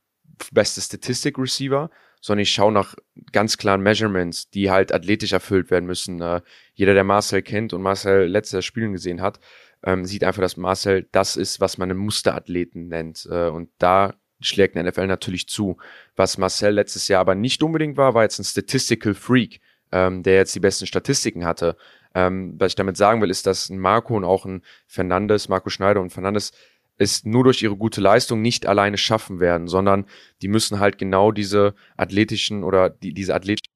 beste 0.54 0.80
Statistic 0.80 1.38
Receiver, 1.38 1.90
sondern 2.20 2.44
ich 2.44 2.52
schaue 2.52 2.72
nach 2.72 2.96
ganz 3.32 3.58
klaren 3.58 3.82
Measurements, 3.82 4.50
die 4.50 4.70
halt 4.70 4.94
athletisch 4.94 5.32
erfüllt 5.32 5.72
werden 5.72 5.86
müssen. 5.86 6.22
Äh, 6.22 6.42
jeder, 6.74 6.94
der 6.94 7.04
Marcel 7.04 7.42
kennt 7.42 7.74
und 7.74 7.82
Marcel 7.82 8.28
letztes 8.28 8.66
Spielen 8.66 8.94
gesehen 8.94 9.22
hat, 9.22 9.40
ähm, 9.84 10.06
sieht 10.06 10.24
einfach, 10.24 10.42
dass 10.42 10.58
Marcel 10.58 11.08
das 11.12 11.38
ist, 11.38 11.60
was 11.60 11.78
man 11.78 11.90
einen 11.90 12.00
Musterathleten 12.00 12.88
nennt. 12.88 13.28
Äh, 13.32 13.48
und 13.48 13.70
da 13.78 14.16
schlägt 14.42 14.76
ein 14.76 14.86
NFL 14.86 15.08
natürlich 15.08 15.48
zu. 15.48 15.78
Was 16.16 16.38
Marcel 16.38 16.74
letztes 16.74 17.08
Jahr 17.08 17.22
aber 17.22 17.36
nicht 17.36 17.64
unbedingt 17.64 17.98
war, 17.98 18.14
war 18.14 18.24
jetzt 18.24 18.40
ein 18.40 18.46
Statistical 18.46 19.14
Freak, 19.14 19.62
ähm, 19.92 20.24
der 20.24 20.36
jetzt 20.36 20.56
die 20.56 20.60
besten 20.60 20.88
Statistiken 20.88 21.46
hatte. 21.46 21.76
Ähm, 22.16 22.56
was 22.58 22.72
ich 22.72 22.76
damit 22.76 22.98
sagen 22.98 23.22
will, 23.22 23.30
ist, 23.30 23.46
dass 23.46 23.70
ein 23.70 23.80
Marco 23.80 24.16
und 24.16 24.24
auch 24.24 24.46
ein 24.46 24.64
Fernandes, 24.88 25.48
Marco 25.48 25.70
Schneider 25.70 26.02
und 26.02 26.12
Fernandes 26.12 26.52
es 27.00 27.24
nur 27.24 27.46
durch 27.46 27.64
ihre 27.64 27.78
gute 27.78 28.02
Leistung 28.02 28.42
nicht 28.42 28.68
alleine 28.68 28.98
schaffen 28.98 29.40
werden, 29.40 29.68
sondern 29.68 30.06
die 30.42 30.50
müssen 30.50 30.80
halt 30.80 30.98
genau 30.98 31.32
diese 31.32 31.74
athletischen 31.98 32.64
oder 32.64 32.90
die, 32.90 33.14
diese 33.14 33.34
athletischen 33.34 33.74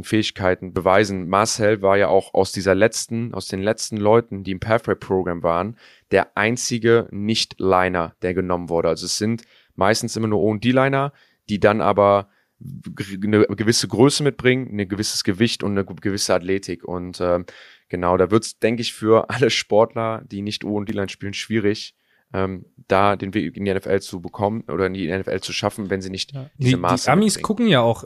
Fähigkeiten 0.00 0.72
beweisen. 0.72 1.28
Marcel 1.28 1.82
war 1.82 1.98
ja 1.98 2.08
auch 2.08 2.32
aus 2.32 2.52
dieser 2.52 2.74
letzten, 2.74 3.34
aus 3.34 3.48
den 3.48 3.60
letzten 3.60 3.98
Leuten, 3.98 4.44
die 4.44 4.52
im 4.52 4.60
Pathway-Programm 4.60 5.42
waren, 5.42 5.76
der 6.10 6.36
einzige 6.36 7.08
Nicht-Liner, 7.10 8.14
der 8.22 8.34
genommen 8.34 8.70
wurde. 8.70 8.88
Also 8.88 9.06
es 9.06 9.18
sind 9.18 9.42
meistens 9.74 10.16
immer 10.16 10.28
nur 10.28 10.40
O&D-Liner, 10.40 11.12
die 11.48 11.60
dann 11.60 11.80
aber 11.80 12.30
eine 12.60 13.44
gewisse 13.46 13.88
Größe 13.88 14.22
mitbringen, 14.22 14.80
ein 14.80 14.88
gewisses 14.88 15.22
Gewicht 15.22 15.62
und 15.62 15.72
eine 15.72 15.84
gewisse 15.84 16.34
Athletik. 16.34 16.82
Und 16.84 17.20
äh, 17.20 17.44
genau, 17.88 18.16
da 18.16 18.30
wird 18.30 18.44
es, 18.44 18.58
denke 18.58 18.80
ich, 18.80 18.94
für 18.94 19.28
alle 19.30 19.50
Sportler, 19.50 20.22
die 20.24 20.42
nicht 20.42 20.64
O 20.64 20.76
und 20.76 20.88
D-Line 20.88 21.08
spielen, 21.08 21.34
schwierig, 21.34 21.94
ähm, 22.32 22.66
da 22.88 23.16
den 23.16 23.34
Weg 23.34 23.56
in 23.56 23.64
die 23.64 23.74
NFL 23.74 24.00
zu 24.00 24.20
bekommen 24.20 24.64
oder 24.68 24.86
in 24.86 24.94
die 24.94 25.10
NFL 25.10 25.40
zu 25.40 25.52
schaffen, 25.52 25.90
wenn 25.90 26.02
sie 26.02 26.10
nicht 26.10 26.32
ja. 26.32 26.50
diese 26.58 26.76
die, 26.76 26.76
Maße 26.76 27.04
Die 27.04 27.10
Amis 27.10 27.36
mitbringen. 27.36 27.42
gucken 27.44 27.66
ja 27.68 27.80
auch 27.80 28.04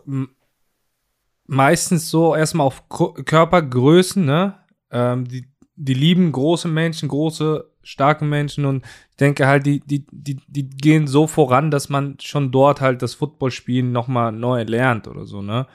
meistens 1.46 2.08
so 2.08 2.35
erstmal 2.35 2.66
auf 2.66 2.88
Körpergrößen, 2.88 4.24
ne? 4.24 4.58
Ähm, 4.90 5.26
die, 5.26 5.46
die 5.74 5.94
lieben 5.94 6.30
große 6.32 6.68
Menschen, 6.68 7.08
große, 7.08 7.70
starke 7.82 8.24
Menschen 8.24 8.64
und 8.64 8.85
ich 9.11 9.16
denke 9.16 9.46
halt, 9.46 9.66
die, 9.66 9.80
die, 9.80 10.06
die, 10.11 10.38
die 10.46 10.68
gehen 10.68 11.06
so 11.06 11.26
voran, 11.26 11.70
dass 11.70 11.88
man 11.88 12.16
schon 12.20 12.52
dort 12.52 12.80
halt 12.80 13.02
das 13.02 13.14
Footballspielen 13.14 13.90
nochmal 13.90 14.32
neu 14.32 14.62
lernt 14.62 15.08
oder 15.08 15.26
so, 15.26 15.42
ne? 15.42 15.66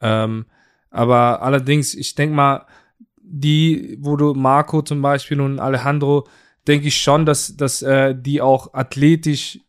Ähm, 0.00 0.46
aber 0.90 1.42
allerdings, 1.42 1.94
ich 1.94 2.14
denke 2.14 2.34
mal, 2.34 2.66
die, 3.16 3.96
wo 4.00 4.16
du 4.16 4.34
Marco 4.34 4.82
zum 4.82 5.00
Beispiel 5.00 5.40
und 5.40 5.58
Alejandro, 5.58 6.26
denke 6.66 6.88
ich 6.88 7.00
schon, 7.00 7.26
dass, 7.26 7.56
dass 7.56 7.82
äh, 7.82 8.14
die 8.14 8.40
auch 8.40 8.74
athletisch 8.74 9.60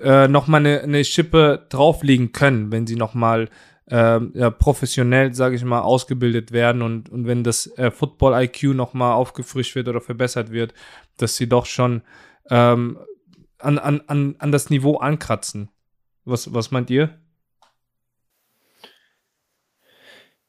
äh, 0.00 0.28
nochmal 0.28 0.60
eine, 0.60 0.80
eine 0.82 1.04
Schippe 1.04 1.66
drauflegen 1.68 2.32
können, 2.32 2.72
wenn 2.72 2.86
sie 2.86 2.96
nochmal 2.96 3.48
äh, 3.86 4.20
ja, 4.34 4.50
professionell, 4.50 5.34
sage 5.34 5.56
ich 5.56 5.64
mal, 5.64 5.80
ausgebildet 5.80 6.52
werden 6.52 6.82
und, 6.82 7.08
und 7.08 7.26
wenn 7.26 7.44
das 7.44 7.66
äh, 7.78 7.90
Football-IQ 7.90 8.74
nochmal 8.74 9.12
aufgefrischt 9.14 9.74
wird 9.74 9.88
oder 9.88 10.00
verbessert 10.00 10.50
wird, 10.50 10.74
dass 11.16 11.36
sie 11.36 11.48
doch 11.48 11.66
schon 11.66 12.02
ähm, 12.50 12.98
an, 13.58 13.78
an, 13.78 14.02
an, 14.06 14.36
an 14.38 14.52
das 14.52 14.70
Niveau 14.70 14.96
ankratzen. 14.96 15.70
Was, 16.24 16.52
was 16.54 16.70
meint 16.70 16.90
ihr? 16.90 17.18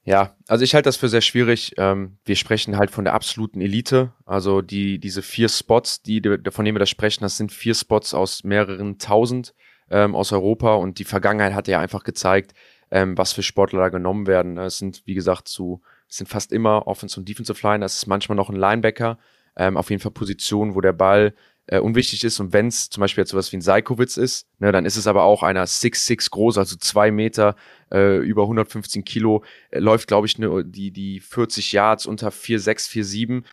Ja, 0.07 0.35
also 0.47 0.63
ich 0.63 0.75
halte 0.75 0.87
das 0.87 0.97
für 0.97 1.09
sehr 1.09 1.21
schwierig. 1.21 1.73
Ähm, 1.77 2.17
wir 2.25 2.35
sprechen 2.35 2.77
halt 2.77 2.91
von 2.91 3.05
der 3.05 3.13
absoluten 3.15 3.59
Elite. 3.59 4.13
Also 4.25 4.61
die, 4.61 4.99
diese 4.99 5.23
vier 5.23 5.49
Spots, 5.49 6.03
die, 6.03 6.21
von 6.51 6.63
denen 6.63 6.75
wir 6.75 6.79
da 6.79 6.85
sprechen, 6.85 7.23
das 7.23 7.37
sind 7.37 7.51
vier 7.51 7.73
Spots 7.73 8.13
aus 8.13 8.43
mehreren 8.43 8.99
tausend. 8.99 9.53
ähm, 9.89 10.15
aus 10.15 10.31
Europa 10.31 10.75
und 10.75 10.99
die 10.99 11.03
Vergangenheit 11.03 11.53
hat 11.53 11.67
ja 11.67 11.79
einfach 11.79 12.03
gezeigt, 12.03 12.53
ähm, 12.91 13.17
was 13.17 13.33
für 13.33 13.43
Sportler 13.43 13.79
da 13.79 13.89
genommen 13.89 14.27
werden. 14.27 14.57
Es 14.57 14.77
sind, 14.77 15.03
wie 15.05 15.13
gesagt, 15.13 15.47
zu, 15.47 15.81
es 16.09 16.17
sind 16.17 16.27
fast 16.27 16.51
immer 16.51 16.87
Offensive 16.87 17.19
und 17.19 17.29
Defensive 17.29 17.67
Line, 17.67 17.85
es 17.85 17.97
ist 17.97 18.07
manchmal 18.07 18.35
noch 18.35 18.49
ein 18.49 18.55
Linebacker, 18.55 19.17
ähm, 19.55 19.77
auf 19.77 19.89
jeden 19.89 20.01
Fall 20.01 20.11
Positionen, 20.11 20.75
wo 20.75 20.81
der 20.81 20.93
Ball 20.93 21.33
äh, 21.67 21.79
unwichtig 21.79 22.23
ist. 22.23 22.39
Und 22.39 22.53
wenn 22.53 22.67
es 22.67 22.89
zum 22.89 23.01
Beispiel 23.01 23.21
jetzt 23.23 23.31
sowas 23.31 23.51
wie 23.51 23.57
ein 23.57 23.61
Seikowitz 23.61 24.17
ist, 24.17 24.47
ne, 24.59 24.71
dann 24.71 24.85
ist 24.85 24.97
es 24.97 25.07
aber 25.07 25.23
auch 25.23 25.43
einer 25.43 25.65
6'6 25.65 26.29
groß, 26.29 26.57
also 26.57 26.75
zwei 26.77 27.11
Meter, 27.11 27.55
äh, 27.91 28.17
über 28.17 28.43
115 28.43 29.03
Kilo, 29.03 29.43
äh, 29.71 29.79
läuft, 29.79 30.07
glaube 30.07 30.27
ich, 30.27 30.37
ne, 30.37 30.63
die, 30.65 30.91
die 30.91 31.19
40 31.19 31.71
Yards 31.71 32.05
unter 32.05 32.29
4'6, 32.29 32.89
4'7. 32.89 33.43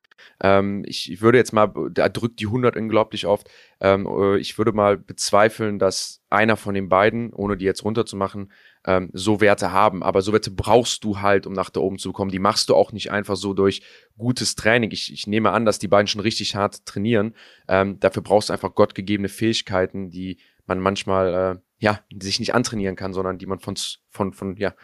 Ähm, 0.41 0.85
ich, 0.87 1.11
ich 1.11 1.21
würde 1.21 1.39
jetzt 1.39 1.53
mal, 1.53 1.73
da 1.91 2.09
drückt 2.09 2.41
die 2.41 2.47
100 2.47 2.77
unglaublich 2.77 3.27
oft. 3.27 3.49
Ähm, 3.81 4.07
äh, 4.07 4.39
ich 4.39 4.59
würde 4.59 4.73
mal 4.73 4.97
bezweifeln, 4.99 5.79
dass 5.79 6.21
einer 6.31 6.57
von 6.57 6.75
den 6.75 6.89
beiden, 6.89 7.33
ohne 7.33 7.57
die 7.57 7.65
jetzt 7.65 7.85
runterzumachen, 7.85 8.53
ähm, 8.85 9.11
so 9.13 9.41
Werte 9.41 9.73
haben. 9.73 10.03
Aber 10.03 10.23
so 10.23 10.33
Werte 10.33 10.51
brauchst 10.51 11.05
du 11.05 11.21
halt, 11.21 11.47
um 11.47 11.53
nach 11.53 11.71
da 11.71 11.81
oben 11.81 11.99
zu 11.99 12.13
kommen. 12.13 12.31
Die 12.31 12.39
machst 12.39 12.69
du 12.69 12.75
auch 12.75 12.93
nicht 12.93 13.11
einfach 13.11 13.37
so 13.37 13.55
durch 13.55 13.83
gutes 14.19 14.55
Training. 14.55 14.91
Ich, 14.91 15.13
ich 15.13 15.27
nehme 15.27 15.51
an, 15.51 15.65
dass 15.65 15.79
die 15.79 15.89
beiden 15.89 16.07
schon 16.07 16.21
richtig 16.21 16.55
hart 16.55 16.85
trainieren. 16.87 17.35
Ähm, 17.69 18.01
dafür 18.01 18.23
brauchst 18.23 18.49
du 18.49 18.53
einfach 18.53 18.75
gottgegebene 18.75 19.29
Fähigkeiten, 19.29 20.11
die 20.11 20.39
man 20.67 20.81
manchmal 20.81 21.57
äh, 21.57 21.61
ja 21.79 22.01
sich 22.21 22.41
nicht 22.41 22.55
antrainieren 22.55 22.97
kann, 22.97 23.13
sondern 23.13 23.39
die 23.39 23.47
man 23.47 23.59
von 23.59 23.77
von 24.11 24.33
von 24.33 24.57
ja 24.57 24.75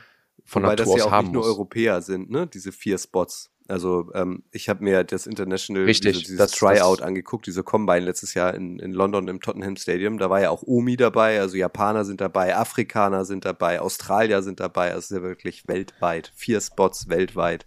von 0.44 0.62
Wobei 0.62 0.76
Natur 0.76 0.94
das 0.94 0.96
ja 0.96 1.04
aus 1.04 1.08
auch 1.08 1.12
haben 1.12 1.24
nicht 1.26 1.34
nur 1.34 1.42
muss. 1.42 1.52
Europäer 1.52 2.02
sind, 2.02 2.30
ne? 2.30 2.46
Diese 2.46 2.72
vier 2.72 2.98
Spots. 2.98 3.50
Also 3.70 4.10
ähm, 4.14 4.42
ich 4.50 4.70
habe 4.70 4.82
mir 4.82 5.04
das 5.04 5.26
International, 5.26 5.84
Richtig, 5.84 6.12
diese, 6.20 6.24
dieses 6.32 6.38
das- 6.38 6.52
Tryout 6.52 7.00
das- 7.00 7.06
angeguckt, 7.06 7.46
diese 7.46 7.62
Combine 7.62 8.00
letztes 8.00 8.32
Jahr 8.32 8.54
in, 8.54 8.78
in 8.78 8.92
London 8.92 9.28
im 9.28 9.40
Tottenham 9.42 9.76
Stadium. 9.76 10.16
Da 10.18 10.30
war 10.30 10.40
ja 10.40 10.48
auch 10.50 10.62
Omi 10.64 10.96
dabei, 10.96 11.38
also 11.38 11.56
Japaner 11.56 12.06
sind 12.06 12.20
dabei, 12.22 12.56
Afrikaner 12.56 13.26
sind 13.26 13.44
dabei, 13.44 13.80
Australier 13.80 14.42
sind 14.42 14.58
dabei. 14.58 14.88
Also 14.94 15.14
ist 15.14 15.18
ja 15.18 15.22
wirklich 15.22 15.68
weltweit. 15.68 16.32
Vier 16.34 16.60
Spots 16.62 17.10
weltweit. 17.10 17.66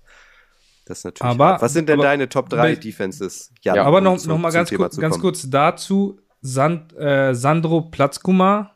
Das 0.85 0.99
ist 0.99 1.03
natürlich. 1.05 1.29
Aber- 1.31 1.45
hart. 1.49 1.61
Was 1.61 1.73
sind 1.73 1.87
denn 1.87 1.99
aber- 1.99 2.03
deine 2.07 2.27
Top 2.29 2.49
3 2.49 2.57
aber- 2.71 2.75
Defenses? 2.75 3.51
Jan, 3.61 3.75
Ja, 3.75 3.83
Aber 3.85 3.99
um 3.99 4.03
noch, 4.05 4.17
zu- 4.17 4.27
noch 4.27 4.39
mal 4.39 4.51
ganz, 4.51 4.71
kurz, 4.73 4.97
ganz 4.97 5.19
kurz 5.19 5.47
dazu. 5.51 6.19
Sand, 6.41 6.97
äh, 6.97 7.35
Sandro 7.35 7.81
Platzkumar 7.81 8.75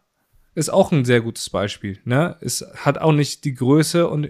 ist 0.53 0.69
auch 0.69 0.91
ein 0.91 1.03
sehr 1.03 1.21
gutes 1.21 1.49
Beispiel. 1.49 1.97
Ne? 2.05 2.37
Es 2.39 2.63
hat 2.75 2.99
auch 2.99 3.11
nicht 3.13 3.43
die 3.45 3.55
Größe 3.55 4.07
und 4.07 4.29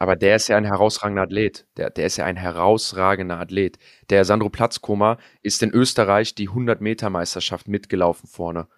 Aber 0.00 0.14
der 0.14 0.36
ist 0.36 0.46
ja 0.46 0.56
ein 0.56 0.64
herausragender 0.64 1.22
Athlet. 1.22 1.66
Der, 1.76 1.90
der 1.90 2.06
ist 2.06 2.16
ja 2.18 2.24
ein 2.24 2.36
herausragender 2.36 3.40
Athlet. 3.40 3.78
Der 4.10 4.24
Sandro 4.24 4.48
Platzkoma 4.48 5.18
ist 5.42 5.60
in 5.64 5.72
Österreich 5.72 6.36
die 6.36 6.48
100-Meter-Meisterschaft 6.48 7.66
mitgelaufen 7.66 8.28
vorne. 8.28 8.68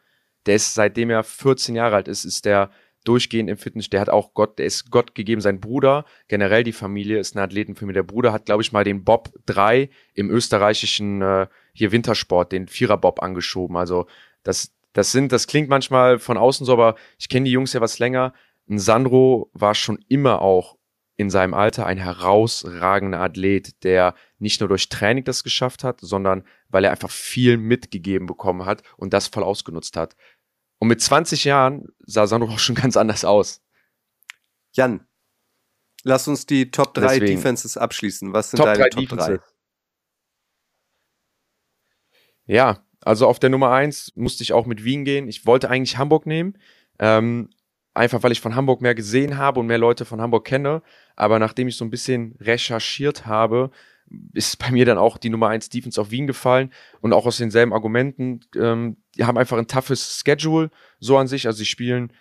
Der 0.47 0.55
ist, 0.55 0.73
seitdem 0.73 1.11
er 1.11 1.23
14 1.23 1.77
Jahre 1.77 1.97
alt 1.97 2.09
ist, 2.09 2.25
ist 2.25 2.47
der 2.47 2.71
durchgehend 3.05 3.51
im 3.51 3.59
Fitness. 3.59 3.91
Der 3.91 4.01
hat 4.01 4.09
auch 4.09 4.33
Gott, 4.33 4.59
der 4.59 4.64
ist 4.64 4.91
Gott 4.91 5.14
gegeben. 5.14 5.43
Sein 5.43 5.61
Bruder, 5.61 6.07
generell 6.27 6.64
die 6.64 6.73
Familie, 6.73 7.18
ist 7.18 7.37
eine 7.37 7.45
Athletenfamilie. 7.45 8.03
Der 8.03 8.11
Bruder 8.11 8.33
hat, 8.33 8.47
glaube 8.47 8.62
ich, 8.62 8.73
mal 8.73 8.85
den 8.85 9.05
Bob 9.05 9.31
3 9.45 9.91
im 10.14 10.31
österreichischen 10.31 11.21
äh, 11.21 11.49
hier 11.75 11.93
Wintersport, 11.93 12.51
den 12.51 12.66
Vierer-Bob 12.66 13.23
angeschoben. 13.23 13.77
Also 13.77 14.07
das, 14.43 14.73
das 14.95 15.12
sind, 15.12 15.33
das 15.33 15.47
klingt 15.47 15.68
manchmal 15.68 16.18
von 16.18 16.39
außen 16.39 16.64
so, 16.64 16.73
aber 16.73 16.95
ich 17.18 17.29
kenne 17.29 17.45
die 17.45 17.53
Jungs 17.53 17.75
ja 17.75 17.83
was 17.83 17.99
länger. 17.99 18.33
Ein 18.71 18.79
Sandro 18.79 19.51
war 19.53 19.75
schon 19.75 19.99
immer 20.09 20.41
auch 20.41 20.80
in 21.21 21.29
seinem 21.29 21.53
Alter 21.53 21.85
ein 21.87 21.99
herausragender 21.99 23.21
Athlet, 23.21 23.85
der 23.85 24.14
nicht 24.39 24.61
nur 24.61 24.68
durch 24.68 24.89
Training 24.89 25.25
das 25.25 25.45
geschafft 25.45 25.85
hat, 25.85 26.01
sondern 26.01 26.45
weil 26.68 26.85
er 26.85 26.93
einfach 26.93 27.11
viel 27.11 27.59
mitgegeben 27.59 28.27
bekommen 28.27 28.64
hat 28.64 28.83
und 28.97 29.12
das 29.12 29.27
voll 29.27 29.43
ausgenutzt 29.43 29.97
hat. 29.97 30.16
Und 30.79 30.89
mit 30.89 31.03
20 31.03 31.45
Jahren 31.45 31.89
sah 31.99 32.27
Sandro 32.27 32.51
auch 32.51 32.59
schon 32.59 32.75
ganz 32.75 32.97
anders 32.97 33.27
aus. 33.27 33.62
Jan, 34.73 35.07
lass 36.05 36.27
uns 36.27 36.47
die 36.47 36.71
Top 36.71 36.95
3 36.95 37.18
Deswegen. 37.18 37.37
Defenses 37.37 37.77
abschließen. 37.77 38.33
Was 38.33 38.51
sind 38.51 38.57
Top 38.57 38.66
deine 38.66 38.79
3 38.79 38.89
Top 38.89 39.09
3? 39.09 39.16
Defenses. 39.16 39.55
Ja, 42.47 42.83
also 43.03 43.27
auf 43.27 43.39
der 43.39 43.51
Nummer 43.51 43.73
1 43.73 44.12
musste 44.16 44.43
ich 44.43 44.55
auch 44.55 44.64
mit 44.64 44.85
Wien 44.85 45.05
gehen. 45.05 45.29
Ich 45.29 45.45
wollte 45.45 45.68
eigentlich 45.68 45.99
Hamburg 45.99 46.25
nehmen. 46.25 46.57
Ähm, 46.99 47.51
einfach 47.95 48.22
weil 48.22 48.32
ich 48.32 48.41
von 48.41 48.55
Hamburg 48.55 48.80
mehr 48.80 48.95
gesehen 48.95 49.36
habe 49.36 49.61
und 49.61 49.66
mehr 49.66 49.78
Leute 49.78 50.05
von 50.05 50.20
Hamburg 50.20 50.45
kenne. 50.45 50.82
Aber 51.16 51.38
nachdem 51.38 51.68
ich 51.68 51.76
so 51.76 51.84
ein 51.84 51.91
bisschen 51.91 52.36
recherchiert 52.41 53.26
habe, 53.26 53.70
ist 54.32 54.59
bei 54.59 54.70
mir 54.70 54.84
dann 54.84 54.99
auch 54.99 55.18
die 55.18 55.30
Nummer 55.30 55.49
1 55.49 55.68
Defense 55.68 56.01
auf 56.01 56.11
Wien 56.11 56.26
gefallen 56.26 56.72
und 57.01 57.12
auch 57.12 57.26
aus 57.26 57.36
denselben 57.36 57.72
Argumenten. 57.72 58.41
Ähm, 58.57 58.97
die 59.16 59.24
haben 59.24 59.38
einfach 59.38 59.59
ein 59.59 59.68
toughes 59.68 60.22
Schedule 60.24 60.70
so 60.99 61.16
an 61.16 61.28
sich. 61.28 61.47
Also 61.47 61.59
sie 61.59 61.66
spielen 61.66 62.12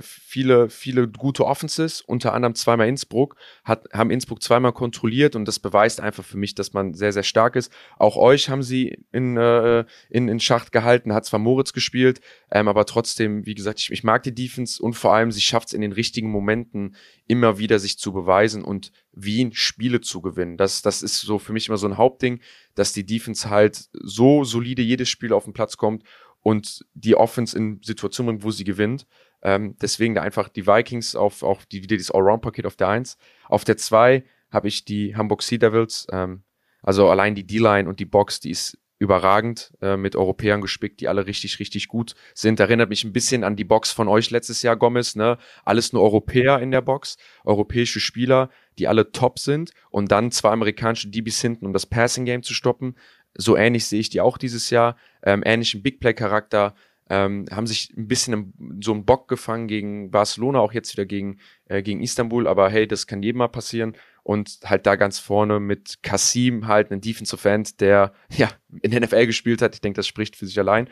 viele, 0.00 0.68
viele 0.68 1.08
gute 1.08 1.46
Offenses, 1.46 2.02
unter 2.02 2.34
anderem 2.34 2.54
zweimal 2.54 2.88
Innsbruck, 2.88 3.36
hat, 3.64 3.86
haben 3.92 4.10
Innsbruck 4.10 4.42
zweimal 4.42 4.72
kontrolliert 4.72 5.34
und 5.34 5.46
das 5.46 5.58
beweist 5.58 6.00
einfach 6.00 6.24
für 6.24 6.36
mich, 6.36 6.54
dass 6.54 6.74
man 6.74 6.92
sehr, 6.92 7.12
sehr 7.12 7.22
stark 7.22 7.56
ist. 7.56 7.72
Auch 7.98 8.16
euch 8.16 8.50
haben 8.50 8.62
sie 8.62 8.98
in, 9.12 9.36
äh, 9.36 9.84
in, 10.10 10.28
in 10.28 10.40
Schacht 10.40 10.72
gehalten, 10.72 11.14
hat 11.14 11.24
zwar 11.24 11.40
Moritz 11.40 11.72
gespielt, 11.72 12.20
ähm, 12.50 12.68
aber 12.68 12.84
trotzdem, 12.84 13.46
wie 13.46 13.54
gesagt, 13.54 13.80
ich, 13.80 13.90
ich 13.90 14.04
mag 14.04 14.22
die 14.22 14.34
Defense 14.34 14.82
und 14.82 14.92
vor 14.92 15.14
allem, 15.14 15.32
sie 15.32 15.40
schafft 15.40 15.68
es 15.68 15.74
in 15.74 15.80
den 15.80 15.92
richtigen 15.92 16.30
Momenten 16.30 16.94
immer 17.26 17.58
wieder 17.58 17.78
sich 17.78 17.98
zu 17.98 18.12
beweisen 18.12 18.62
und 18.62 18.92
Wien 19.12 19.52
Spiele 19.54 20.00
zu 20.02 20.20
gewinnen. 20.20 20.58
Das, 20.58 20.82
das 20.82 21.02
ist 21.02 21.20
so 21.20 21.38
für 21.38 21.52
mich 21.52 21.68
immer 21.68 21.78
so 21.78 21.86
ein 21.86 21.96
Hauptding, 21.96 22.40
dass 22.74 22.92
die 22.92 23.06
Defense 23.06 23.48
halt 23.48 23.88
so 23.92 24.44
solide 24.44 24.82
jedes 24.82 25.08
Spiel 25.08 25.32
auf 25.32 25.44
den 25.44 25.54
Platz 25.54 25.76
kommt 25.78 26.04
und 26.42 26.84
die 26.94 27.14
Offense 27.14 27.56
in 27.56 27.80
Situationen 27.82 28.42
wo 28.42 28.50
sie 28.50 28.64
gewinnt. 28.64 29.06
Ähm, 29.42 29.76
deswegen 29.80 30.14
da 30.14 30.22
einfach 30.22 30.48
die 30.48 30.66
Vikings 30.66 31.16
auf, 31.16 31.42
auf 31.42 31.66
die, 31.66 31.82
wieder 31.82 31.96
dieses 31.96 32.10
Allround-Paket 32.10 32.66
auf 32.66 32.76
der 32.76 32.88
1. 32.88 33.18
Auf 33.48 33.64
der 33.64 33.76
2 33.76 34.24
habe 34.50 34.68
ich 34.68 34.84
die 34.84 35.16
Hamburg 35.16 35.42
Sea 35.42 35.58
Devils. 35.58 36.06
Ähm, 36.12 36.42
also 36.82 37.08
allein 37.08 37.34
die 37.34 37.46
D-Line 37.46 37.88
und 37.88 38.00
die 38.00 38.04
Box, 38.04 38.40
die 38.40 38.50
ist 38.50 38.78
überragend 39.02 39.72
äh, 39.80 39.96
mit 39.96 40.14
Europäern 40.14 40.60
gespickt, 40.60 41.00
die 41.00 41.08
alle 41.08 41.26
richtig, 41.26 41.58
richtig 41.58 41.88
gut 41.88 42.14
sind. 42.34 42.60
Erinnert 42.60 42.88
mich 42.88 43.02
ein 43.02 43.12
bisschen 43.12 43.42
an 43.42 43.56
die 43.56 43.64
Box 43.64 43.90
von 43.90 44.06
euch 44.06 44.30
letztes 44.30 44.62
Jahr, 44.62 44.76
Gomez. 44.76 45.16
Ne? 45.16 45.38
Alles 45.64 45.92
nur 45.92 46.02
Europäer 46.02 46.60
in 46.60 46.70
der 46.70 46.82
Box, 46.82 47.16
europäische 47.44 47.98
Spieler, 47.98 48.48
die 48.78 48.86
alle 48.86 49.10
top 49.10 49.40
sind 49.40 49.72
und 49.90 50.12
dann 50.12 50.30
zwei 50.30 50.50
amerikanische 50.50 51.08
DBs 51.08 51.40
hinten, 51.40 51.66
um 51.66 51.72
das 51.72 51.84
Passing 51.84 52.24
Game 52.24 52.44
zu 52.44 52.54
stoppen. 52.54 52.94
So 53.34 53.56
ähnlich 53.56 53.86
sehe 53.86 53.98
ich 53.98 54.08
die 54.08 54.20
auch 54.20 54.38
dieses 54.38 54.70
Jahr. 54.70 54.96
Ähm, 55.24 55.42
ähnlichen 55.44 55.82
Big 55.82 55.98
Play 55.98 56.14
Charakter. 56.14 56.76
Ähm, 57.10 57.46
haben 57.50 57.66
sich 57.66 57.92
ein 57.96 58.08
bisschen 58.08 58.32
im, 58.32 58.80
so 58.82 58.92
einen 58.92 59.04
Bock 59.04 59.28
gefangen 59.28 59.68
gegen 59.68 60.10
Barcelona, 60.10 60.60
auch 60.60 60.72
jetzt 60.72 60.92
wieder 60.92 61.04
gegen, 61.04 61.38
äh, 61.66 61.82
gegen 61.82 62.00
Istanbul, 62.00 62.46
aber 62.46 62.70
hey, 62.70 62.86
das 62.86 63.06
kann 63.06 63.22
jedem 63.22 63.38
mal 63.38 63.48
passieren. 63.48 63.96
Und 64.22 64.60
halt 64.64 64.86
da 64.86 64.94
ganz 64.94 65.18
vorne 65.18 65.58
mit 65.58 66.02
Kasim 66.02 66.68
halt 66.68 66.90
einen 66.90 67.00
Defensive 67.00 67.48
End, 67.48 67.80
der 67.80 68.12
ja 68.30 68.50
in 68.82 68.92
der 68.92 69.00
NFL 69.00 69.26
gespielt 69.26 69.62
hat. 69.62 69.74
Ich 69.74 69.80
denke, 69.80 69.96
das 69.96 70.06
spricht 70.06 70.36
für 70.36 70.46
sich 70.46 70.58
allein. 70.58 70.88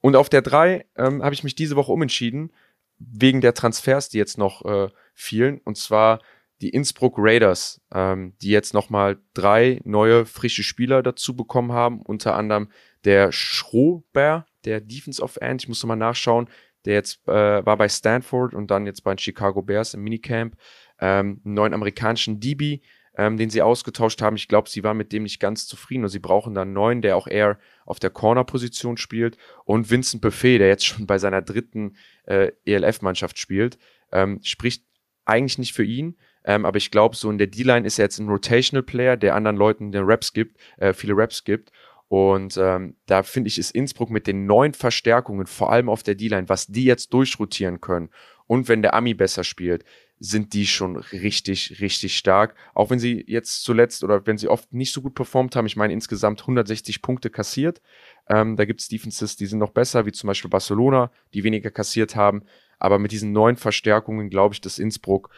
Und 0.00 0.16
auf 0.16 0.28
der 0.28 0.42
3 0.42 0.84
ähm, 0.96 1.22
habe 1.22 1.34
ich 1.34 1.44
mich 1.44 1.54
diese 1.54 1.76
Woche 1.76 1.92
umentschieden, 1.92 2.52
wegen 2.98 3.40
der 3.40 3.54
Transfers, 3.54 4.10
die 4.10 4.18
jetzt 4.18 4.38
noch 4.38 4.64
äh, 4.64 4.88
fielen. 5.14 5.60
Und 5.64 5.78
zwar 5.78 6.20
die 6.60 6.68
Innsbruck 6.70 7.14
Raiders, 7.18 7.80
ähm, 7.92 8.34
die 8.40 8.50
jetzt 8.50 8.74
nochmal 8.74 9.18
drei 9.34 9.80
neue 9.84 10.26
frische 10.26 10.62
Spieler 10.62 11.02
dazu 11.02 11.34
bekommen 11.34 11.72
haben. 11.72 12.02
Unter 12.02 12.34
anderem 12.36 12.68
der 13.04 13.32
Schrober, 13.32 14.46
der 14.64 14.80
Defensive 14.80 15.40
End, 15.40 15.62
ich 15.62 15.68
muss 15.68 15.82
nochmal 15.82 15.96
nachschauen, 15.96 16.48
der 16.84 16.94
jetzt 16.94 17.26
äh, 17.26 17.64
war 17.64 17.76
bei 17.76 17.88
Stanford 17.88 18.54
und 18.54 18.70
dann 18.70 18.86
jetzt 18.86 19.02
bei 19.04 19.14
den 19.14 19.18
Chicago 19.18 19.62
Bears 19.62 19.94
im 19.94 20.02
Minicamp. 20.02 20.56
Ähm, 21.00 21.40
einen 21.44 21.54
neuen 21.54 21.74
amerikanischen 21.74 22.40
DB, 22.40 22.80
ähm, 23.16 23.36
den 23.36 23.50
sie 23.50 23.62
ausgetauscht 23.62 24.20
haben. 24.22 24.36
Ich 24.36 24.48
glaube, 24.48 24.68
sie 24.68 24.84
waren 24.84 24.96
mit 24.96 25.12
dem 25.12 25.22
nicht 25.22 25.40
ganz 25.40 25.66
zufrieden 25.66 26.04
und 26.04 26.10
sie 26.10 26.18
brauchen 26.18 26.54
dann 26.54 26.68
einen 26.68 26.74
neuen, 26.74 27.02
der 27.02 27.16
auch 27.16 27.26
eher 27.26 27.58
auf 27.86 27.98
der 27.98 28.10
Corner-Position 28.10 28.96
spielt. 28.96 29.36
Und 29.64 29.90
Vincent 29.90 30.20
Buffet, 30.20 30.58
der 30.58 30.68
jetzt 30.68 30.86
schon 30.86 31.06
bei 31.06 31.18
seiner 31.18 31.42
dritten 31.42 31.96
äh, 32.26 32.52
ELF-Mannschaft 32.64 33.38
spielt, 33.38 33.78
ähm, 34.12 34.40
spricht 34.42 34.84
eigentlich 35.24 35.58
nicht 35.58 35.72
für 35.72 35.84
ihn. 35.84 36.16
Ähm, 36.44 36.66
aber 36.66 36.76
ich 36.76 36.90
glaube, 36.90 37.16
so 37.16 37.30
in 37.30 37.38
der 37.38 37.46
D-Line 37.46 37.86
ist 37.86 37.98
er 37.98 38.04
jetzt 38.04 38.18
ein 38.18 38.28
Rotational 38.28 38.82
Player, 38.82 39.16
der 39.16 39.34
anderen 39.34 39.56
Leuten 39.56 39.92
den 39.92 40.04
Raps 40.04 40.32
gibt, 40.32 40.58
äh, 40.76 40.92
viele 40.92 41.16
Raps 41.16 41.44
gibt. 41.44 41.70
Und 42.08 42.56
ähm, 42.56 42.96
da 43.06 43.22
finde 43.22 43.48
ich, 43.48 43.58
ist 43.58 43.70
Innsbruck 43.70 44.10
mit 44.10 44.26
den 44.26 44.46
neuen 44.46 44.74
Verstärkungen, 44.74 45.46
vor 45.46 45.72
allem 45.72 45.88
auf 45.88 46.02
der 46.02 46.14
D-Line, 46.14 46.48
was 46.48 46.66
die 46.66 46.84
jetzt 46.84 47.12
durchrotieren 47.12 47.80
können. 47.80 48.10
Und 48.46 48.68
wenn 48.68 48.82
der 48.82 48.94
Ami 48.94 49.14
besser 49.14 49.42
spielt, 49.42 49.84
sind 50.18 50.52
die 50.52 50.66
schon 50.66 50.96
richtig, 50.96 51.80
richtig 51.80 52.16
stark. 52.16 52.54
Auch 52.74 52.90
wenn 52.90 52.98
sie 52.98 53.24
jetzt 53.26 53.64
zuletzt 53.64 54.04
oder 54.04 54.26
wenn 54.26 54.38
sie 54.38 54.48
oft 54.48 54.72
nicht 54.72 54.92
so 54.92 55.02
gut 55.02 55.14
performt 55.14 55.56
haben, 55.56 55.66
ich 55.66 55.76
meine 55.76 55.92
insgesamt 55.92 56.40
160 56.42 57.02
Punkte 57.02 57.30
kassiert. 57.30 57.82
Ähm, 58.28 58.56
da 58.56 58.64
gibt 58.64 58.80
es 58.80 58.88
Defenses, 58.88 59.36
die 59.36 59.46
sind 59.46 59.58
noch 59.58 59.72
besser, 59.72 60.06
wie 60.06 60.12
zum 60.12 60.28
Beispiel 60.28 60.50
Barcelona, 60.50 61.10
die 61.32 61.44
weniger 61.44 61.70
kassiert 61.70 62.16
haben. 62.16 62.42
Aber 62.78 62.98
mit 62.98 63.12
diesen 63.12 63.32
neuen 63.32 63.56
Verstärkungen 63.56 64.30
glaube 64.30 64.54
ich, 64.54 64.60
dass 64.60 64.78
Innsbruck 64.78 65.30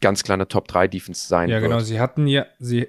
ganz 0.00 0.22
kleine 0.22 0.48
Top 0.48 0.68
3 0.68 0.88
Defense 0.88 1.26
sein 1.26 1.48
ja, 1.48 1.56
wird. 1.56 1.70
genau. 1.70 1.80
Sie 1.80 2.00
hatten 2.00 2.26
ja, 2.26 2.46
sie, 2.58 2.88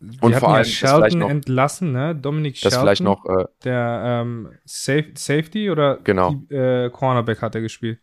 und 0.00 0.34
vor 0.36 0.50
allem 0.50 0.58
ja 0.58 0.64
Shelton 0.64 1.18
noch, 1.18 1.30
entlassen, 1.30 1.92
ne? 1.92 2.14
Dominik 2.14 2.56
Shelton. 2.56 2.70
Das 2.70 2.80
vielleicht 2.80 3.02
noch 3.02 3.24
äh, 3.26 3.44
der 3.64 4.02
ähm, 4.22 4.52
Safe, 4.64 5.12
Safety 5.14 5.70
oder 5.70 5.98
genau. 5.98 6.34
Die, 6.34 6.54
äh, 6.54 6.90
Cornerback 6.90 7.42
hat 7.42 7.54
er 7.54 7.60
gespielt. 7.60 7.98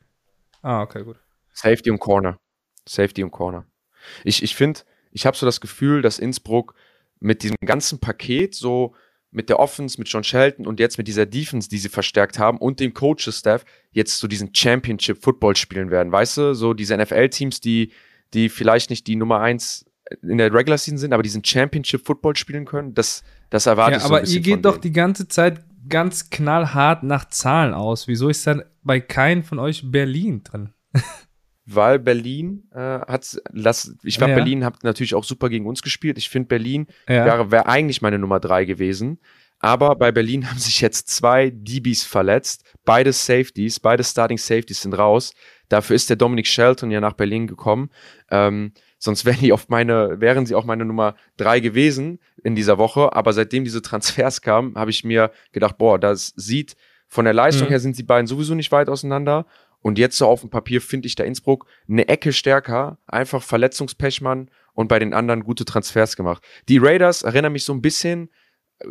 Ah, 0.62 0.82
okay, 0.82 1.04
gut. 1.04 1.18
Safety 1.54 1.91
und 1.91 2.00
Corner. 2.00 2.38
Safety 2.88 3.24
und 3.24 3.32
Corner. 3.32 3.66
Ich, 4.24 4.43
ich 4.43 4.56
finde, 4.56 4.82
ich 5.12 5.26
habe 5.26 5.38
so 5.38 5.46
das 5.46 5.62
Gefühl, 5.62 6.02
dass 6.02 6.20
Innsbruck 6.20 6.76
mit 7.20 7.43
diesem 7.43 7.56
ganzen 7.66 8.00
Paket 8.00 8.56
so 8.56 8.93
mit 9.32 9.50
der 9.50 9.60
Offense, 9.60 10.00
mit 10.00 10.08
John 10.08 10.24
Shelton 10.24 10.66
und 10.66 10.80
jetzt 10.80 10.98
mit 10.98 11.08
dieser 11.08 11.26
Defense, 11.26 11.70
die 11.70 11.78
sie 11.78 11.89
verstärkt 11.89 12.39
haben 12.39 12.58
und 12.58 12.80
dem 12.80 12.93
Coaches-Staff 12.93 13.66
jetzt 13.91 14.18
so 14.18 14.28
diesen 14.28 14.54
Championship-Football 14.54 15.56
spielen 15.56 15.91
werden. 15.91 16.12
Weißt 16.12 16.38
du, 16.38 16.56
so 16.56 16.74
diese 16.74 16.98
NFL-Teams, 16.98 17.60
die, 17.60 17.91
die 18.34 18.50
vielleicht 18.50 18.89
nicht 18.89 19.08
die 19.08 19.18
Nummer 19.18 19.41
eins 19.41 19.86
in 20.22 20.38
der 20.38 20.53
Regular 20.53 20.78
Season 20.78 20.97
sind, 20.97 21.14
aber 21.14 21.24
diesen 21.24 21.43
Championship 21.43 22.06
Football 22.06 22.36
spielen 22.36 22.66
können, 22.66 22.93
das, 22.93 23.24
das 23.49 23.66
erwarte 23.66 23.93
ja, 23.93 23.97
ich 23.97 24.03
so 24.03 24.16
aber 24.16 24.28
ihr 24.28 24.39
geht 24.39 24.66
doch 24.66 24.78
die 24.78 24.91
ganze 24.91 25.28
Zeit 25.28 25.64
ganz 25.89 26.30
knallhart 26.30 27.03
nach 27.03 27.26
Zahlen 27.30 27.74
aus. 27.74 28.08
Wieso 28.08 28.30
ist 28.30 28.45
dann 28.47 28.64
bei 28.84 28.99
keinem 28.99 29.43
von 29.43 29.60
euch 29.60 29.91
Berlin 29.91 30.43
drin? 30.43 30.74
Weil 31.68 31.97
Berlin 31.97 32.70
äh, 32.74 32.80
hat, 32.80 33.41
lass, 33.51 33.95
ich 34.03 34.18
glaube, 34.18 34.32
ja. 34.32 34.36
Berlin 34.36 34.64
hat 34.64 34.84
natürlich 34.84 35.16
auch 35.16 35.24
super 35.24 35.49
gegen 35.49 35.66
uns 35.66 35.82
gespielt. 35.82 36.18
Ich 36.20 36.30
finde, 36.30 36.47
Berlin 36.47 36.88
ja. 37.10 37.26
wäre 37.26 37.51
wär 37.51 37.68
eigentlich 37.68 38.03
meine 38.03 38.20
Nummer 38.20 38.39
drei 38.39 38.66
gewesen. 38.66 39.20
Aber 39.60 39.95
bei 39.95 40.12
Berlin 40.12 40.47
haben 40.49 40.60
sich 40.60 40.82
jetzt 40.82 41.10
zwei 41.10 41.49
DBs 41.49 42.03
verletzt. 42.03 42.64
Beide 42.84 43.12
Safeties, 43.12 43.80
beide 43.80 44.03
Starting 44.03 44.38
Safeties 44.38 44.82
sind 44.82 44.93
raus. 44.93 45.34
Dafür 45.70 45.95
ist 45.95 46.10
der 46.10 46.18
Dominic 46.18 46.45
Shelton 46.45 46.91
ja 46.91 47.01
nach 47.01 47.14
Berlin 47.14 47.47
gekommen. 47.47 47.89
Ähm, 48.30 48.74
Sonst 48.98 49.26
wären 49.26 49.39
die 49.39 49.54
auf 49.54 49.70
meine, 49.70 50.20
wären 50.20 50.46
sie 50.46 50.56
auch 50.56 50.66
meine 50.66 50.86
Nummer 50.86 51.16
drei 51.38 51.60
gewesen 51.60 52.20
in 52.43 52.56
dieser 52.56 52.78
Woche. 52.78 53.14
Aber 53.14 53.34
seitdem 53.34 53.64
diese 53.64 53.82
Transfers 53.82 54.41
kamen, 54.41 54.76
habe 54.76 54.91
ich 54.91 55.04
mir 55.04 55.32
gedacht, 55.52 55.78
boah, 55.78 56.00
das 56.00 56.34
sieht 56.36 56.76
von 57.08 57.26
der 57.26 57.34
Leistung 57.34 57.68
mhm. 57.68 57.72
her 57.72 57.80
sind 57.80 57.98
die 57.98 58.04
beiden 58.04 58.28
sowieso 58.28 58.56
nicht 58.56 58.72
weit 58.72 58.89
auseinander. 58.89 59.46
Und 59.82 60.00
jetzt 60.00 60.18
so 60.18 60.26
auf 60.26 60.41
dem 60.41 60.50
Papier 60.50 60.82
finde 60.82 61.08
ich 61.08 61.16
da 61.16 61.24
Innsbruck 61.24 61.68
eine 61.88 62.08
Ecke 62.08 62.34
stärker, 62.34 62.98
einfach 63.06 63.43
Verletzungspechmann 63.43 64.50
und 64.74 64.88
bei 64.88 64.98
den 64.98 65.14
anderen 65.14 65.43
gute 65.43 65.64
Transfers 65.64 66.16
gemacht. 66.16 66.43
Die 66.68 66.80
Raiders 66.80 67.22
erinnern 67.22 67.54
mich 67.54 67.66
so 67.66 67.74
ein 67.74 67.82
bisschen 67.82 68.30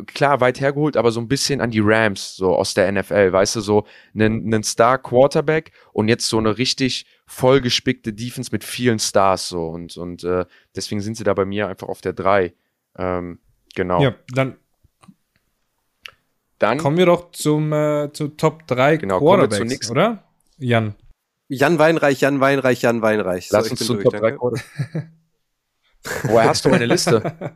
klar 0.07 0.41
weit 0.41 0.59
hergeholt, 0.59 0.97
aber 0.97 1.11
so 1.11 1.19
ein 1.19 1.27
bisschen 1.27 1.61
an 1.61 1.71
die 1.71 1.81
Rams, 1.83 2.35
so 2.35 2.55
aus 2.55 2.73
der 2.73 2.91
NFL, 2.91 3.31
weißt 3.31 3.57
du, 3.57 3.61
so 3.61 3.85
einen, 4.13 4.45
einen 4.45 4.63
Star 4.63 4.97
Quarterback 4.97 5.71
und 5.93 6.07
jetzt 6.07 6.27
so 6.27 6.37
eine 6.37 6.57
richtig 6.57 7.05
vollgespickte 7.27 8.13
Defense 8.13 8.49
mit 8.51 8.63
vielen 8.63 8.99
Stars, 8.99 9.49
so 9.49 9.67
und, 9.67 9.95
und 9.97 10.23
äh, 10.23 10.45
deswegen 10.75 11.01
sind 11.01 11.17
sie 11.17 11.23
da 11.23 11.33
bei 11.33 11.45
mir 11.45 11.67
einfach 11.67 11.87
auf 11.87 12.01
der 12.01 12.13
3. 12.13 12.53
Ähm, 12.97 13.39
genau. 13.75 14.01
Ja, 14.01 14.15
dann, 14.29 14.57
dann 16.59 16.77
kommen 16.77 16.97
wir 16.97 17.05
doch 17.05 17.31
zum 17.31 17.71
äh, 17.71 18.11
zu 18.11 18.29
Top 18.29 18.67
3 18.67 18.97
genau, 18.97 19.19
Quarterbacks, 19.19 19.91
oder? 19.91 20.23
Jan. 20.57 20.95
Jan 21.47 21.77
Weinreich, 21.77 22.21
Jan 22.21 22.39
Weinreich, 22.39 22.81
Jan 22.81 23.01
Weinreich. 23.03 23.49
So, 23.49 23.57
Lass 23.57 23.69
uns 23.69 23.85
zu 23.85 23.95
Top 23.95 24.13
3 24.13 24.31
Quarterbacks. 24.31 24.65
Woher 26.23 26.49
hast 26.49 26.65
du 26.65 26.69
meine 26.69 26.85
Liste? 26.85 27.53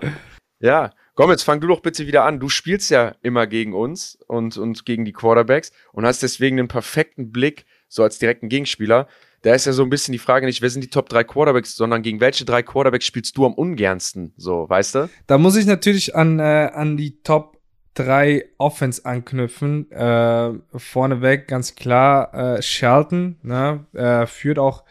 ja, 0.58 0.90
Komm, 1.20 1.32
jetzt 1.32 1.42
fang 1.42 1.60
du 1.60 1.66
doch 1.66 1.80
bitte 1.80 2.06
wieder 2.06 2.24
an. 2.24 2.40
Du 2.40 2.48
spielst 2.48 2.90
ja 2.90 3.14
immer 3.20 3.46
gegen 3.46 3.74
uns 3.74 4.18
und, 4.26 4.56
und 4.56 4.86
gegen 4.86 5.04
die 5.04 5.12
Quarterbacks 5.12 5.70
und 5.92 6.06
hast 6.06 6.22
deswegen 6.22 6.58
einen 6.58 6.68
perfekten 6.68 7.30
Blick, 7.30 7.66
so 7.88 8.02
als 8.02 8.18
direkten 8.18 8.48
Gegenspieler. 8.48 9.06
Da 9.42 9.52
ist 9.52 9.66
ja 9.66 9.72
so 9.72 9.82
ein 9.82 9.90
bisschen 9.90 10.12
die 10.12 10.18
Frage 10.18 10.46
nicht, 10.46 10.62
wer 10.62 10.70
sind 10.70 10.82
die 10.82 10.88
Top 10.88 11.10
3 11.10 11.24
Quarterbacks, 11.24 11.76
sondern 11.76 12.00
gegen 12.00 12.22
welche 12.22 12.46
drei 12.46 12.62
Quarterbacks 12.62 13.04
spielst 13.04 13.36
du 13.36 13.44
am 13.44 13.52
ungernsten, 13.52 14.32
so, 14.38 14.66
weißt 14.66 14.94
du? 14.94 15.10
Da 15.26 15.36
muss 15.36 15.56
ich 15.56 15.66
natürlich 15.66 16.16
an, 16.16 16.38
äh, 16.38 16.70
an 16.72 16.96
die 16.96 17.20
Top 17.22 17.58
3 17.96 18.46
Offense 18.56 19.04
anknüpfen. 19.04 19.92
Äh, 19.92 20.52
vorneweg 20.74 21.48
ganz 21.48 21.74
klar, 21.74 22.32
äh, 22.32 22.62
Shelton, 22.62 23.36
ne, 23.42 23.84
äh, 23.92 24.24
führt 24.24 24.58
auch 24.58 24.84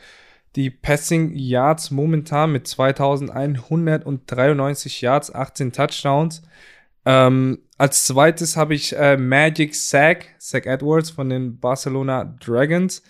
die 0.60 0.70
Passing 0.70 1.32
Yards 1.36 1.90
momentan 1.90 2.52
mit 2.52 2.68
2193 2.68 5.00
Yards, 5.00 5.34
18 5.34 5.72
Touchdowns. 5.72 6.42
Ähm, 7.06 7.60
als 7.78 8.06
zweites 8.06 8.58
habe 8.58 8.74
ich 8.74 8.94
äh, 8.94 9.16
Magic 9.16 9.74
Zach, 9.74 10.18
Zach 10.38 10.66
Edwards 10.66 11.12
von 11.12 11.30
den 11.30 11.62
Barcelona 11.62 12.36
Dragons. 12.46 13.04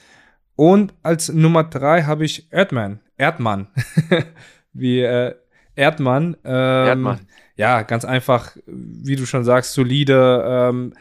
Und 0.55 0.93
als 1.01 1.29
Nummer 1.29 1.63
drei 1.63 2.03
habe 2.03 2.23
ich 2.23 2.51
Erdmann, 2.51 2.99
Erdmann, 3.17 3.65
wie 4.73 5.01
äh, 5.01 5.33
Erdmann. 5.75 6.37
Ähm, 6.43 6.87
Erdmann. 6.87 7.21
Ja, 7.55 7.81
ganz 7.81 8.05
einfach, 8.05 8.55
wie 8.67 9.15
du 9.15 9.25
schon 9.25 9.43
sagst, 9.43 9.73
solide, 9.73 10.45
ähm, 10.47 10.93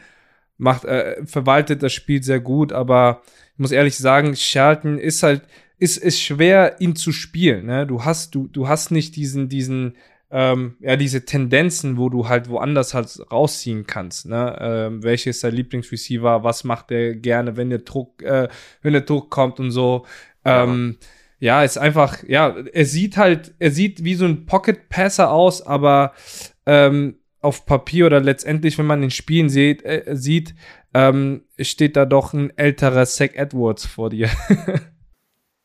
macht, 0.57 0.83
äh, 0.85 1.23
verwaltet 1.27 1.83
das 1.83 1.93
Spiel 1.93 2.23
sehr 2.23 2.39
gut, 2.39 2.73
aber 2.73 3.21
ich 3.53 3.59
muss 3.59 3.71
ehrlich 3.71 3.99
sagen, 3.99 4.35
Shelton 4.35 4.97
ist 4.97 5.21
halt, 5.21 5.43
ist 5.79 5.97
es 5.97 6.19
schwer, 6.19 6.75
ihn 6.79 6.95
zu 6.95 7.11
spielen. 7.11 7.65
Ne? 7.65 7.87
Du 7.87 8.03
hast, 8.03 8.35
du, 8.35 8.47
du 8.47 8.67
hast 8.67 8.91
nicht 8.91 9.15
diesen, 9.15 9.49
diesen, 9.49 9.95
ähm, 10.29 10.75
ja, 10.81 10.97
diese 10.97 11.25
Tendenzen, 11.25 11.97
wo 11.97 12.09
du 12.09 12.27
halt 12.27 12.49
woanders 12.49 12.93
halt 12.93 13.19
rausziehen 13.31 13.87
kannst. 13.87 14.27
Ne? 14.27 14.57
Ähm, 14.59 15.03
welches 15.03 15.37
ist 15.37 15.43
dein 15.43 15.55
Lieblingsreceiver? 15.55 16.43
Was 16.43 16.63
macht 16.63 16.89
der 16.89 17.15
gerne, 17.15 17.57
wenn 17.57 17.69
der 17.69 17.79
Druck, 17.79 18.21
äh, 18.21 18.49
wenn 18.81 18.93
der 18.93 19.03
Druck 19.03 19.31
kommt 19.31 19.59
und 19.59 19.71
so. 19.71 20.05
Ähm, 20.43 20.97
ja. 21.39 21.59
ja, 21.59 21.63
ist 21.63 21.77
einfach, 21.77 22.23
ja, 22.27 22.55
er 22.73 22.85
sieht 22.85 23.17
halt, 23.17 23.53
er 23.59 23.71
sieht 23.71 24.03
wie 24.03 24.15
so 24.15 24.25
ein 24.25 24.45
Pocket 24.45 24.89
Passer 24.89 25.31
aus, 25.31 25.61
aber 25.61 26.13
ähm, 26.65 27.15
auf 27.41 27.65
Papier 27.65 28.05
oder 28.05 28.19
letztendlich, 28.19 28.77
wenn 28.77 28.85
man 28.85 29.01
den 29.01 29.11
Spielen 29.11 29.47
sieht, 29.47 29.83
äh, 29.85 30.03
sieht 30.11 30.53
ähm, 30.93 31.43
steht 31.59 31.95
da 31.95 32.05
doch 32.05 32.33
ein 32.33 32.55
älterer 32.57 33.05
Zach 33.05 33.29
Edwards 33.33 33.85
vor 33.85 34.09
dir. 34.09 34.29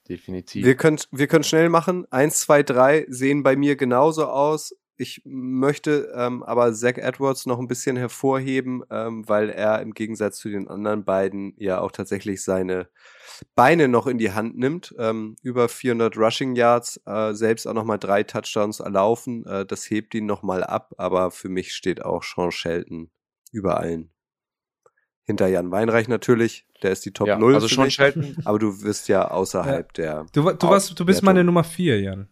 definitiv. 0.09 0.64
Wir 0.64 0.76
können, 0.76 0.98
wir 1.11 1.26
können 1.26 1.44
schnell 1.44 1.68
machen. 1.68 2.07
Eins, 2.11 2.40
zwei, 2.40 2.62
drei 2.62 3.07
sehen 3.09 3.42
bei 3.42 3.57
mir 3.57 3.76
genauso 3.76 4.26
aus. 4.26 4.74
Ich 4.96 5.22
möchte 5.24 6.12
ähm, 6.14 6.44
aber 6.44 6.72
Zach 6.72 6.98
Edwards 6.98 7.46
noch 7.46 7.59
ein 7.59 7.66
bisschen 7.66 7.96
hervorheben, 7.96 8.84
ähm, 8.90 9.28
weil 9.28 9.50
er 9.50 9.82
im 9.82 9.92
Gegensatz 9.92 10.38
zu 10.38 10.48
den 10.48 10.68
anderen 10.68 11.05
beiden 11.05 11.55
ja 11.59 11.80
auch 11.80 11.90
tatsächlich 11.90 12.44
seine 12.44 12.88
Beine 13.57 13.88
noch 13.88 14.07
in 14.07 14.18
die 14.18 14.30
Hand 14.30 14.57
nimmt. 14.57 14.94
Ähm, 14.98 15.34
über 15.42 15.68
400 15.68 16.16
Rushing 16.16 16.55
Yards, 16.55 17.00
äh, 17.07 17.32
selbst 17.34 17.66
auch 17.66 17.74
nochmal 17.74 17.98
drei 17.98 18.22
Touchdowns 18.22 18.78
erlaufen. 18.78 19.44
Äh, 19.46 19.66
das 19.66 19.90
hebt 19.90 20.14
ihn 20.14 20.26
nochmal 20.26 20.62
ab, 20.62 20.94
aber 20.96 21.32
für 21.32 21.48
mich 21.48 21.74
steht 21.74 22.05
auch 22.05 22.22
Sean 22.22 22.52
Shelton 22.52 23.11
über 23.50 23.78
allen. 23.80 24.13
Hinter 25.26 25.46
Jan 25.46 25.70
Weinreich 25.70 26.06
natürlich, 26.06 26.66
der 26.82 26.92
ist 26.92 27.04
die 27.06 27.12
Top 27.12 27.26
ja, 27.26 27.38
0. 27.38 27.54
Also 27.54 27.68
schon 27.68 27.90
Shelton. 27.90 28.36
Aber 28.44 28.58
du 28.58 28.82
wirst 28.82 29.08
ja 29.08 29.30
außerhalb 29.30 29.96
ja. 29.96 30.04
der. 30.04 30.26
Du, 30.32 30.50
du, 30.52 30.68
warst, 30.68 30.98
du 30.98 31.04
bist 31.06 31.22
meine 31.22 31.42
Nummer 31.42 31.64
4, 31.64 32.00
Jan. 32.00 32.28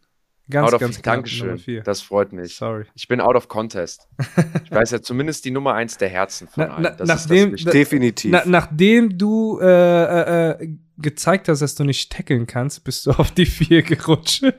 Ganz, 0.51 0.67
out 0.67 0.75
of, 0.75 0.81
ganz 0.81 1.01
klar. 1.01 1.17
Dankeschön. 1.17 1.83
Das 1.85 2.03
freut 2.03 2.33
mich. 2.33 2.57
Sorry. 2.57 2.85
Ich 2.95 3.09
bin 3.09 3.21
out 3.21 3.37
of 3.37 3.49
contest. 3.49 4.09
ich 4.65 4.71
weiß 4.71 4.91
ja 4.91 5.01
zumindest 5.01 5.45
die 5.47 5.51
Nummer 5.51 5.75
1 5.75 5.97
der 5.99 6.11
Herzen 6.11 6.49
von 6.49 6.65
na, 6.65 6.75
allen. 6.75 6.97
Das 6.99 7.09
nachdem, 7.09 7.55
ist 7.55 7.65
das 7.65 7.73
Definitiv. 7.73 8.33
Na, 8.33 8.43
nachdem 8.45 9.17
du 9.17 9.59
äh, 9.61 9.67
äh, 9.67 10.51
äh, 10.51 10.69
gezeigt 10.99 11.49
hast, 11.49 11.61
dass 11.61 11.75
du 11.75 11.85
nicht 11.85 12.13
tackeln 12.13 12.47
kannst, 12.47 12.85
bist 12.85 13.07
du 13.07 13.13
auf 13.13 13.31
die 13.31 13.47
4 13.47 13.83
gerutscht. 13.83 14.43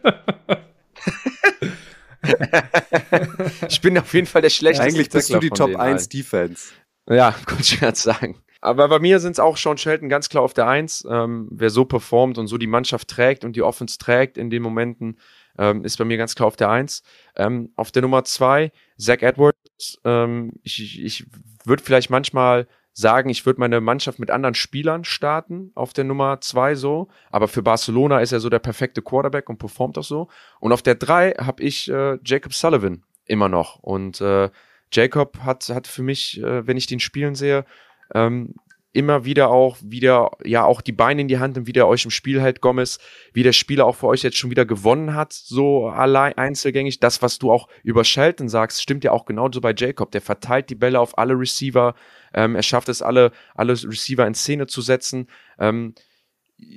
ich 3.70 3.82
bin 3.82 3.98
auf 3.98 4.14
jeden 4.14 4.28
Fall 4.28 4.42
der 4.42 4.50
schlechteste. 4.50 4.88
Eigentlich 4.88 5.10
bist 5.10 5.34
du 5.34 5.40
die 5.40 5.50
Top 5.50 5.76
1 5.76 6.10
Defense. 6.10 6.70
Ja, 7.10 7.36
ich 7.60 7.80
gerade 7.80 7.98
sagen. 7.98 8.42
Aber 8.62 8.88
bei 8.88 9.00
mir 9.00 9.20
sind 9.20 9.34
es 9.34 9.40
auch 9.40 9.58
Sean 9.58 9.78
Shelton 9.78 10.08
ganz 10.08 10.30
klar 10.30 10.42
auf 10.42 10.54
der 10.54 10.68
Eins. 10.68 11.06
Ähm, 11.10 11.50
wer 11.52 11.70
so 11.70 11.84
performt 11.84 12.38
und 12.38 12.48
so 12.48 12.58
die 12.58 12.68
Mannschaft 12.68 13.10
trägt 13.10 13.44
und 13.44 13.58
die 13.58 13.62
Offense 13.62 13.98
trägt 13.98 14.38
in 14.38 14.50
den 14.50 14.62
Momenten, 14.62 15.20
ähm, 15.58 15.84
ist 15.84 15.98
bei 15.98 16.06
mir 16.06 16.16
ganz 16.16 16.34
klar 16.34 16.48
auf 16.48 16.56
der 16.56 16.70
Eins. 16.70 17.04
Ähm, 17.36 17.74
auf 17.76 17.92
der 17.92 18.02
Nummer 18.02 18.24
zwei, 18.24 18.72
Zach 18.98 19.22
Edwards. 19.22 20.00
Ähm, 20.06 20.54
ich 20.64 20.82
ich, 20.82 21.04
ich 21.04 21.26
würde 21.66 21.84
vielleicht 21.84 22.10
manchmal 22.10 22.68
sagen, 22.94 23.30
ich 23.30 23.46
würde 23.46 23.60
meine 23.60 23.82
Mannschaft 23.82 24.20
mit 24.20 24.32
anderen 24.32 24.56
Spielern 24.56 25.04
starten 25.04 25.72
auf 25.76 25.92
der 25.92 26.06
Nummer 26.06 26.40
zwei 26.40 26.76
so. 26.76 27.10
Aber 27.32 27.50
für 27.50 27.64
Barcelona 27.64 28.20
ist 28.22 28.32
er 28.32 28.40
so 28.40 28.50
der 28.50 28.60
perfekte 28.60 29.02
Quarterback 29.02 29.50
und 29.50 29.58
performt 29.58 29.98
auch 29.98 30.04
so. 30.04 30.30
Und 30.62 30.72
auf 30.72 30.82
der 30.82 30.96
drei 30.96 31.32
habe 31.32 31.62
ich 31.64 31.92
äh, 31.92 32.18
Jacob 32.24 32.54
Sullivan 32.54 33.04
immer 33.26 33.50
noch. 33.50 33.80
Und 33.80 34.22
äh, 34.22 34.50
Jacob 34.94 35.40
hat, 35.40 35.70
hat 35.70 35.88
für 35.88 36.04
mich, 36.04 36.42
äh, 36.42 36.66
wenn 36.66 36.78
ich 36.78 36.88
den 36.88 37.00
spielen 37.00 37.36
sehe, 37.36 37.66
ähm, 38.14 38.56
immer 38.94 39.26
wieder 39.26 39.50
auch 39.50 39.78
wieder 39.82 40.32
ja 40.46 40.64
auch 40.64 40.80
die 40.80 40.92
Beine 40.92 41.22
in 41.22 41.28
die 41.28 41.40
Hand 41.40 41.58
und 41.58 41.68
wie 41.68 41.74
der 41.74 41.88
euch 41.88 42.06
im 42.06 42.12
Spiel 42.12 42.40
hält, 42.40 42.62
Gomez, 42.62 43.00
wie 43.34 43.44
der 43.44 43.52
Spieler 43.52 43.86
auch 43.86 43.96
für 43.96 44.08
euch 44.08 44.22
jetzt 44.22 44.38
schon 44.38 44.52
wieder 44.52 44.66
gewonnen 44.66 45.16
hat, 45.16 45.34
so 45.34 45.88
allein 45.88 46.38
einzelgängig. 46.38 47.00
Das, 47.00 47.22
was 47.22 47.40
du 47.40 47.52
auch 47.52 47.68
über 47.84 48.04
Shelton 48.04 48.50
sagst, 48.50 48.82
stimmt 48.82 49.04
ja 49.04 49.12
auch 49.12 49.26
genauso 49.26 49.62
bei 49.62 49.74
Jacob. 49.76 50.12
Der 50.12 50.22
verteilt 50.22 50.70
die 50.70 50.76
Bälle 50.76 51.00
auf 51.00 51.18
alle 51.18 51.34
Receiver, 51.34 51.96
ähm, 52.34 52.56
er 52.56 52.64
schafft 52.64 52.88
es 52.88 53.02
alle 53.02 53.32
alle 53.56 53.74
Receiver 53.74 54.26
in 54.28 54.36
Szene 54.36 54.68
zu 54.68 54.82
setzen. 54.82 55.28
Ähm, 55.58 55.96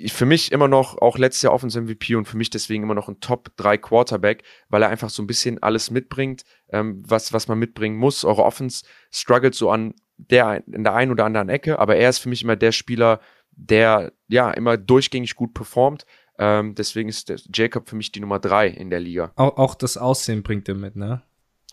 für 0.08 0.26
mich 0.26 0.52
immer 0.52 0.68
noch 0.68 0.98
auch 0.98 1.18
letztes 1.18 1.42
Jahr 1.42 1.52
Offense 1.52 1.80
MVP 1.80 2.14
und 2.14 2.26
für 2.26 2.36
mich 2.36 2.50
deswegen 2.50 2.82
immer 2.82 2.94
noch 2.94 3.08
ein 3.08 3.20
Top 3.20 3.56
3 3.56 3.78
Quarterback, 3.78 4.42
weil 4.68 4.82
er 4.82 4.88
einfach 4.88 5.10
so 5.10 5.22
ein 5.22 5.26
bisschen 5.26 5.62
alles 5.62 5.90
mitbringt, 5.90 6.44
ähm, 6.70 7.02
was, 7.06 7.32
was 7.32 7.48
man 7.48 7.58
mitbringen 7.58 7.96
muss. 7.96 8.24
Eure 8.24 8.44
Offense 8.44 8.84
struggelt 9.10 9.54
so 9.54 9.70
an 9.70 9.94
der, 10.16 10.62
in 10.66 10.84
der 10.84 10.94
einen 10.94 11.12
oder 11.12 11.24
anderen 11.24 11.48
Ecke, 11.48 11.78
aber 11.78 11.96
er 11.96 12.10
ist 12.10 12.18
für 12.18 12.28
mich 12.28 12.42
immer 12.42 12.56
der 12.56 12.72
Spieler, 12.72 13.20
der 13.50 14.12
ja 14.28 14.50
immer 14.50 14.76
durchgängig 14.76 15.34
gut 15.34 15.54
performt. 15.54 16.06
Ähm, 16.38 16.74
deswegen 16.74 17.08
ist 17.08 17.32
Jacob 17.54 17.88
für 17.88 17.96
mich 17.96 18.12
die 18.12 18.20
Nummer 18.20 18.38
3 18.38 18.68
in 18.68 18.90
der 18.90 19.00
Liga. 19.00 19.32
Auch, 19.36 19.56
auch 19.56 19.74
das 19.74 19.96
Aussehen 19.96 20.42
bringt 20.42 20.68
er 20.68 20.74
mit, 20.74 20.96
ne? 20.96 21.22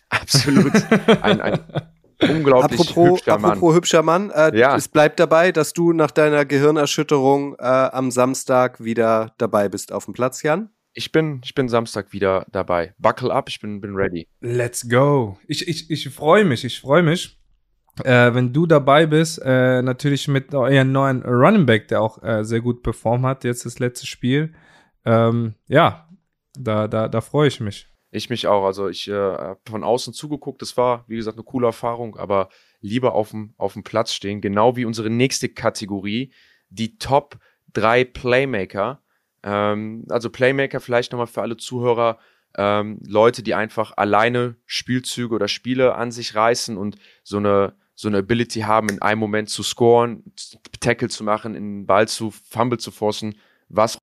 Absolut. 0.10 0.74
Ein, 1.22 1.41
ein 1.41 1.60
unglaublich 2.30 2.80
apropos, 2.80 3.19
hübscher 3.19 3.38
Mann. 3.39 3.51
Apropos 3.51 3.76
hübscher 3.76 4.03
Mann, 4.03 4.30
äh, 4.32 4.57
Ja. 4.57 4.76
es 4.76 4.88
bleibt 4.88 5.19
dabei, 5.19 5.51
dass 5.51 5.74
du 5.74 5.93
nach 5.93 6.11
deiner 6.11 6.45
Gehirnerschütterung 6.45 7.55
äh, 7.59 7.63
am 7.63 8.11
Samstag 8.11 8.84
wieder 8.84 9.34
dabei 9.38 9.69
bist 9.69 9.91
auf 9.91 10.05
dem 10.05 10.13
Platz, 10.13 10.43
Jan. 10.43 10.69
Ich 10.93 11.11
bin, 11.11 11.41
ich 11.43 11.55
bin 11.55 11.69
Samstag 11.69 12.13
wieder 12.13 12.45
dabei. 12.51 12.93
Buckle 12.99 13.34
up, 13.34 13.49
ich 13.49 13.59
bin, 13.59 13.82
bin 13.82 13.95
ready. 13.95 14.28
Let's 14.41 14.88
go. 14.88 15.38
Ich, 15.47 15.67
ich, 15.67 15.89
ich 15.89 16.09
freue 16.09 16.45
mich, 16.45 16.63
ich 16.65 16.80
freue 16.82 17.01
mich. 17.01 17.39
Äh, 18.03 18.34
wenn 18.34 18.53
du 18.53 18.65
dabei 18.65 19.05
bist, 19.05 19.39
äh, 19.43 19.82
natürlich 19.82 20.28
mit 20.28 20.53
eurem 20.53 20.91
neuen 20.91 21.24
Running 21.24 21.65
Back, 21.65 21.88
der 21.89 22.01
auch 22.01 22.21
äh, 22.24 22.43
sehr 22.43 22.61
gut 22.61 22.82
performt 22.84 23.24
hat, 23.26 23.43
jetzt 23.43 23.65
das 23.65 23.80
letzte 23.80 24.07
Spiel. 24.07 24.53
Ähm, 25.05 25.55
ja, 25.67 26.07
da, 26.55 26.88
da, 26.88 27.07
da 27.07 27.21
freue 27.21 27.47
ich 27.47 27.59
mich. 27.59 27.88
Ich 28.16 28.30
mich 28.30 28.45
auch. 28.45 28.64
Also 28.64 28.89
ich 28.89 29.07
äh, 29.07 29.14
hab 29.14 29.68
von 29.68 29.84
außen 29.84 30.14
zugeguckt. 30.14 30.61
Das 30.61 30.78
war, 30.78 31.03
wie 31.07 31.16
gesagt, 31.16 31.38
eine 31.38 31.43
coole 31.43 31.66
Erfahrung, 31.66 32.16
aber 32.16 32.49
lieber 32.80 33.16
auf 33.16 33.32
dem, 33.32 33.55
auf 33.57 33.74
dem 33.74 33.84
Platz 33.84 34.14
stehen. 34.14 34.39
Genau 34.39 34.76
wie 34.76 34.86
unsere 34.86 35.09
nächste 35.09 35.49
Kategorie, 35.49 36.32
die 36.70 36.99
Top 36.99 37.39
3 37.74 38.05
Playmaker. 38.05 39.01
Ähm, 39.41 40.05
also 40.09 40.30
Playmaker 40.30 40.80
vielleicht 40.80 41.11
nochmal 41.11 41.26
für 41.26 41.41
alle 41.41 41.57
Zuhörer. 41.57 42.20
Ähm, 42.55 42.99
Leute, 43.03 43.41
die 43.41 43.55
einfach 43.55 43.97
alleine 43.97 44.57
Spielzüge 44.68 45.34
oder 45.34 45.47
Spiele 45.47 45.95
an 45.95 46.11
sich 46.11 46.36
reißen 46.36 46.78
und 46.78 46.97
so 47.24 47.38
eine, 47.38 47.76
so 47.95 48.09
eine 48.09 48.20
Ability 48.20 48.61
haben, 48.61 48.89
in 48.89 49.01
einem 49.01 49.20
Moment 49.20 49.49
zu 49.49 49.64
scoren, 49.64 50.24
Tackle 50.80 51.09
zu 51.09 51.24
machen, 51.24 51.55
in 51.55 51.80
den 51.80 51.86
Ball 51.88 52.07
zu 52.07 52.30
Fumble 52.30 52.78
zu 52.78 52.91
forcen, 52.91 53.39
was 53.70 53.97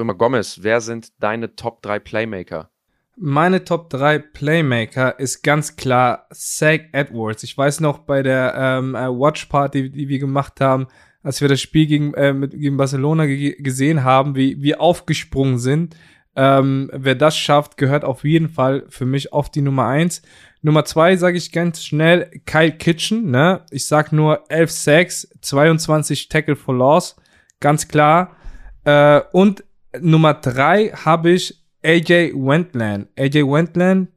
immer. 0.00 0.14
Gomez, 0.14 0.58
wer 0.62 0.80
sind 0.80 1.12
deine 1.22 1.54
Top 1.54 1.82
3 1.82 2.00
Playmaker? 2.00 2.71
Meine 3.16 3.64
Top 3.64 3.90
3 3.90 4.18
Playmaker 4.18 5.18
ist 5.18 5.42
ganz 5.42 5.76
klar 5.76 6.26
Zach 6.32 6.80
Edwards. 6.92 7.42
Ich 7.42 7.56
weiß 7.56 7.80
noch 7.80 7.98
bei 7.98 8.22
der 8.22 8.54
ähm, 8.56 8.94
äh, 8.94 9.08
Watch 9.08 9.46
Party, 9.46 9.90
die 9.90 10.08
wir 10.08 10.18
gemacht 10.18 10.60
haben, 10.60 10.86
als 11.22 11.40
wir 11.40 11.48
das 11.48 11.60
Spiel 11.60 11.86
gegen, 11.86 12.14
äh, 12.14 12.32
mit, 12.32 12.52
gegen 12.52 12.78
Barcelona 12.78 13.26
ge 13.26 13.60
gesehen 13.60 14.02
haben, 14.02 14.34
wie 14.34 14.62
wir 14.62 14.80
aufgesprungen 14.80 15.58
sind. 15.58 15.94
Ähm, 16.34 16.90
wer 16.94 17.14
das 17.14 17.36
schafft, 17.36 17.76
gehört 17.76 18.04
auf 18.04 18.24
jeden 18.24 18.48
Fall 18.48 18.86
für 18.88 19.04
mich 19.04 19.34
auf 19.34 19.50
die 19.50 19.60
Nummer 19.60 19.86
1. 19.88 20.22
Nummer 20.62 20.84
2 20.84 21.16
sage 21.16 21.36
ich 21.36 21.52
ganz 21.52 21.84
schnell 21.84 22.30
Kyle 22.46 22.72
Kitchen. 22.72 23.30
Ne? 23.30 23.60
Ich 23.70 23.86
sag 23.86 24.12
nur 24.12 24.44
11 24.48 24.70
Sacks, 24.70 25.28
22 25.42 26.28
Tackle 26.30 26.56
for 26.56 26.74
Loss. 26.74 27.16
Ganz 27.60 27.88
klar. 27.88 28.36
Äh, 28.84 29.20
und 29.32 29.64
Nummer 30.00 30.32
3 30.32 30.90
habe 30.90 31.30
ich 31.30 31.61
AJ 31.84 32.32
Wentland. 32.34 33.08
AJ 33.18 33.44
Wentland, 33.44 34.08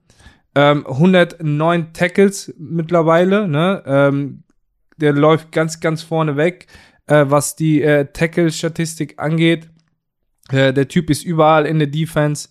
ähm, 0.55 0.85
109 0.87 1.93
Tackles 1.93 2.53
mittlerweile, 2.57 3.47
ne? 3.47 3.83
Ähm, 3.85 4.43
der 4.97 5.13
läuft 5.13 5.51
ganz, 5.51 5.79
ganz 5.79 6.03
vorne 6.03 6.37
weg, 6.37 6.67
äh, 7.07 7.25
was 7.27 7.55
die 7.55 7.81
äh, 7.81 8.05
Tackle-Statistik 8.11 9.15
angeht. 9.17 9.69
Äh, 10.51 10.73
der 10.73 10.87
Typ 10.87 11.09
ist 11.09 11.23
überall 11.23 11.65
in 11.65 11.79
der 11.79 11.87
Defense. 11.87 12.49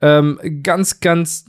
Ähm, 0.00 0.38
ganz, 0.62 1.00
ganz, 1.00 1.46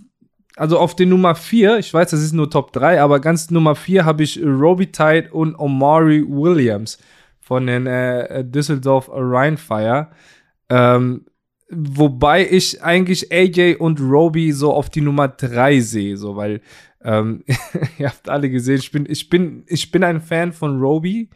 also 0.56 0.80
auf 0.80 0.96
den 0.96 1.10
Nummer 1.10 1.36
4, 1.36 1.80
ich 1.80 1.94
weiß, 1.94 2.12
das 2.12 2.22
ist 2.22 2.34
nur 2.34 2.50
Top 2.50 2.72
3, 2.72 3.02
aber 3.02 3.20
ganz 3.20 3.50
Nummer 3.52 3.76
4 3.76 4.06
habe 4.06 4.24
ich 4.24 4.42
Roby 4.42 4.92
Tide 4.92 5.30
und 5.32 5.56
Omari 5.56 6.24
Williams 6.28 6.98
von 7.42 7.68
den 7.68 7.88
äh, 7.88 8.46
Düsseldorf 8.46 9.10
Rheinfire. 9.12 10.10
Ähm, 10.70 11.26
wobei 11.70 12.48
ich 12.50 12.82
eigentlich 12.84 13.32
AJ 13.32 13.76
und 13.80 14.00
Roby 14.00 14.52
so 14.52 14.74
auf 14.74 14.90
die 14.90 15.02
Nummer 15.02 15.28
3 15.28 15.80
sehe, 15.80 16.18
so 16.18 16.36
weil 16.36 16.62
ähm, 17.04 17.44
ihr 17.98 18.08
habt 18.08 18.30
alle 18.30 18.50
gesehen, 18.50 18.78
ich 18.78 18.92
bin, 18.92 19.06
ich 19.08 19.30
bin, 19.30 19.64
ich 19.68 19.92
bin 19.92 20.04
ein 20.04 20.22
Fan 20.22 20.54
von 20.54 20.80
Roby. 20.80 21.30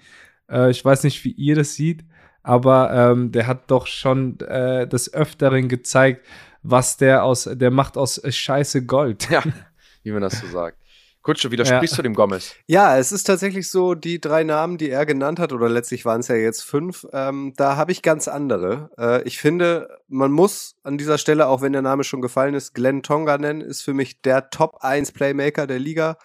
Äh, 0.50 0.72
ich 0.72 0.84
weiß 0.84 1.04
nicht, 1.04 1.24
wie 1.24 1.32
ihr 1.32 1.56
das 1.56 1.76
seht, 1.76 2.04
aber 2.44 2.92
ähm, 2.94 3.32
der 3.32 3.48
hat 3.48 3.70
doch 3.70 3.88
schon 3.88 4.40
äh, 4.40 4.88
des 4.88 5.14
Öfteren 5.14 5.68
gezeigt, 5.68 6.26
was 6.64 6.98
der 6.98 7.24
aus, 7.24 7.50
der 7.52 7.72
macht 7.72 7.98
aus 7.98 8.22
Scheiße 8.28 8.86
Gold. 8.86 9.30
Ja, 9.30 9.44
wie 10.04 10.12
man 10.12 10.22
das 10.22 10.40
so 10.40 10.48
sagt. 10.48 10.78
Kutsche, 11.24 11.52
widersprichst 11.52 11.94
Ja. 11.94 11.98
du 11.98 12.04
dem 12.04 12.14
Gomez? 12.16 12.56
Ja, 12.66 12.98
es 12.98 13.12
ist 13.12 13.26
tatsächlich 13.26 13.70
so, 13.70 13.94
die 13.94 14.20
drei 14.20 14.44
Namen, 14.44 14.78
die 14.78 14.90
er 14.90 15.06
genannt 15.06 15.40
hat, 15.40 15.54
oder 15.54 15.70
letztlich 15.70 16.04
waren 16.04 16.22
es 16.22 16.28
ja 16.30 16.36
jetzt 16.36 16.64
fünf, 16.64 17.06
ähm, 17.14 17.54
da 17.58 17.76
habe 17.76 17.92
ich 17.92 18.02
ganz 18.02 18.28
andere. 18.28 18.90
Äh, 18.98 19.22
ich 19.28 19.38
finde, 19.40 20.00
man 20.08 20.32
muss 20.32 20.76
an 20.84 20.98
dieser 20.98 21.18
Stelle, 21.20 21.48
auch 21.48 21.62
wenn 21.62 21.74
der 21.74 21.84
Name 21.84 22.04
schon 22.04 22.22
gefallen 22.22 22.56
ist, 22.56 22.74
Glenn 22.74 23.04
Tonga 23.04 23.38
nennen, 23.38 23.62
ist 23.62 23.82
für 23.84 23.94
mich 23.94 24.22
der 24.22 24.50
Top 24.50 24.78
1 24.82 25.12
Playmaker 25.12 25.68
der 25.68 25.80
Liga. 25.80 26.18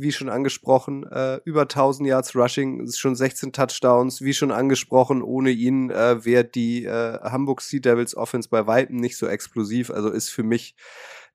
Wie 0.00 0.12
schon 0.12 0.28
angesprochen, 0.28 1.04
äh, 1.10 1.40
über 1.44 1.66
1000 1.66 2.06
Yards 2.08 2.36
Rushing, 2.36 2.88
schon 2.92 3.16
16 3.16 3.52
Touchdowns. 3.52 4.20
Wie 4.22 4.32
schon 4.32 4.52
angesprochen, 4.52 5.22
ohne 5.22 5.50
ihn 5.50 5.90
äh, 5.90 6.24
wäre 6.24 6.44
die 6.44 6.84
äh, 6.84 7.18
Hamburg 7.20 7.62
Sea 7.62 7.80
Devils 7.80 8.16
Offense 8.16 8.48
bei 8.48 8.68
Weitem 8.68 8.94
nicht 8.94 9.16
so 9.16 9.26
explosiv. 9.26 9.90
Also 9.90 10.10
ist 10.10 10.28
für 10.28 10.44
mich 10.44 10.76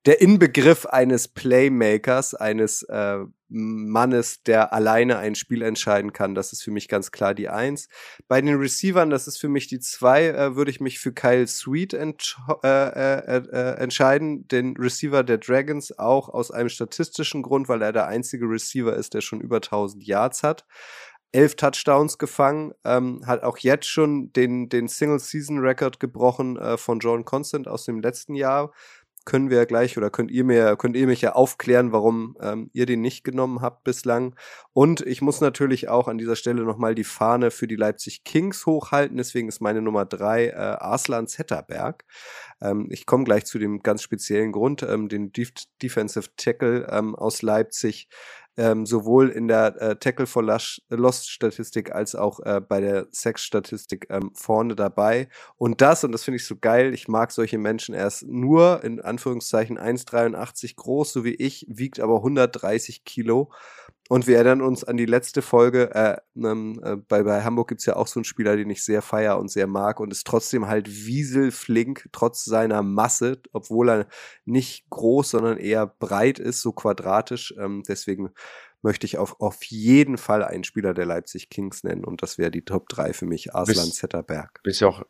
der 0.06 0.20
Inbegriff 0.20 0.84
eines 0.86 1.28
Playmakers, 1.28 2.34
eines 2.34 2.82
äh, 2.82 3.20
Mannes, 3.48 4.42
der 4.42 4.72
alleine 4.72 5.18
ein 5.18 5.34
Spiel 5.34 5.62
entscheiden 5.62 6.12
kann. 6.12 6.34
Das 6.34 6.52
ist 6.52 6.62
für 6.62 6.70
mich 6.70 6.88
ganz 6.88 7.10
klar 7.10 7.34
die 7.34 7.48
Eins. 7.48 7.88
Bei 8.28 8.40
den 8.40 8.56
Receivern, 8.56 9.08
das 9.08 9.26
ist 9.26 9.38
für 9.38 9.48
mich 9.48 9.68
die 9.68 9.80
Zwei, 9.80 10.26
äh, 10.26 10.56
würde 10.56 10.70
ich 10.70 10.80
mich 10.80 10.98
für 10.98 11.12
Kyle 11.12 11.46
Sweet 11.46 11.94
entsch 11.94 12.36
äh, 12.62 12.68
äh, 12.68 13.42
äh, 13.50 13.76
entscheiden, 13.78 14.46
den 14.48 14.76
Receiver 14.76 15.22
der 15.22 15.38
Dragons, 15.38 15.98
auch 15.98 16.28
aus 16.28 16.50
einem 16.50 16.68
statistischen 16.68 17.42
Grund, 17.42 17.68
weil 17.68 17.80
er 17.80 17.92
der 17.92 18.06
einzige 18.06 18.44
Receiver 18.46 18.94
ist, 18.94 19.14
der 19.14 19.22
schon 19.22 19.40
über 19.40 19.56
1000 19.56 20.04
Yards 20.04 20.42
hat. 20.42 20.66
Elf 21.32 21.56
Touchdowns 21.56 22.18
gefangen, 22.18 22.72
ähm, 22.84 23.22
hat 23.26 23.42
auch 23.42 23.58
jetzt 23.58 23.88
schon 23.88 24.32
den, 24.34 24.68
den 24.68 24.86
Single-Season-Record 24.86 25.98
gebrochen 25.98 26.56
äh, 26.56 26.76
von 26.76 27.00
John 27.00 27.24
Constant 27.24 27.66
aus 27.66 27.84
dem 27.84 28.00
letzten 28.00 28.36
Jahr 28.36 28.70
können 29.24 29.50
wir 29.50 29.58
ja 29.58 29.64
gleich 29.64 29.96
oder 29.96 30.10
könnt 30.10 30.30
ihr 30.30 30.44
mir, 30.44 30.76
könnt 30.76 30.96
ihr 30.96 31.06
mich 31.06 31.20
ja 31.20 31.32
aufklären, 31.32 31.92
warum 31.92 32.36
ähm, 32.40 32.70
ihr 32.72 32.86
den 32.86 33.00
nicht 33.00 33.24
genommen 33.24 33.62
habt 33.62 33.84
bislang. 33.84 34.34
Und 34.72 35.00
ich 35.00 35.22
muss 35.22 35.40
natürlich 35.40 35.88
auch 35.88 36.08
an 36.08 36.18
dieser 36.18 36.36
Stelle 36.36 36.62
nochmal 36.64 36.94
die 36.94 37.04
Fahne 37.04 37.50
für 37.50 37.66
die 37.66 37.76
Leipzig 37.76 38.24
Kings 38.24 38.66
hochhalten. 38.66 39.16
Deswegen 39.16 39.48
ist 39.48 39.60
meine 39.60 39.82
Nummer 39.82 40.04
drei 40.04 40.48
äh, 40.48 40.54
Arslan 40.54 41.26
Zetterberg. 41.26 42.04
Ähm, 42.60 42.88
ich 42.90 43.06
komme 43.06 43.24
gleich 43.24 43.46
zu 43.46 43.58
dem 43.58 43.82
ganz 43.82 44.02
speziellen 44.02 44.52
Grund, 44.52 44.82
ähm, 44.82 45.08
den 45.08 45.32
Def 45.32 45.52
Defensive 45.82 46.28
Tackle 46.36 46.86
ähm, 46.90 47.14
aus 47.14 47.42
Leipzig. 47.42 48.08
Ähm, 48.56 48.86
sowohl 48.86 49.30
in 49.30 49.48
der 49.48 49.80
äh, 49.82 49.96
Tackle 49.96 50.26
for 50.26 50.42
Lost 50.42 51.30
Statistik 51.30 51.92
als 51.92 52.14
auch 52.14 52.38
äh, 52.40 52.60
bei 52.60 52.80
der 52.80 53.08
Sex 53.10 53.42
Statistik 53.42 54.06
ähm, 54.10 54.30
vorne 54.34 54.76
dabei. 54.76 55.28
Und 55.56 55.80
das, 55.80 56.04
und 56.04 56.12
das 56.12 56.24
finde 56.24 56.36
ich 56.36 56.46
so 56.46 56.56
geil, 56.56 56.94
ich 56.94 57.08
mag 57.08 57.32
solche 57.32 57.58
Menschen, 57.58 57.94
er 57.94 58.06
ist 58.06 58.22
nur 58.22 58.84
in 58.84 59.00
Anführungszeichen 59.00 59.78
1,83 59.78 60.76
groß, 60.76 61.12
so 61.12 61.24
wie 61.24 61.34
ich, 61.34 61.66
wiegt 61.68 61.98
aber 61.98 62.16
130 62.16 63.04
Kilo. 63.04 63.50
Und 64.10 64.26
wir 64.26 64.36
erinnern 64.36 64.60
uns 64.60 64.84
an 64.84 64.98
die 64.98 65.06
letzte 65.06 65.40
Folge. 65.40 65.94
Äh, 65.94 66.18
ähm, 66.36 66.78
äh, 66.84 66.96
bei, 66.96 67.22
bei 67.22 67.42
Hamburg 67.42 67.68
gibt's 67.68 67.86
ja 67.86 67.96
auch 67.96 68.06
so 68.06 68.20
einen 68.20 68.24
Spieler, 68.24 68.54
den 68.56 68.68
ich 68.68 68.84
sehr 68.84 69.00
feier 69.00 69.38
und 69.38 69.50
sehr 69.50 69.66
mag 69.66 69.98
und 69.98 70.12
ist 70.12 70.26
trotzdem 70.26 70.66
halt 70.68 70.88
wieselflink, 71.06 72.08
trotz 72.12 72.44
seiner 72.44 72.82
Masse, 72.82 73.40
obwohl 73.52 73.88
er 73.88 74.06
nicht 74.44 74.90
groß, 74.90 75.30
sondern 75.30 75.56
eher 75.56 75.86
breit 75.86 76.38
ist, 76.38 76.60
so 76.60 76.72
quadratisch. 76.72 77.54
Ähm, 77.58 77.82
deswegen 77.88 78.30
möchte 78.82 79.06
ich 79.06 79.16
auf, 79.16 79.40
auf 79.40 79.64
jeden 79.64 80.18
Fall 80.18 80.44
einen 80.44 80.64
Spieler 80.64 80.92
der 80.92 81.06
Leipzig 81.06 81.48
Kings 81.48 81.84
nennen 81.84 82.04
und 82.04 82.22
das 82.22 82.36
wäre 82.36 82.50
die 82.50 82.66
Top 82.66 82.90
3 82.90 83.14
für 83.14 83.24
mich, 83.24 83.54
Arslan 83.54 83.86
Bist- 83.86 83.96
Zetterberg. 83.96 84.60
Bist 84.62 84.82
ja 84.82 84.88
auch, 84.88 85.02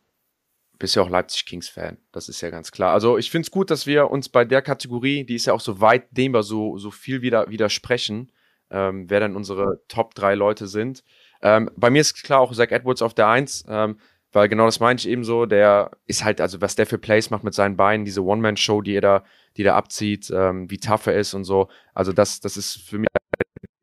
bist 0.79 0.95
ja 0.95 1.01
auch 1.01 1.09
Leipzig 1.09 1.45
Kings 1.45 1.67
Fan. 1.67 1.97
Das 2.13 2.29
ist 2.29 2.39
ja 2.39 2.49
ganz 2.49 2.71
klar. 2.71 2.93
Also 2.93 3.17
ich 3.17 3.29
finde 3.29 3.45
es 3.47 3.51
gut, 3.51 3.69
dass 3.69 3.85
wir 3.85 4.09
uns 4.09 4.29
bei 4.29 4.45
der 4.45 4.61
Kategorie, 4.61 5.25
die 5.25 5.35
ist 5.35 5.47
ja 5.47 5.53
auch 5.53 5.59
so 5.59 5.81
weit 5.81 6.07
dehnbar, 6.15 6.43
so, 6.43 6.77
so 6.77 6.89
viel 6.89 7.21
wieder 7.21 7.49
widersprechen, 7.49 8.31
ähm, 8.75 9.09
wer 9.09 9.21
dann 9.21 9.35
unsere 9.35 9.81
Top 9.87 10.13
3 10.15 10.35
Leute 10.35 10.67
sind. 10.67 11.03
Ähm, 11.41 11.71
bei 11.75 11.89
mir 11.89 12.01
ist 12.01 12.23
klar 12.23 12.41
auch 12.41 12.53
Zach 12.53 12.71
Edwards 12.71 13.01
auf 13.01 13.13
der 13.13 13.27
1, 13.29 13.65
ähm, 13.69 13.97
weil 14.33 14.49
genau 14.49 14.65
das 14.65 14.81
meine 14.81 14.99
ich 14.99 15.07
eben 15.07 15.23
so, 15.23 15.45
der 15.45 15.91
ist 16.05 16.25
halt, 16.25 16.41
also 16.41 16.59
was 16.59 16.75
der 16.75 16.85
für 16.85 16.97
Plays 16.97 17.29
macht 17.29 17.45
mit 17.45 17.53
seinen 17.53 17.77
Beinen, 17.77 18.03
diese 18.03 18.23
One-Man-Show, 18.23 18.81
die 18.81 18.95
er 18.95 19.01
da, 19.01 19.23
die 19.55 19.63
er 19.63 19.75
abzieht, 19.75 20.29
ähm, 20.29 20.69
wie 20.69 20.77
tough 20.77 21.07
er 21.07 21.15
ist 21.15 21.33
und 21.33 21.45
so. 21.45 21.69
Also 21.93 22.11
das, 22.11 22.41
das 22.41 22.57
ist 22.57 22.77
für 22.77 22.99
mich 22.99 23.07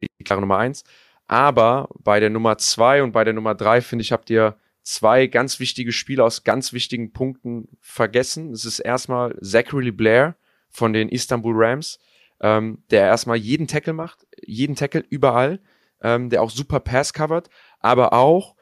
die 0.03 0.25
klare 0.25 0.43
Nummer 0.43 0.59
1. 0.59 0.85
Aber 1.27 1.89
bei 1.99 2.21
der 2.21 2.29
Nummer 2.29 2.59
2 2.59 3.03
und 3.03 3.13
bei 3.13 3.25
der 3.25 3.33
Nummer 3.33 3.55
3, 3.55 3.81
finde 3.81 4.03
ich, 4.03 4.13
habt 4.13 4.29
ihr 4.29 4.57
zwei 4.83 5.27
ganz 5.27 5.61
wichtige 5.61 5.93
Spieler 5.93 6.25
aus 6.25 6.45
ganz 6.45 6.73
wichtigen 6.73 7.13
Punkten 7.13 7.69
vergessen. 7.81 8.53
Es 8.53 8.65
ist 8.65 8.81
erstmal 8.81 9.39
Zachary 9.41 9.93
Blair 9.93 10.37
von 10.69 10.93
den 10.93 11.09
Istanbul 11.09 11.55
Rams, 11.57 11.99
ähm, 12.43 12.83
der 12.91 13.07
erstmal 13.07 13.37
jeden 13.37 13.67
Tackle 13.67 13.93
macht, 13.93 14.27
jeden 14.45 14.77
Tackle 14.77 15.05
überall, 15.09 15.61
ähm, 16.03 16.29
der 16.29 16.43
auch 16.43 16.51
super 16.51 16.81
Pass 16.81 17.13
covert, 17.13 17.49
aber 17.79 18.13
auch 18.13 18.57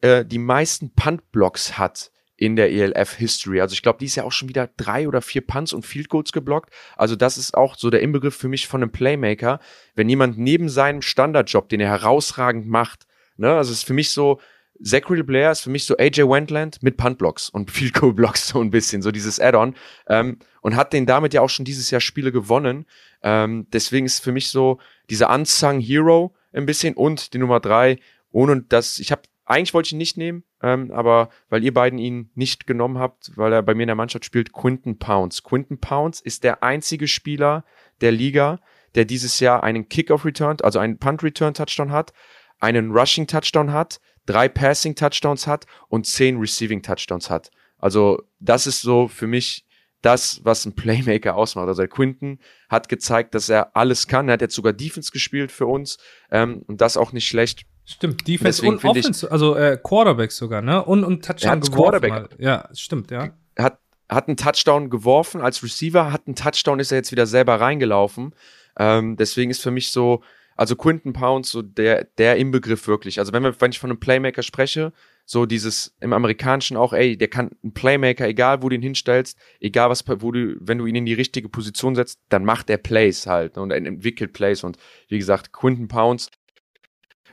äh, 0.00 0.24
die 0.24 0.38
meisten 0.38 0.94
Punt-Blocks 0.94 1.78
hat 1.78 2.12
in 2.36 2.56
der 2.56 2.72
ELF-History. 2.72 3.60
Also 3.60 3.74
ich 3.74 3.82
glaube, 3.82 3.98
die 4.00 4.06
ist 4.06 4.16
ja 4.16 4.24
auch 4.24 4.32
schon 4.32 4.48
wieder 4.48 4.68
drei 4.76 5.06
oder 5.06 5.22
vier 5.22 5.46
Punts 5.46 5.72
und 5.72 5.86
Field 5.86 6.08
Goals 6.08 6.32
geblockt. 6.32 6.72
Also 6.96 7.14
das 7.14 7.38
ist 7.38 7.56
auch 7.56 7.76
so 7.76 7.88
der 7.88 8.02
Inbegriff 8.02 8.34
für 8.34 8.48
mich 8.48 8.66
von 8.66 8.82
einem 8.82 8.90
Playmaker. 8.90 9.60
Wenn 9.94 10.08
jemand 10.08 10.38
neben 10.38 10.68
seinem 10.68 11.02
Standardjob, 11.02 11.68
den 11.68 11.80
er 11.80 11.90
herausragend 11.90 12.66
macht, 12.66 13.06
ne, 13.36 13.54
also 13.54 13.70
es 13.70 13.78
ist 13.78 13.86
für 13.86 13.94
mich 13.94 14.10
so, 14.10 14.40
Zachary 14.82 15.22
Blair 15.22 15.52
ist 15.52 15.60
für 15.60 15.70
mich 15.70 15.84
so 15.84 15.96
AJ 15.96 16.28
Wendland 16.28 16.82
mit 16.82 16.96
Puntblocks 16.96 17.48
und 17.48 17.70
Field 17.72 17.94
Goal 17.94 18.12
Blocks 18.12 18.48
so 18.48 18.60
ein 18.60 18.70
bisschen, 18.70 19.02
so 19.02 19.10
dieses 19.10 19.40
Add-on. 19.40 19.74
Ähm, 20.06 20.38
und 20.60 20.76
hat 20.76 20.92
den 20.92 21.06
damit 21.06 21.34
ja 21.34 21.40
auch 21.40 21.50
schon 21.50 21.64
dieses 21.64 21.90
Jahr 21.90 22.00
Spiele 22.00 22.32
gewonnen. 22.32 22.86
Ähm, 23.22 23.66
deswegen 23.72 24.06
ist 24.06 24.22
für 24.22 24.32
mich 24.32 24.48
so 24.48 24.78
dieser 25.10 25.30
Unsung 25.30 25.80
Hero 25.80 26.34
ein 26.52 26.66
bisschen 26.66 26.94
und 26.94 27.34
die 27.34 27.38
Nummer 27.38 27.60
drei, 27.60 27.98
ohne 28.30 28.62
dass, 28.62 28.98
ich 28.98 29.10
habe 29.12 29.22
eigentlich 29.44 29.74
wollte 29.74 29.88
ich 29.88 29.92
ihn 29.92 29.98
nicht 29.98 30.16
nehmen, 30.16 30.44
ähm, 30.62 30.90
aber 30.92 31.28
weil 31.48 31.64
ihr 31.64 31.74
beiden 31.74 31.98
ihn 31.98 32.30
nicht 32.34 32.66
genommen 32.66 32.98
habt, 32.98 33.32
weil 33.36 33.52
er 33.52 33.62
bei 33.62 33.74
mir 33.74 33.82
in 33.82 33.88
der 33.88 33.96
Mannschaft 33.96 34.24
spielt, 34.24 34.52
Quinton 34.52 34.98
Pounds. 34.98 35.42
Quinton 35.42 35.78
Pounds 35.78 36.20
ist 36.20 36.44
der 36.44 36.62
einzige 36.62 37.08
Spieler 37.08 37.64
der 38.00 38.12
Liga, 38.12 38.60
der 38.94 39.04
dieses 39.04 39.40
Jahr 39.40 39.62
einen 39.62 39.88
Kickoff-Return, 39.88 40.58
also 40.62 40.78
einen 40.78 40.98
Punt-Return-Touchdown 40.98 41.90
hat, 41.90 42.12
einen 42.60 42.92
Rushing-Touchdown 42.92 43.72
hat, 43.72 44.00
drei 44.26 44.48
Passing-Touchdowns 44.48 45.46
hat 45.46 45.66
und 45.88 46.06
zehn 46.06 46.38
Receiving-Touchdowns 46.38 47.30
hat. 47.30 47.50
Also 47.78 48.22
das 48.38 48.66
ist 48.66 48.80
so 48.80 49.08
für 49.08 49.26
mich 49.26 49.66
das, 50.02 50.40
was 50.44 50.66
ein 50.66 50.74
Playmaker 50.74 51.36
ausmacht. 51.36 51.68
Also 51.68 51.86
Quinton 51.86 52.38
hat 52.68 52.88
gezeigt, 52.88 53.34
dass 53.34 53.48
er 53.48 53.76
alles 53.76 54.06
kann. 54.08 54.28
Er 54.28 54.34
hat 54.34 54.40
jetzt 54.40 54.54
sogar 54.54 54.72
Defense 54.72 55.10
gespielt 55.12 55.52
für 55.52 55.66
uns 55.66 55.98
ähm, 56.30 56.62
und 56.66 56.80
das 56.80 56.96
auch 56.96 57.12
nicht 57.12 57.26
schlecht. 57.26 57.62
Stimmt, 57.84 58.26
Defense 58.28 58.62
Deswegen 58.62 58.78
und 58.78 58.84
Offense, 58.84 59.26
ich, 59.26 59.32
also 59.32 59.56
äh, 59.56 59.78
Quarterback 59.82 60.30
sogar, 60.30 60.62
ne? 60.62 60.84
Und, 60.84 61.02
und 61.04 61.24
Touchdown 61.24 61.60
geworfen. 61.60 61.74
Quarterback. 61.74 62.10
Mal. 62.10 62.28
Ja, 62.38 62.68
stimmt, 62.74 63.10
ja. 63.10 63.30
Hat, 63.58 63.78
hat 64.08 64.28
einen 64.28 64.36
Touchdown 64.36 64.88
geworfen 64.88 65.40
als 65.40 65.62
Receiver, 65.62 66.12
hat 66.12 66.26
einen 66.26 66.36
Touchdown, 66.36 66.78
ist 66.78 66.92
er 66.92 66.98
jetzt 66.98 67.10
wieder 67.10 67.26
selber 67.26 67.60
reingelaufen. 67.60 68.34
Ähm, 68.78 69.16
deswegen 69.16 69.50
ist 69.50 69.62
für 69.62 69.72
mich 69.72 69.90
so, 69.90 70.22
also 70.62 70.76
Quinton 70.76 71.12
Pounds, 71.12 71.50
so 71.50 71.60
der, 71.60 72.04
der 72.18 72.36
Inbegriff 72.36 72.86
wirklich. 72.86 73.18
Also 73.18 73.32
wenn, 73.32 73.42
wir, 73.42 73.60
wenn 73.60 73.72
ich 73.72 73.80
von 73.80 73.90
einem 73.90 73.98
Playmaker 73.98 74.44
spreche, 74.44 74.92
so 75.24 75.44
dieses 75.44 75.96
im 75.98 76.12
Amerikanischen 76.12 76.76
auch, 76.76 76.92
ey, 76.92 77.18
der 77.18 77.26
kann 77.26 77.50
ein 77.64 77.74
Playmaker, 77.74 78.28
egal 78.28 78.62
wo 78.62 78.68
du 78.68 78.76
ihn 78.76 78.82
hinstellst, 78.82 79.36
egal 79.58 79.90
was, 79.90 80.04
wo 80.06 80.30
du, 80.30 80.54
wenn 80.60 80.78
du 80.78 80.86
ihn 80.86 80.94
in 80.94 81.04
die 81.04 81.14
richtige 81.14 81.48
Position 81.48 81.96
setzt, 81.96 82.20
dann 82.28 82.44
macht 82.44 82.70
er 82.70 82.76
Plays 82.76 83.26
halt 83.26 83.56
ne, 83.56 83.62
und 83.62 83.72
entwickelt 83.72 84.34
Plays. 84.34 84.62
Und 84.62 84.76
wie 85.08 85.18
gesagt, 85.18 85.52
Quinton 85.52 85.88
Pounds 85.88 86.30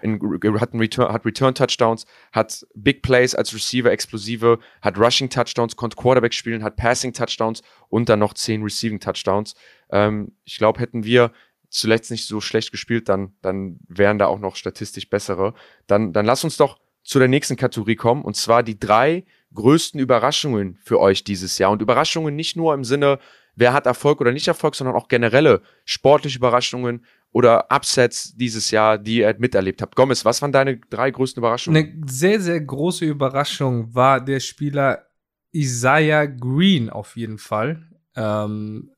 in, 0.02 0.20
hat, 0.60 0.74
Return, 0.74 1.14
hat 1.14 1.24
Return 1.24 1.54
Touchdowns, 1.54 2.08
hat 2.32 2.66
Big 2.74 3.04
Plays 3.04 3.36
als 3.36 3.54
Receiver, 3.54 3.92
explosive, 3.92 4.58
hat 4.82 4.98
Rushing 4.98 5.30
Touchdowns, 5.30 5.76
konnte 5.76 5.98
Quarterback 5.98 6.34
spielen, 6.34 6.64
hat 6.64 6.78
Passing 6.78 7.14
Touchdowns 7.14 7.62
und 7.90 8.10
dann 8.10 8.18
noch 8.18 8.34
zehn 8.34 8.64
Receiving 8.64 9.00
Touchdowns. 9.00 9.54
Ähm, 9.92 10.32
ich 10.46 10.58
glaube, 10.58 10.80
hätten 10.80 11.04
wir 11.04 11.32
zuletzt 11.70 12.12
nicht 12.12 12.26
so 12.26 12.42
schlecht 12.42 12.72
gespielt, 12.72 13.10
dann, 13.10 13.34
dann 13.42 13.80
wären 13.88 14.20
da 14.20 14.28
auch 14.28 14.40
noch 14.40 14.56
statistisch 14.56 15.10
bessere. 15.10 15.54
Dann, 15.88 16.14
dann 16.14 16.26
lass 16.26 16.44
uns 16.44 16.58
doch 16.58 16.80
zu 17.04 17.20
der 17.20 17.28
nächsten 17.28 17.56
Kategorie 17.56 17.96
kommen 17.96 18.24
und 18.24 18.36
zwar 18.36 18.64
die 18.64 18.80
drei 18.80 19.26
größten 19.54 20.00
Überraschungen 20.00 20.78
für 20.84 21.00
euch 21.00 21.24
dieses 21.24 21.58
Jahr. 21.58 21.72
Und 21.72 21.82
Überraschungen 21.82 22.36
nicht 22.36 22.56
nur 22.56 22.74
im 22.74 22.84
Sinne, 22.84 23.20
wer 23.56 23.74
hat 23.74 23.86
Erfolg 23.86 24.22
oder 24.22 24.32
nicht 24.32 24.48
Erfolg, 24.48 24.76
sondern 24.76 24.96
auch 24.96 25.08
generelle 25.08 25.62
sportliche 25.86 26.38
Überraschungen 26.38 27.06
oder 27.32 27.72
Upsets 27.72 28.36
dieses 28.36 28.72
Jahr, 28.72 28.98
die 28.98 29.18
ihr 29.20 29.36
miterlebt 29.38 29.82
habt. 29.82 29.96
Gomez, 29.96 30.26
was 30.26 30.42
waren 30.42 30.52
deine 30.52 30.78
drei 30.78 31.12
größten 31.12 31.42
Überraschungen? 31.42 31.84
Eine 31.84 32.02
sehr, 32.08 32.40
sehr 32.40 32.62
große 32.62 33.06
Überraschung 33.06 33.94
war 33.94 34.24
der 34.24 34.40
Spieler 34.40 35.06
Isaiah 35.52 36.26
Green 36.26 36.90
auf 36.90 37.16
jeden 37.18 37.38
Fall. 37.38 37.88
Ähm, 38.16 38.92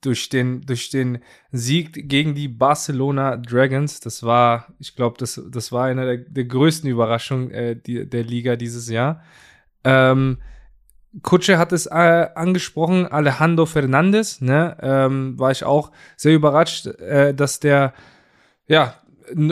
durch 0.00 0.28
den, 0.28 0.62
durch 0.62 0.90
den 0.90 1.18
Sieg 1.52 2.08
gegen 2.08 2.34
die 2.34 2.48
Barcelona 2.48 3.36
Dragons. 3.36 4.00
Das 4.00 4.22
war, 4.22 4.68
ich 4.78 4.96
glaube, 4.96 5.16
das, 5.18 5.40
das 5.50 5.72
war 5.72 5.86
eine 5.86 6.04
der, 6.04 6.16
der 6.18 6.44
größten 6.44 6.88
Überraschungen 6.88 7.50
äh, 7.50 7.76
die, 7.76 8.08
der 8.08 8.24
Liga 8.24 8.56
dieses 8.56 8.88
Jahr. 8.88 9.22
Ähm, 9.84 10.38
Kutsche 11.22 11.58
hat 11.58 11.72
es 11.72 11.86
äh, 11.86 12.28
angesprochen, 12.34 13.06
Alejandro 13.06 13.66
Fernandez, 13.66 14.40
ne, 14.40 14.76
ähm, 14.80 15.38
war 15.38 15.50
ich 15.50 15.64
auch 15.64 15.90
sehr 16.16 16.34
überrascht, 16.34 16.86
äh, 16.86 17.34
dass 17.34 17.58
der, 17.58 17.94
ja, 18.68 18.94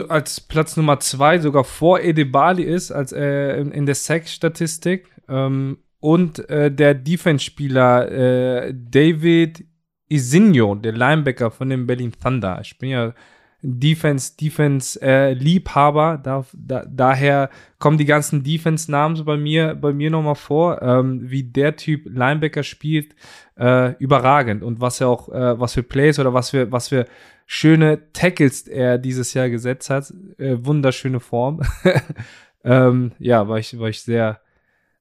als 0.07 0.41
Platz 0.41 0.77
Nummer 0.77 0.99
zwei 0.99 1.39
sogar 1.39 1.63
vor 1.63 1.99
Edebali 1.99 2.63
ist, 2.63 2.91
als 2.91 3.11
äh, 3.11 3.59
in, 3.59 3.71
in 3.71 3.85
der 3.85 3.95
Sack-Statistik. 3.95 5.09
Ähm, 5.27 5.79
und 6.01 6.49
äh, 6.49 6.71
der 6.71 6.93
Defense-Spieler 6.93 8.11
äh, 8.11 8.73
David 8.73 9.65
Isinho, 10.09 10.75
der 10.75 10.93
Linebacker 10.93 11.51
von 11.51 11.69
dem 11.69 11.87
Berlin 11.87 12.11
Thunder. 12.21 12.59
Ich 12.61 12.77
bin 12.77 12.89
ja 12.89 13.13
Defense, 13.61 14.37
Defense 14.37 15.01
äh, 15.01 15.33
Liebhaber, 15.33 16.17
da, 16.23 16.45
da, 16.53 16.85
daher 16.85 17.49
kommen 17.77 17.97
die 17.97 18.05
ganzen 18.05 18.41
Defense 18.41 18.89
Namen 18.89 19.17
so 19.17 19.25
bei 19.25 19.35
mir, 19.35 19.75
bei 19.75 19.91
mir 19.91 20.09
nochmal 20.09 20.35
vor, 20.35 20.81
ähm, 20.81 21.29
wie 21.29 21.43
der 21.43 21.75
Typ 21.75 22.05
Linebacker 22.05 22.63
spielt, 22.63 23.15
äh, 23.57 23.95
überragend 23.97 24.63
und 24.63 24.79
was 24.79 25.01
er 25.01 25.09
auch, 25.09 25.27
äh, 25.29 25.59
was 25.59 25.73
für 25.73 25.83
Plays 25.83 26.19
oder 26.19 26.33
was 26.33 26.51
für, 26.51 26.71
was 26.71 26.87
für 26.87 27.05
schöne 27.45 28.13
Tackles 28.13 28.67
er 28.67 28.97
dieses 28.97 29.33
Jahr 29.33 29.49
gesetzt 29.49 29.89
hat, 29.89 30.13
äh, 30.37 30.55
wunderschöne 30.59 31.19
Form. 31.19 31.61
ähm, 32.63 33.11
ja, 33.19 33.45
war 33.49 33.59
ich, 33.59 33.77
war 33.77 33.89
ich 33.89 34.01
sehr, 34.01 34.39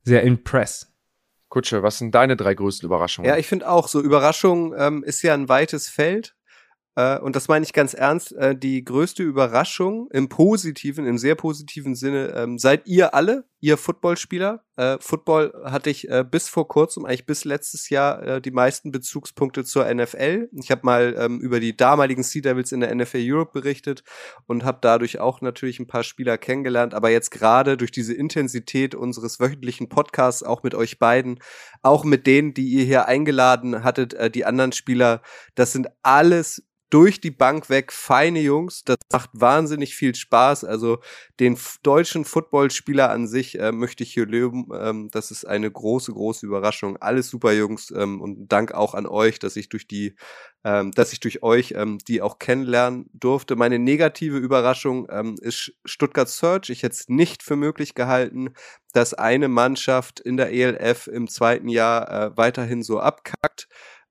sehr 0.03 0.25
impressed. 0.25 0.89
Kutsche, 1.49 1.83
was 1.83 1.99
sind 1.99 2.15
deine 2.15 2.37
drei 2.37 2.55
größten 2.55 2.87
Überraschungen? 2.87 3.29
Ja, 3.29 3.37
ich 3.37 3.47
finde 3.47 3.69
auch, 3.69 3.89
so 3.89 4.01
Überraschung 4.01 4.75
ähm, 4.77 5.03
ist 5.03 5.23
ja 5.23 5.35
ein 5.35 5.49
weites 5.49 5.89
Feld. 5.89 6.35
Äh, 6.99 7.21
und 7.21 7.37
das 7.37 7.47
meine 7.47 7.65
ich 7.65 7.73
ganz 7.73 7.95
ernst, 7.95 8.33
äh, 8.33 8.57
die 8.57 8.85
größte 8.85 9.23
Überraschung 9.23 10.09
im 10.11 10.29
positiven, 10.29 11.07
im 11.07 11.17
sehr 11.17 11.37
positiven 11.37 11.95
Sinne, 11.95 12.33
ähm, 12.35 12.59
seid 12.59 12.89
ihr 12.89 13.15
alle, 13.15 13.45
ihr 13.61 13.77
Footballspieler. 13.77 14.65
Äh, 14.77 14.99
Football 15.01 15.53
hatte 15.65 15.91
ich 15.91 16.09
äh, 16.09 16.25
bis 16.29 16.49
vor 16.49 16.67
kurzem, 16.67 17.05
eigentlich 17.05 17.27
bis 17.27 17.45
letztes 17.45 17.89
Jahr, 17.89 18.23
äh, 18.23 18.41
die 18.41 18.51
meisten 18.51 18.91
Bezugspunkte 18.91 19.65
zur 19.65 19.93
NFL. 19.93 20.49
Ich 20.61 20.73
habe 20.73 20.81
mal 20.85 21.15
ähm, 21.17 21.41
über 21.41 21.61
die 21.61 21.77
damaligen 21.77 22.25
Sea 22.25 22.43
Devils 22.43 22.73
in 22.73 22.81
der 22.81 22.93
NFL 22.93 23.21
Europe 23.23 23.53
berichtet 23.53 24.03
und 24.47 24.65
habe 24.65 24.79
dadurch 24.81 25.21
auch 25.21 25.41
natürlich 25.41 25.79
ein 25.79 25.87
paar 25.87 26.03
Spieler 26.03 26.37
kennengelernt. 26.37 26.95
Aber 26.95 27.11
jetzt 27.11 27.31
gerade 27.31 27.77
durch 27.77 27.93
diese 27.93 28.15
Intensität 28.15 28.97
unseres 28.97 29.39
wöchentlichen 29.39 29.89
Podcasts, 29.89 30.43
auch 30.43 30.65
mit 30.65 30.75
euch 30.75 30.99
beiden, 30.99 31.39
auch 31.83 32.05
mit 32.05 32.27
denen, 32.27 32.55
die 32.55 32.69
ihr 32.69 32.85
hier 32.85 33.07
eingeladen 33.07 33.85
hattet, 33.85 34.15
äh, 34.15 34.31
die 34.31 34.45
anderen 34.45 34.73
Spieler, 34.73 35.23
das 35.55 35.73
sind 35.73 35.89
alles 36.03 36.68
durch 36.91 37.21
die 37.21 37.31
Bank 37.31 37.69
weg 37.69 37.93
feine 37.93 38.41
Jungs. 38.41 38.85
Das 38.85 38.97
macht 39.13 39.31
wahnsinnig 39.33 39.95
viel 39.95 40.15
Spaß. 40.15 40.65
Also 40.65 41.01
den 41.39 41.59
deutschen 41.83 42.25
Footballspieler 42.25 43.11
an 43.11 43.27
sich 43.27 43.59
äh, 43.59 43.73
möchte 43.73 44.03
ich 44.03 44.15
hier 44.15 44.27
löben. 44.27 44.69
Ähm, 44.73 45.09
das 45.11 45.31
ist 45.31 45.45
eine 45.45 45.71
große, 45.71 46.13
große 46.13 46.47
Überraschung. 46.47 46.97
Alles 46.97 47.29
super 47.29 47.53
Jungs 47.53 47.91
ähm, 47.91 48.21
und 48.21 48.49
Dank 48.49 48.73
auch 48.73 48.95
an 48.95 49.07
euch, 49.07 49.39
dass 49.39 49.57
ich 49.57 49.69
durch 49.69 49.87
die, 49.87 50.15
ähm, 50.65 50.93
dass 50.93 51.13
ich 51.13 51.21
durch 51.21 51.43
euch 51.43 51.75
ähm, 51.77 51.99
die 52.09 52.23
auch 52.23 52.39
kennenlernen 52.39 53.11
durfte. 53.13 53.57
Meine 53.57 53.79
negative 53.79 54.39
Überraschung 54.39 55.07
ähm, 55.11 55.37
ist 55.41 55.73
Stuttgart 55.85 56.29
Search. 56.29 56.71
Ich 56.71 56.83
hätte 56.83 56.95
es 56.95 57.09
nicht 57.09 57.43
für 57.43 57.57
möglich 57.57 57.95
gehalten, 57.95 58.55
dass 58.93 59.13
eine 59.13 59.49
Mannschaft 59.49 60.21
in 60.21 60.39
der 60.39 60.53
ELF 60.53 61.07
im 61.07 61.29
zweiten 61.29 61.69
Jahr 61.69 62.11
äh, 62.11 62.37
weiterhin 62.37 62.83
so 62.83 62.99
abkackt 63.01 63.69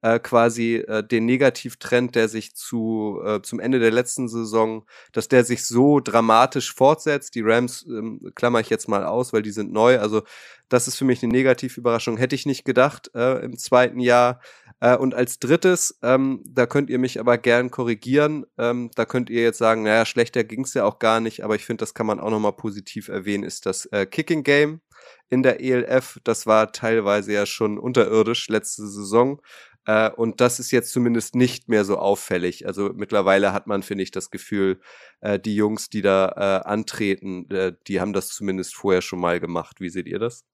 äh, 0.08 0.20
quasi 0.20 0.76
äh, 0.76 1.04
den 1.04 1.26
Negativtrend, 1.26 2.16
der 2.16 2.30
sich 2.30 2.56
zu 2.56 3.22
äh, 3.26 3.42
zum 3.42 3.60
Ende 3.60 3.80
der 3.80 3.92
letzten 3.92 4.28
Saison, 4.28 4.86
dass 5.12 5.28
der 5.28 5.44
sich 5.44 5.66
so 5.66 6.00
dramatisch 6.00 6.74
fortsetzt. 6.74 7.36
Die 7.36 7.42
Rams 7.42 7.86
ähm, 7.88 8.32
klammer 8.36 8.60
ich 8.60 8.70
jetzt 8.70 8.88
mal 8.88 9.06
aus, 9.06 9.34
weil 9.34 9.42
die 9.42 9.52
sind 9.52 9.72
neu. 9.72 10.00
Also 10.00 10.24
das 10.70 10.88
ist 10.88 10.96
für 10.96 11.06
mich 11.06 11.24
eine 11.24 11.32
Negativüberraschung. 11.32 12.18
Hätte 12.18 12.36
ich 12.36 12.46
nicht 12.46 12.66
gedacht 12.66 13.12
äh, 13.16 13.44
im 13.44 13.58
zweiten 13.58 14.00
Jahr. 14.00 14.40
Äh, 14.80 14.96
und 14.96 15.14
als 15.14 15.40
drittes, 15.40 15.98
ähm, 16.04 16.44
da 16.46 16.66
könnt 16.66 16.90
ihr 16.90 17.00
mich 17.00 17.20
aber 17.20 17.38
gern 17.38 17.72
korrigieren. 17.72 18.46
Ähm, 18.58 18.92
da 18.96 19.06
könnt 19.06 19.30
ihr 19.30 19.42
jetzt 19.42 19.58
sagen, 19.58 19.84
naja, 19.84 20.06
schlechter 20.06 20.44
ging's 20.44 20.74
ja 20.74 20.86
auch 20.86 21.00
gar 21.00 21.20
nicht, 21.20 21.44
aber 21.44 21.56
ich 21.56 21.66
finde, 21.66 21.82
das 21.82 21.94
kann 21.94 22.06
man 22.06 22.20
auch 22.20 22.30
nochmal 22.30 22.54
positiv 22.54 23.08
erwähnen, 23.08 23.44
ist 23.44 23.66
das 23.66 23.86
äh, 23.88 24.06
Kicking 24.06 24.44
Game 24.44 24.82
in 25.30 25.44
der 25.44 25.62
ELF. 25.62 26.20
Das 26.24 26.46
war 26.46 26.72
teilweise 26.72 27.34
ja 27.34 27.46
schon 27.46 27.78
unterirdisch 27.78 28.48
letzte 28.50 28.88
Saison. 28.88 29.42
Äh, 29.88 30.12
und 30.12 30.42
das 30.42 30.60
ist 30.60 30.72
jetzt 30.72 30.92
zumindest 30.92 31.34
nicht 31.34 31.70
mehr 31.70 31.86
so 31.86 31.98
auffällig. 31.98 32.68
Also 32.68 32.92
mittlerweile 32.94 33.54
hat 33.54 33.68
man, 33.68 33.82
finde 33.82 34.04
ich, 34.04 34.12
das 34.12 34.30
Gefühl, 34.30 34.80
äh, 35.22 35.40
die 35.40 35.56
Jungs, 35.56 35.90
die 35.90 36.02
da 36.02 36.28
äh, 36.36 36.68
antreten, 36.68 37.50
äh, 37.50 37.74
die 37.88 38.02
haben 38.02 38.14
das 38.14 38.28
zumindest 38.30 38.76
vorher 38.76 39.02
schon 39.02 39.20
mal 39.20 39.40
gemacht. 39.40 39.80
Wie 39.80 39.90
seht 39.90 40.08
ihr 40.08 40.20
das? 40.20 40.46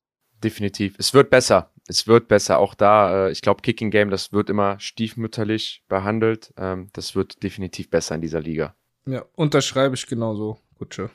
Definitiv. 0.43 0.95
Es 0.99 1.13
wird 1.15 1.31
besser. 1.31 1.71
Es 1.88 2.05
wird 2.05 2.27
besser. 2.27 2.59
Auch 2.59 2.75
da, 2.75 3.27
äh, 3.27 3.31
ich 3.31 3.41
glaube, 3.41 3.61
Kicking 3.61 3.89
Game, 3.89 4.11
das 4.11 4.31
wird 4.31 4.51
immer 4.51 4.79
stiefmütterlich 4.79 5.84
behandelt. 5.88 6.53
Ähm, 6.57 6.89
das 6.93 7.15
wird 7.15 7.41
definitiv 7.41 7.89
besser 7.89 8.13
in 8.15 8.21
dieser 8.21 8.39
Liga. 8.39 8.75
Ja, 9.07 9.25
unterschreibe 9.36 9.95
ich 9.95 10.05
genauso, 10.05 10.59
Kutsche. 10.77 11.09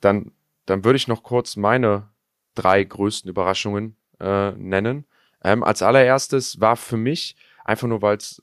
Dann, 0.00 0.32
dann 0.66 0.84
würde 0.84 0.96
ich 0.96 1.06
noch 1.06 1.22
kurz 1.22 1.54
meine 1.54 2.10
drei 2.54 2.82
größten 2.82 3.30
Überraschungen 3.30 3.96
äh, 4.18 4.50
nennen. 4.52 5.06
Ähm, 5.44 5.62
als 5.62 5.82
allererstes 5.82 6.60
war 6.60 6.76
für 6.76 6.96
mich, 6.96 7.36
einfach 7.64 7.88
nur 7.88 8.02
weil 8.02 8.16
es 8.16 8.42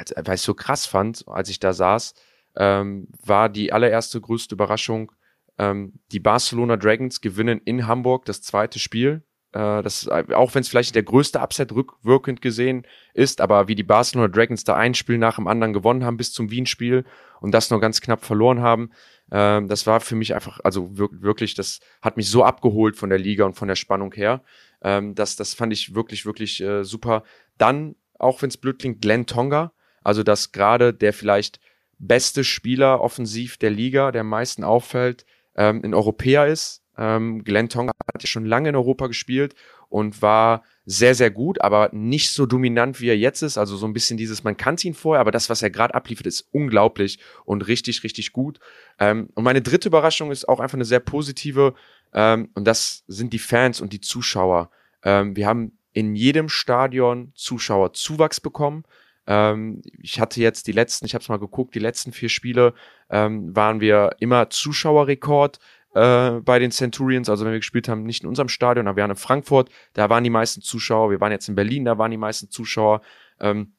ich 0.00 0.16
es 0.16 0.42
so 0.42 0.54
krass 0.54 0.86
fand, 0.86 1.24
als 1.26 1.48
ich 1.48 1.60
da 1.60 1.72
saß, 1.72 2.14
ähm, 2.56 3.08
war 3.24 3.48
die 3.48 3.72
allererste 3.72 4.20
größte 4.20 4.54
Überraschung, 4.54 5.12
ähm, 5.58 5.94
die 6.12 6.20
Barcelona 6.20 6.76
Dragons 6.76 7.20
gewinnen 7.20 7.60
in 7.64 7.86
Hamburg 7.86 8.24
das 8.24 8.42
zweite 8.42 8.78
Spiel. 8.78 9.22
Äh, 9.52 9.82
das, 9.82 10.08
auch 10.08 10.54
wenn 10.54 10.62
es 10.62 10.68
vielleicht 10.68 10.94
der 10.94 11.02
größte 11.02 11.40
Upset 11.40 11.72
rückwirkend 11.72 12.40
gesehen 12.40 12.86
ist, 13.14 13.40
aber 13.40 13.68
wie 13.68 13.74
die 13.74 13.82
Barcelona 13.82 14.28
Dragons 14.28 14.64
da 14.64 14.76
ein 14.76 14.94
Spiel 14.94 15.18
nach 15.18 15.36
dem 15.36 15.46
anderen 15.46 15.72
gewonnen 15.72 16.04
haben 16.04 16.16
bis 16.16 16.32
zum 16.32 16.50
Wien-Spiel 16.50 17.04
und 17.40 17.52
das 17.52 17.70
nur 17.70 17.80
ganz 17.80 18.00
knapp 18.00 18.24
verloren 18.24 18.60
haben, 18.60 18.90
ähm, 19.30 19.68
das 19.68 19.86
war 19.86 20.00
für 20.00 20.16
mich 20.16 20.34
einfach, 20.34 20.60
also 20.64 20.90
wirklich, 20.96 21.54
das 21.54 21.80
hat 22.00 22.16
mich 22.16 22.30
so 22.30 22.44
abgeholt 22.44 22.96
von 22.96 23.10
der 23.10 23.18
Liga 23.18 23.44
und 23.44 23.54
von 23.54 23.68
der 23.68 23.76
Spannung 23.76 24.12
her. 24.12 24.42
Ähm, 24.82 25.14
das, 25.14 25.36
das 25.36 25.54
fand 25.54 25.72
ich 25.72 25.94
wirklich, 25.94 26.26
wirklich 26.26 26.60
äh, 26.60 26.84
super. 26.84 27.24
Dann, 27.58 27.96
auch 28.18 28.42
wenn 28.42 28.48
es 28.48 28.56
blöd 28.56 28.78
klingt, 28.78 29.00
Glenn 29.00 29.26
Tonga, 29.26 29.72
also 30.02 30.22
dass 30.22 30.52
gerade 30.52 30.92
der 30.92 31.12
vielleicht 31.12 31.60
beste 31.98 32.44
Spieler 32.44 33.00
offensiv 33.00 33.56
der 33.56 33.70
Liga, 33.70 34.10
der 34.10 34.22
am 34.22 34.28
meisten 34.28 34.64
auffällt, 34.64 35.24
ähm, 35.56 35.80
ein 35.84 35.94
Europäer 35.94 36.46
ist. 36.46 36.82
Ähm, 36.98 37.42
Glenn 37.44 37.68
Tonga 37.68 37.92
hat 38.12 38.22
ja 38.22 38.26
schon 38.26 38.44
lange 38.44 38.68
in 38.68 38.76
Europa 38.76 39.06
gespielt 39.06 39.54
und 39.88 40.20
war 40.20 40.62
sehr, 40.84 41.14
sehr 41.14 41.30
gut, 41.30 41.60
aber 41.60 41.90
nicht 41.92 42.32
so 42.32 42.44
dominant, 42.44 43.00
wie 43.00 43.08
er 43.08 43.16
jetzt 43.16 43.42
ist. 43.42 43.56
Also 43.56 43.76
so 43.76 43.86
ein 43.86 43.92
bisschen 43.92 44.16
dieses, 44.16 44.42
man 44.42 44.56
kannte 44.56 44.88
ihn 44.88 44.94
vorher, 44.94 45.20
aber 45.20 45.30
das, 45.30 45.48
was 45.48 45.62
er 45.62 45.70
gerade 45.70 45.94
abliefert, 45.94 46.26
ist 46.26 46.48
unglaublich 46.50 47.18
und 47.44 47.66
richtig, 47.68 48.02
richtig 48.02 48.32
gut. 48.32 48.58
Ähm, 48.98 49.28
und 49.34 49.44
meine 49.44 49.62
dritte 49.62 49.88
Überraschung 49.88 50.30
ist 50.32 50.48
auch 50.48 50.60
einfach 50.60 50.76
eine 50.76 50.84
sehr 50.84 51.00
positive, 51.00 51.74
ähm, 52.12 52.50
und 52.54 52.64
das 52.66 53.04
sind 53.06 53.32
die 53.32 53.38
Fans 53.38 53.80
und 53.80 53.92
die 53.92 54.00
Zuschauer. 54.00 54.70
Ähm, 55.02 55.36
wir 55.36 55.46
haben 55.46 55.78
in 55.92 56.14
jedem 56.14 56.48
Stadion 56.48 57.32
Zuschauerzuwachs 57.34 58.40
bekommen. 58.40 58.84
Ähm, 59.26 59.82
ich 60.00 60.20
hatte 60.20 60.40
jetzt 60.40 60.66
die 60.66 60.72
letzten, 60.72 61.06
ich 61.06 61.14
habe 61.14 61.22
es 61.22 61.28
mal 61.28 61.38
geguckt, 61.38 61.74
die 61.74 61.80
letzten 61.80 62.12
vier 62.12 62.28
Spiele 62.28 62.74
ähm, 63.10 63.54
waren 63.54 63.80
wir 63.80 64.16
immer 64.18 64.50
Zuschauerrekord 64.50 65.58
äh, 65.94 66.32
bei 66.40 66.58
den 66.58 66.70
Centurions, 66.70 67.28
also 67.28 67.44
wenn 67.44 67.52
wir 67.52 67.58
gespielt 67.58 67.88
haben, 67.88 68.04
nicht 68.04 68.22
in 68.22 68.28
unserem 68.28 68.48
Stadion, 68.48 68.88
aber 68.88 68.96
wir 68.96 69.02
waren 69.02 69.10
in 69.10 69.16
Frankfurt, 69.16 69.70
da 69.92 70.08
waren 70.08 70.24
die 70.24 70.30
meisten 70.30 70.62
Zuschauer, 70.62 71.10
wir 71.10 71.20
waren 71.20 71.32
jetzt 71.32 71.48
in 71.48 71.54
Berlin, 71.54 71.84
da 71.84 71.98
waren 71.98 72.10
die 72.10 72.16
meisten 72.16 72.50
Zuschauer. 72.50 73.02
Ähm, 73.40 73.74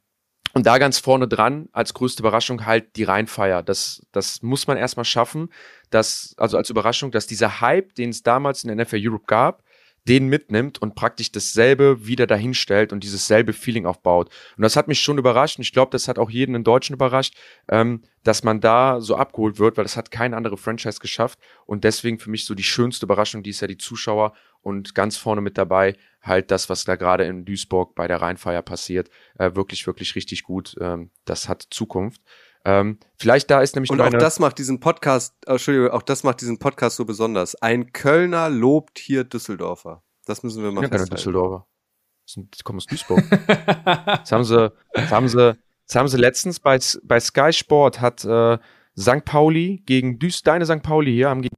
und 0.54 0.66
da 0.68 0.78
ganz 0.78 1.00
vorne 1.00 1.28
dran, 1.28 1.68
als 1.72 1.94
größte 1.94 2.22
Überraschung, 2.22 2.66
halt 2.66 2.96
die 2.96 3.04
Rheinfeier. 3.04 3.64
Das, 3.64 4.06
das 4.12 4.44
muss 4.44 4.68
man 4.68 4.78
erstmal 4.78 5.06
schaffen, 5.06 5.50
dass, 5.90 6.36
also 6.38 6.58
als 6.58 6.70
Überraschung, 6.70 7.12
dass 7.12 7.26
dieser 7.26 7.60
Hype, 7.60 7.96
den 7.96 8.12
es 8.12 8.22
damals 8.22 8.64
in 8.64 8.76
der 8.76 8.86
NFL 8.86 9.00
Europe 9.02 9.26
gab, 9.26 9.64
den 10.08 10.28
mitnimmt 10.28 10.82
und 10.82 10.96
praktisch 10.96 11.32
dasselbe 11.32 12.06
wieder 12.06 12.28
dahinstellt 12.28 12.92
und 12.92 13.04
dieses 13.04 13.28
selbe 13.28 13.54
Feeling 13.54 13.86
aufbaut. 13.86 14.30
Und 14.58 14.64
das 14.64 14.76
hat 14.76 14.88
mich 14.88 15.00
schon 15.00 15.18
überrascht 15.18 15.58
und 15.58 15.64
ich 15.64 15.72
glaube, 15.72 15.92
das 15.92 16.08
hat 16.08 16.20
auch 16.20 16.30
jeden 16.30 16.56
in 16.56 16.64
Deutschen 16.64 16.94
überrascht, 16.94 17.36
ähm, 17.70 18.02
dass 18.24 18.44
man 18.44 18.60
da 18.62 19.00
so 19.02 19.16
abgeholt 19.16 19.60
wird, 19.60 19.78
weil 19.78 19.86
das 19.86 19.98
hat 19.98 20.12
keine 20.12 20.36
andere 20.36 20.58
Franchise 20.58 21.00
geschafft 21.00 21.40
und 21.66 21.84
deswegen 21.84 22.20
für 22.20 22.30
mich 22.30 22.46
so 22.46 22.56
die 22.56 22.64
schönste 22.64 23.06
Überraschung, 23.06 23.44
die 23.44 23.50
ist 23.50 23.62
ja 23.62 23.68
die 23.68 23.78
Zuschauer 23.78 24.34
und 24.62 24.96
ganz 24.96 25.18
vorne 25.18 25.42
mit 25.42 25.58
dabei 25.58 25.96
halt 26.22 26.52
das, 26.52 26.70
was 26.70 26.86
da 26.86 26.96
gerade 26.96 27.26
in 27.26 27.46
Duisburg 27.46 27.96
bei 27.96 28.08
der 28.08 28.22
Rheinfeier 28.22 28.62
passiert, 28.62 29.10
äh, 29.38 29.56
wirklich, 29.56 29.86
wirklich 29.88 30.16
richtig 30.16 30.44
gut. 30.44 30.76
Ähm, 30.80 31.12
das 31.26 31.50
hat 31.50 31.68
Zukunft. 31.70 32.22
Ähm, 32.66 32.98
vielleicht 33.18 33.52
da 33.52 33.62
ist 33.62 33.76
nämlich 33.76 33.92
und 33.92 34.00
auch 34.00 34.10
das 34.10 34.40
macht 34.40 34.58
diesen 34.58 34.80
Podcast, 34.80 35.36
oh, 35.48 35.52
Entschuldigung, 35.52 35.90
auch 35.90 36.02
das 36.02 36.24
macht 36.24 36.42
diesen 36.42 36.60
Podcast 36.60 36.96
so 36.96 37.06
besonders. 37.06 37.56
Ein 37.56 37.92
Kölner 37.92 38.50
lobt 38.50 39.00
hier 39.00 39.24
Düsseldorfer. 39.26 40.02
Das 40.26 40.44
müssen 40.44 40.64
wir 40.64 40.72
mal 40.72 40.84
ja, 40.84 40.90
keine 40.90 41.06
Düsseldorfer. 41.06 41.68
Die 42.36 42.64
kommen 42.64 42.78
aus 42.78 42.86
Duisburg. 42.86 43.22
das 43.86 44.32
haben 44.32 44.46
sie, 44.46 44.72
das 44.94 45.12
haben 45.12 45.28
sie, 45.28 45.58
das 45.88 45.96
haben 45.96 46.08
sie 46.08 46.18
letztens 46.18 46.62
bei, 46.62 46.80
bei 47.04 47.20
Sky 47.20 47.52
Sport 47.52 48.00
hat 48.00 48.24
äh, 48.24 48.58
St. 48.98 49.26
Pauli 49.26 49.84
gegen 49.86 50.20
Duis, 50.20 50.42
deine 50.42 50.66
St. 50.66 50.82
Pauli 50.82 51.12
hier, 51.12 51.30
haben 51.30 51.42
gegen 51.42 51.56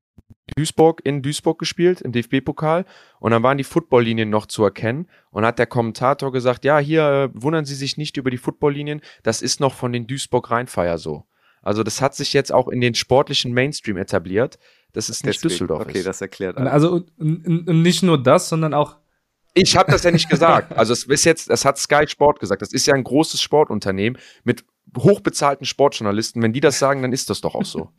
Duisburg 0.55 1.01
in 1.03 1.21
Duisburg 1.21 1.59
gespielt, 1.59 2.01
im 2.01 2.11
DFB-Pokal. 2.11 2.85
Und 3.19 3.31
dann 3.31 3.43
waren 3.43 3.57
die 3.57 3.63
Footballlinien 3.63 4.29
noch 4.29 4.45
zu 4.45 4.63
erkennen. 4.63 5.07
Und 5.31 5.45
hat 5.45 5.59
der 5.59 5.67
Kommentator 5.67 6.31
gesagt, 6.31 6.65
ja, 6.65 6.79
hier 6.79 7.01
äh, 7.01 7.29
wundern 7.33 7.65
Sie 7.65 7.75
sich 7.75 7.97
nicht 7.97 8.17
über 8.17 8.29
die 8.29 8.37
Footballlinien. 8.37 9.01
Das 9.23 9.41
ist 9.41 9.59
noch 9.59 9.73
von 9.73 9.91
den 9.91 10.07
Duisburg-Rheinfeier 10.07 10.97
so. 10.97 11.25
Also 11.61 11.81
das 11.81 11.99
hat 11.99 12.15
sich 12.15 12.33
jetzt 12.33 12.53
auch 12.53 12.67
in 12.67 12.79
den 12.79 12.93
sportlichen 12.93 13.51
Mainstream 13.51 13.97
etabliert. 13.97 14.59
Das 14.93 15.09
ist 15.09 15.25
nicht 15.25 15.43
Deswegen. 15.43 15.49
Düsseldorf. 15.49 15.81
Okay, 15.81 16.03
das 16.03 16.21
erklärt. 16.21 16.57
Alles. 16.57 16.71
Also 16.71 16.91
und, 16.91 17.09
und, 17.17 17.67
und 17.67 17.81
nicht 17.81 18.03
nur 18.03 18.21
das, 18.21 18.49
sondern 18.49 18.73
auch 18.73 18.97
ich 19.57 19.77
habe 19.77 19.91
das 19.91 20.03
ja 20.03 20.11
nicht 20.11 20.29
gesagt. 20.29 20.73
Also 20.77 20.93
es 20.93 21.05
ist 21.05 21.23
jetzt, 21.23 21.49
das 21.49 21.65
hat 21.65 21.77
Sky 21.77 22.07
Sport 22.07 22.39
gesagt. 22.39 22.61
Das 22.61 22.73
ist 22.73 22.85
ja 22.85 22.93
ein 22.93 23.03
großes 23.03 23.41
Sportunternehmen 23.41 24.19
mit 24.43 24.65
hochbezahlten 24.97 25.65
Sportjournalisten. 25.65 26.41
Wenn 26.41 26.53
die 26.53 26.59
das 26.59 26.77
sagen, 26.77 27.01
dann 27.01 27.13
ist 27.13 27.29
das 27.29 27.41
doch 27.41 27.55
auch 27.55 27.65
so. 27.65 27.89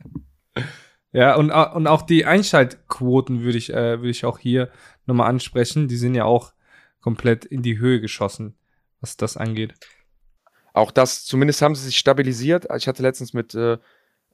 Ja, 1.11 1.35
und, 1.35 1.51
und 1.51 1.87
auch 1.87 2.01
die 2.01 2.25
Einschaltquoten 2.25 3.41
würde 3.41 3.57
ich, 3.57 3.71
äh, 3.71 3.99
würde 3.99 4.09
ich 4.09 4.25
auch 4.25 4.39
hier 4.39 4.69
nochmal 5.05 5.29
ansprechen. 5.29 5.87
Die 5.87 5.95
sind 5.95 6.15
ja 6.15 6.25
auch 6.25 6.53
komplett 7.01 7.45
in 7.45 7.61
die 7.61 7.79
Höhe 7.79 8.01
geschossen, 8.01 8.55
was 8.99 9.17
das 9.17 9.37
angeht. 9.37 9.73
Auch 10.73 10.91
das, 10.91 11.25
zumindest 11.25 11.61
haben 11.61 11.75
sie 11.75 11.85
sich 11.85 11.97
stabilisiert. 11.97 12.67
Ich 12.77 12.87
hatte 12.87 13.01
letztens 13.01 13.33
mit, 13.33 13.55
äh, 13.55 13.77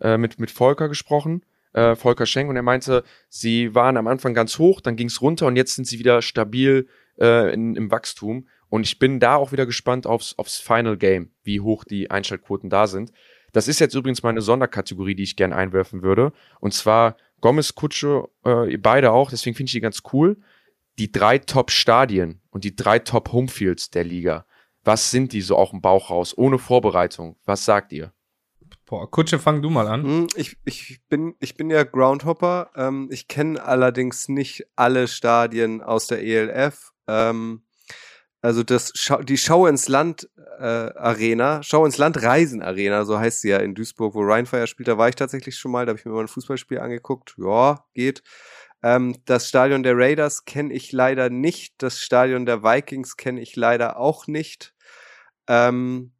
äh 0.01 0.17
mit, 0.17 0.39
mit 0.39 0.51
Volker 0.51 0.89
gesprochen, 0.89 1.45
äh, 1.73 1.95
Volker 1.95 2.25
Schenk, 2.25 2.49
und 2.49 2.55
er 2.55 2.63
meinte, 2.63 3.03
sie 3.29 3.75
waren 3.75 3.95
am 3.95 4.07
Anfang 4.07 4.33
ganz 4.33 4.57
hoch, 4.57 4.81
dann 4.81 4.95
ging 4.95 5.07
es 5.07 5.21
runter 5.21 5.47
und 5.47 5.55
jetzt 5.55 5.75
sind 5.75 5.87
sie 5.87 5.99
wieder 5.99 6.21
stabil 6.21 6.87
äh, 7.19 7.53
in, 7.53 7.75
im 7.75 7.91
Wachstum. 7.91 8.47
Und 8.69 8.87
ich 8.87 8.97
bin 8.97 9.19
da 9.19 9.35
auch 9.35 9.51
wieder 9.51 9.67
gespannt 9.67 10.07
aufs, 10.07 10.37
aufs 10.39 10.57
Final 10.57 10.97
Game, 10.97 11.29
wie 11.43 11.59
hoch 11.59 11.83
die 11.83 12.09
Einschaltquoten 12.09 12.71
da 12.71 12.87
sind. 12.87 13.11
Das 13.53 13.67
ist 13.67 13.79
jetzt 13.79 13.95
übrigens 13.95 14.23
meine 14.23 14.41
Sonderkategorie, 14.41 15.15
die 15.15 15.23
ich 15.23 15.37
gerne 15.37 15.55
einwerfen 15.55 16.01
würde. 16.01 16.33
Und 16.59 16.73
zwar 16.73 17.15
Gomez, 17.39 17.75
Kutsche, 17.75 18.27
äh, 18.43 18.77
beide 18.77 19.11
auch, 19.11 19.29
deswegen 19.29 19.55
finde 19.55 19.69
ich 19.69 19.73
die 19.73 19.81
ganz 19.81 20.01
cool. 20.11 20.37
Die 20.99 21.11
drei 21.11 21.37
Top-Stadien 21.37 22.41
und 22.49 22.63
die 22.63 22.75
drei 22.75 22.99
Top-Homefields 22.99 23.91
der 23.91 24.03
Liga. 24.03 24.45
Was 24.83 25.11
sind 25.11 25.31
die 25.31 25.41
so 25.41 25.55
auch 25.55 25.71
im 25.73 25.81
Bauch 25.81 26.09
raus, 26.09 26.37
ohne 26.37 26.59
Vorbereitung? 26.59 27.37
Was 27.45 27.63
sagt 27.63 27.93
ihr? 27.93 28.11
Boah, 28.85 29.09
Kutsche, 29.09 29.39
fang 29.39 29.61
du 29.61 29.69
mal 29.69 29.87
an. 29.87 30.03
Hm, 30.03 30.27
ich, 30.35 30.57
ich, 30.65 31.01
bin, 31.07 31.35
ich 31.39 31.55
bin 31.55 31.69
ja 31.69 31.83
Groundhopper. 31.83 32.71
Ähm, 32.75 33.07
ich 33.11 33.27
kenne 33.27 33.63
allerdings 33.63 34.27
nicht 34.29 34.67
alle 34.75 35.07
Stadien 35.07 35.81
aus 35.81 36.07
der 36.07 36.21
ELF. 36.23 36.91
Ähm, 37.07 37.63
also 38.43 38.61
das 38.61 38.91
Schau 38.95 39.21
die 39.23 39.37
Schau 39.37 39.67
ins 39.67 39.87
Land 39.87 40.29
äh, 40.59 40.63
Arena, 40.65 41.63
Schau 41.63 41.85
ins 41.85 41.97
Land 41.97 42.21
Reisen 42.21 42.61
Arena, 42.61 43.05
so 43.05 43.17
heißt 43.17 43.39
sie 43.41 43.49
ja 43.49 43.57
in 43.59 43.73
Duisburg, 43.73 44.13
wo 44.15 44.21
Rheinfire 44.21 44.67
spielt. 44.67 44.89
Da 44.89 44.97
war 44.97 45.07
ich 45.07 45.15
tatsächlich 45.15 45.57
schon 45.57 45.71
mal, 45.71 45.85
da 45.85 45.91
habe 45.91 45.99
ich 45.99 46.05
mir 46.05 46.11
mal 46.11 46.21
ein 46.21 46.27
Fußballspiel 46.27 46.79
angeguckt. 46.79 47.35
Ja, 47.37 47.85
geht. 47.93 48.21
Ähm, 48.83 49.15
das 49.25 49.47
Stadion 49.47 49.81
der 49.81 49.97
Raiders 49.97 50.43
kenne 50.43 50.73
ich 50.73 50.91
leider 50.91 51.29
nicht. 51.29 51.75
Das 51.77 51.99
Stadion 52.01 52.45
der 52.45 52.63
Vikings 52.63 53.15
kenne 53.15 53.39
ich 53.39 53.55
leider 53.55 53.97
auch 53.97 54.27
nicht. 54.27 54.73
Ähm, 55.47 56.11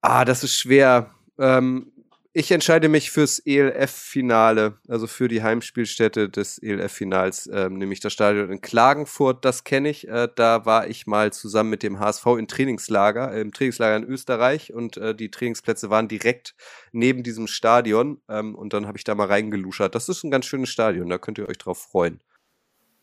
ah, 0.00 0.24
das 0.24 0.42
ist 0.42 0.56
schwer. 0.56 1.14
Ähm, 1.38 1.92
ich 2.36 2.50
entscheide 2.50 2.88
mich 2.88 3.12
fürs 3.12 3.38
ELF-Finale, 3.38 4.76
also 4.88 5.06
für 5.06 5.28
die 5.28 5.44
Heimspielstätte 5.44 6.28
des 6.28 6.58
ELF-Finals, 6.58 7.48
ähm, 7.52 7.78
nämlich 7.78 8.00
das 8.00 8.12
Stadion 8.12 8.50
in 8.50 8.60
Klagenfurt. 8.60 9.44
Das 9.44 9.62
kenne 9.62 9.88
ich. 9.88 10.08
Äh, 10.08 10.28
da 10.34 10.66
war 10.66 10.88
ich 10.88 11.06
mal 11.06 11.32
zusammen 11.32 11.70
mit 11.70 11.84
dem 11.84 12.00
HSV 12.00 12.26
im 12.26 12.48
Trainingslager, 12.48 13.32
äh, 13.32 13.40
im 13.40 13.52
Trainingslager 13.52 13.96
in 13.96 14.02
Österreich 14.02 14.72
und 14.72 14.96
äh, 14.96 15.14
die 15.14 15.30
Trainingsplätze 15.30 15.90
waren 15.90 16.08
direkt 16.08 16.56
neben 16.90 17.22
diesem 17.22 17.46
Stadion 17.46 18.20
ähm, 18.28 18.56
und 18.56 18.72
dann 18.72 18.88
habe 18.88 18.98
ich 18.98 19.04
da 19.04 19.14
mal 19.14 19.28
reingeluschert. 19.28 19.94
Das 19.94 20.08
ist 20.08 20.24
ein 20.24 20.32
ganz 20.32 20.46
schönes 20.46 20.70
Stadion, 20.70 21.08
da 21.08 21.18
könnt 21.18 21.38
ihr 21.38 21.48
euch 21.48 21.58
drauf 21.58 21.82
freuen. 21.82 22.20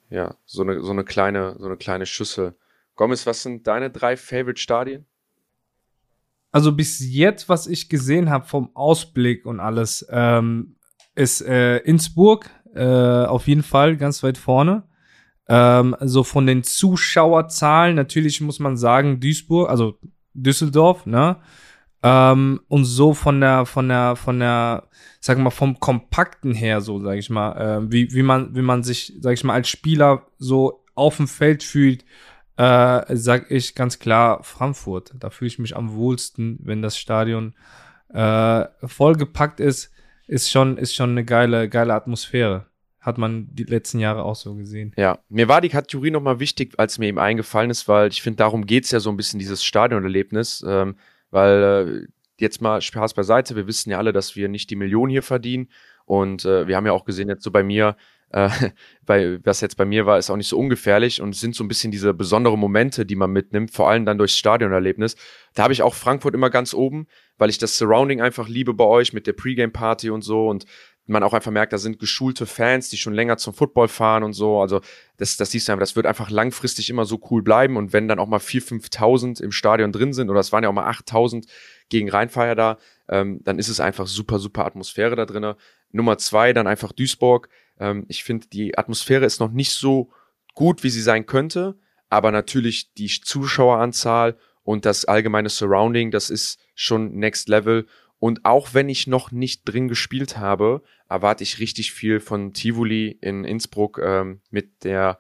Ja, 0.09 0.35
so 0.45 0.63
eine, 0.63 0.81
so 0.81 0.91
eine 0.91 1.05
kleine, 1.05 1.55
so 1.57 1.67
eine 1.67 1.77
kleine 1.77 2.05
Schüssel. 2.05 2.53
Gomez, 2.95 3.25
was 3.25 3.43
sind 3.43 3.65
deine 3.65 3.91
drei 3.91 4.17
Favorite-Stadien? 4.17 5.05
Also 6.51 6.73
bis 6.73 6.99
jetzt, 6.99 7.49
was 7.49 7.67
ich 7.67 7.89
gesehen 7.89 8.29
habe 8.29 8.45
vom 8.45 8.75
Ausblick 8.75 9.45
und 9.45 9.59
alles, 9.59 10.05
ähm, 10.09 10.75
ist 11.15 11.41
äh, 11.41 11.77
Innsbruck 11.77 12.49
äh, 12.75 13.25
auf 13.25 13.47
jeden 13.47 13.63
Fall 13.63 13.97
ganz 13.97 14.23
weit 14.23 14.37
vorne. 14.37 14.83
Ähm, 15.47 15.95
so 16.01 16.23
von 16.23 16.45
den 16.45 16.63
Zuschauerzahlen, 16.63 17.95
natürlich 17.95 18.41
muss 18.41 18.59
man 18.59 18.77
sagen, 18.77 19.19
Duisburg, 19.19 19.69
also 19.69 19.97
Düsseldorf, 20.33 21.05
ne? 21.05 21.37
Ähm, 22.03 22.61
und 22.67 22.85
so 22.85 23.13
von 23.13 23.41
der, 23.41 23.65
von 23.65 23.87
der, 23.87 24.15
von 24.15 24.39
der, 24.39 24.87
sag 25.19 25.37
mal, 25.37 25.51
vom 25.51 25.79
Kompakten 25.79 26.53
her, 26.53 26.81
so, 26.81 26.99
sag 26.99 27.17
ich 27.17 27.29
mal, 27.29 27.51
äh, 27.53 27.91
wie, 27.91 28.13
wie 28.13 28.23
man, 28.23 28.55
wie 28.55 28.61
man 28.61 28.83
sich, 28.83 29.13
sag 29.19 29.33
ich 29.33 29.43
mal, 29.43 29.53
als 29.53 29.69
Spieler 29.69 30.25
so 30.37 30.83
auf 30.95 31.17
dem 31.17 31.27
Feld 31.27 31.63
fühlt, 31.63 32.05
äh, 32.61 33.15
sag 33.15 33.49
ich 33.49 33.73
ganz 33.73 33.97
klar 33.97 34.43
Frankfurt. 34.43 35.13
Da 35.17 35.31
fühle 35.31 35.47
ich 35.47 35.57
mich 35.57 35.75
am 35.75 35.93
wohlsten, 35.93 36.59
wenn 36.61 36.83
das 36.83 36.97
Stadion 36.97 37.55
äh, 38.13 38.65
vollgepackt 38.83 39.59
ist, 39.59 39.91
ist 40.27 40.51
schon, 40.51 40.77
ist 40.77 40.93
schon 40.93 41.11
eine 41.11 41.25
geile, 41.25 41.69
geile 41.69 41.95
Atmosphäre. 41.95 42.67
Hat 42.99 43.17
man 43.17 43.47
die 43.51 43.63
letzten 43.63 43.97
Jahre 43.97 44.23
auch 44.23 44.35
so 44.35 44.53
gesehen. 44.53 44.93
Ja, 44.95 45.17
mir 45.27 45.47
war 45.47 45.59
die 45.59 45.69
Kategorie 45.69 46.11
nochmal 46.11 46.39
wichtig, 46.39 46.75
als 46.77 46.99
mir 46.99 47.07
eben 47.07 47.17
eingefallen 47.17 47.71
ist, 47.71 47.87
weil 47.87 48.09
ich 48.09 48.21
finde, 48.21 48.37
darum 48.37 48.67
geht's 48.67 48.91
ja 48.91 48.99
so 48.99 49.09
ein 49.09 49.17
bisschen, 49.17 49.39
dieses 49.39 49.63
Stadionerlebnis. 49.63 50.63
Ähm, 50.67 50.97
weil 51.31 51.63
äh, 51.63 52.07
jetzt 52.39 52.61
mal 52.61 52.79
Spaß 52.79 53.15
beiseite, 53.15 53.55
wir 53.55 53.65
wissen 53.65 53.89
ja 53.89 53.97
alle, 53.97 54.13
dass 54.13 54.35
wir 54.35 54.49
nicht 54.49 54.69
die 54.69 54.75
Millionen 54.75 55.09
hier 55.09 55.23
verdienen. 55.23 55.69
Und 56.05 56.45
äh, 56.45 56.67
wir 56.67 56.75
haben 56.75 56.85
ja 56.85 56.91
auch 56.91 57.05
gesehen, 57.05 57.27
jetzt 57.27 57.43
so 57.43 57.49
bei 57.49 57.63
mir, 57.63 57.95
äh, 58.33 58.49
bei, 59.05 59.39
was 59.43 59.61
jetzt 59.61 59.77
bei 59.77 59.85
mir 59.85 60.05
war, 60.05 60.17
ist 60.17 60.29
auch 60.29 60.37
nicht 60.37 60.47
so 60.47 60.57
ungefährlich 60.57 61.21
und 61.21 61.35
sind 61.35 61.55
so 61.55 61.63
ein 61.63 61.67
bisschen 61.67 61.91
diese 61.91 62.13
besonderen 62.13 62.59
Momente, 62.59 63.05
die 63.05 63.15
man 63.15 63.31
mitnimmt, 63.31 63.71
vor 63.71 63.89
allem 63.89 64.05
dann 64.05 64.17
durchs 64.17 64.37
Stadionerlebnis. 64.37 65.15
Da 65.53 65.63
habe 65.63 65.73
ich 65.73 65.81
auch 65.81 65.93
Frankfurt 65.93 66.33
immer 66.33 66.49
ganz 66.49 66.73
oben, 66.73 67.07
weil 67.37 67.49
ich 67.49 67.57
das 67.57 67.77
Surrounding 67.77 68.21
einfach 68.21 68.47
liebe 68.47 68.73
bei 68.73 68.85
euch 68.85 69.13
mit 69.13 69.27
der 69.27 69.33
Pre-Game-Party 69.33 70.09
und 70.09 70.23
so 70.23 70.47
und 70.47 70.65
man 71.07 71.23
auch 71.23 71.33
einfach 71.33 71.51
merkt, 71.51 71.73
da 71.73 71.77
sind 71.77 71.99
geschulte 71.99 72.45
Fans, 72.45 72.89
die 72.89 72.97
schon 72.97 73.13
länger 73.13 73.37
zum 73.37 73.53
Football 73.53 73.87
fahren 73.87 74.23
und 74.23 74.33
so. 74.33 74.61
Also 74.61 74.81
das, 75.17 75.37
das 75.37 75.51
siehst 75.51 75.67
du 75.67 75.73
einfach, 75.73 75.81
das 75.81 75.95
wird 75.95 76.05
einfach 76.05 76.29
langfristig 76.29 76.89
immer 76.89 77.05
so 77.05 77.19
cool 77.29 77.41
bleiben. 77.41 77.77
Und 77.77 77.93
wenn 77.93 78.07
dann 78.07 78.19
auch 78.19 78.27
mal 78.27 78.39
4.000, 78.39 78.91
5.000 78.91 79.43
im 79.43 79.51
Stadion 79.51 79.91
drin 79.91 80.13
sind, 80.13 80.29
oder 80.29 80.39
es 80.39 80.51
waren 80.51 80.63
ja 80.63 80.69
auch 80.69 80.73
mal 80.73 80.89
8.000 80.89 81.47
gegen 81.89 82.09
Rheinfeier 82.09 82.55
da, 82.55 82.77
ähm, 83.09 83.41
dann 83.43 83.59
ist 83.59 83.67
es 83.67 83.79
einfach 83.79 84.07
super, 84.07 84.39
super 84.39 84.65
Atmosphäre 84.65 85.15
da 85.15 85.25
drin. 85.25 85.53
Nummer 85.91 86.17
zwei, 86.17 86.53
dann 86.53 86.67
einfach 86.67 86.91
Duisburg. 86.91 87.49
Ähm, 87.81 88.05
ich 88.07 88.23
finde, 88.23 88.47
die 88.47 88.77
Atmosphäre 88.77 89.25
ist 89.25 89.41
noch 89.41 89.51
nicht 89.51 89.71
so 89.71 90.09
gut, 90.53 90.83
wie 90.83 90.89
sie 90.89 91.01
sein 91.01 91.25
könnte. 91.25 91.77
Aber 92.09 92.31
natürlich 92.31 92.93
die 92.93 93.07
Zuschaueranzahl 93.07 94.37
und 94.63 94.85
das 94.85 95.05
allgemeine 95.05 95.49
Surrounding, 95.49 96.11
das 96.11 96.29
ist 96.29 96.59
schon 96.75 97.15
Next 97.15 97.49
Level. 97.49 97.87
Und 98.19 98.45
auch 98.45 98.73
wenn 98.73 98.87
ich 98.87 99.07
noch 99.07 99.31
nicht 99.31 99.63
drin 99.65 99.87
gespielt 99.87 100.37
habe, 100.37 100.83
erwarte 101.09 101.43
ich 101.43 101.59
richtig 101.59 101.91
viel 101.91 102.19
von 102.19 102.53
Tivoli 102.53 103.17
in 103.19 103.43
Innsbruck 103.43 103.99
ähm, 104.03 104.41
mit 104.51 104.83
der 104.83 105.17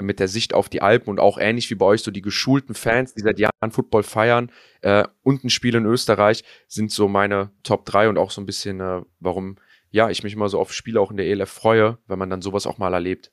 mit 0.00 0.18
der 0.18 0.28
Sicht 0.28 0.54
auf 0.54 0.68
die 0.68 0.80
Alpen 0.80 1.10
und 1.10 1.20
auch 1.20 1.36
ähnlich 1.38 1.70
wie 1.70 1.74
bei 1.74 1.84
euch 1.84 2.02
so 2.02 2.10
die 2.10 2.22
geschulten 2.22 2.74
Fans, 2.74 3.14
die 3.14 3.20
seit 3.20 3.38
Jahren 3.38 3.70
Football 3.70 4.02
feiern 4.02 4.50
äh, 4.80 5.04
und 5.22 5.44
ein 5.44 5.50
Spiel 5.50 5.74
in 5.74 5.84
Österreich 5.84 6.42
sind 6.68 6.90
so 6.90 7.06
meine 7.06 7.50
Top 7.62 7.84
3 7.84 8.08
und 8.08 8.18
auch 8.18 8.30
so 8.30 8.40
ein 8.40 8.46
bisschen, 8.46 8.80
äh, 8.80 9.02
warum 9.20 9.56
ja 9.94 10.10
ich 10.10 10.22
mich 10.22 10.34
immer 10.34 10.48
so 10.48 10.58
auf 10.58 10.72
Spiele 10.72 11.00
auch 11.00 11.10
in 11.10 11.16
der 11.16 11.26
ELF 11.26 11.50
freue, 11.50 11.98
wenn 12.06 12.18
man 12.18 12.28
dann 12.28 12.42
sowas 12.42 12.66
auch 12.66 12.78
mal 12.78 12.92
erlebt. 12.92 13.32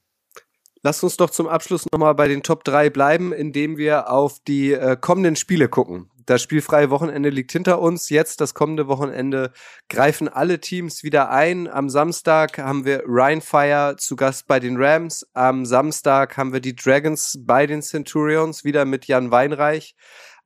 Lasst 0.84 1.04
uns 1.04 1.18
doch 1.18 1.30
zum 1.30 1.48
Abschluss 1.48 1.86
nochmal 1.92 2.16
bei 2.16 2.28
den 2.28 2.42
Top 2.42 2.64
3 2.64 2.90
bleiben, 2.90 3.34
indem 3.34 3.78
wir 3.78 4.10
auf 4.10 4.40
die 4.48 4.74
äh, 4.74 4.98
kommenden 5.00 5.36
Spiele 5.36 5.70
gucken 5.70 6.12
das 6.26 6.42
spielfreie 6.42 6.90
Wochenende 6.90 7.30
liegt 7.30 7.52
hinter 7.52 7.82
uns. 7.82 8.10
Jetzt, 8.10 8.42
das 8.42 8.54
kommende 8.54 8.88
Wochenende, 8.88 9.52
greifen 9.90 10.28
alle 10.28 10.60
Teams 10.60 11.04
wieder 11.04 11.30
ein. 11.30 11.68
Am 11.68 11.90
Samstag 11.90 12.58
haben 12.58 12.86
wir 12.86 13.04
Rheinfire 13.06 13.96
zu 13.98 14.16
Gast 14.16 14.48
bei 14.48 14.60
den 14.60 14.78
Rams. 14.78 15.26
Am 15.34 15.66
Samstag 15.66 16.38
haben 16.38 16.54
wir 16.54 16.60
die 16.60 16.76
Dragons 16.76 17.40
bei 17.42 17.68
den 17.68 17.82
Centurions, 17.82 18.64
wieder 18.64 18.86
mit 18.86 19.06
Jan 19.06 19.32
Weinreich. 19.32 19.96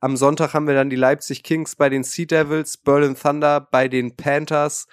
Am 0.00 0.16
Sonntag 0.16 0.54
haben 0.54 0.66
wir 0.66 0.74
dann 0.74 0.90
die 0.90 0.96
Leipzig 0.96 1.42
Kings 1.42 1.76
bei 1.76 1.88
den 1.88 2.04
Sea 2.04 2.26
Devils, 2.26 2.76
Berlin 2.76 3.16
Thunder 3.16 3.60
bei 3.60 3.88
den 3.88 4.16
Panthers, 4.16 4.86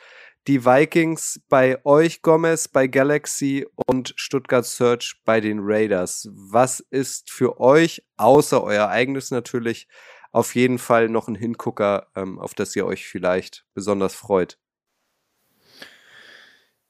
die 0.47 0.65
Vikings 0.65 1.41
bei 1.47 1.83
euch, 1.85 2.21
Gomez, 2.21 2.67
bei 2.67 2.87
Galaxy 2.87 3.65
und 3.87 4.13
Stuttgart 4.17 4.65
Search 4.65 5.21
bei 5.23 5.39
den 5.39 5.59
Raiders. 5.61 6.29
Was 6.33 6.81
ist 6.81 7.31
für 7.31 7.59
euch, 7.59 8.03
außer 8.17 8.61
euer 8.63 8.89
eigenes 8.89 9.31
natürlich, 9.31 9.87
auf 10.31 10.55
jeden 10.55 10.79
Fall 10.79 11.09
noch 11.09 11.27
ein 11.27 11.35
Hingucker, 11.35 12.07
ähm, 12.15 12.39
auf 12.39 12.53
das 12.55 12.75
ihr 12.75 12.85
euch 12.85 13.07
vielleicht 13.07 13.65
besonders 13.73 14.15
freut? 14.15 14.57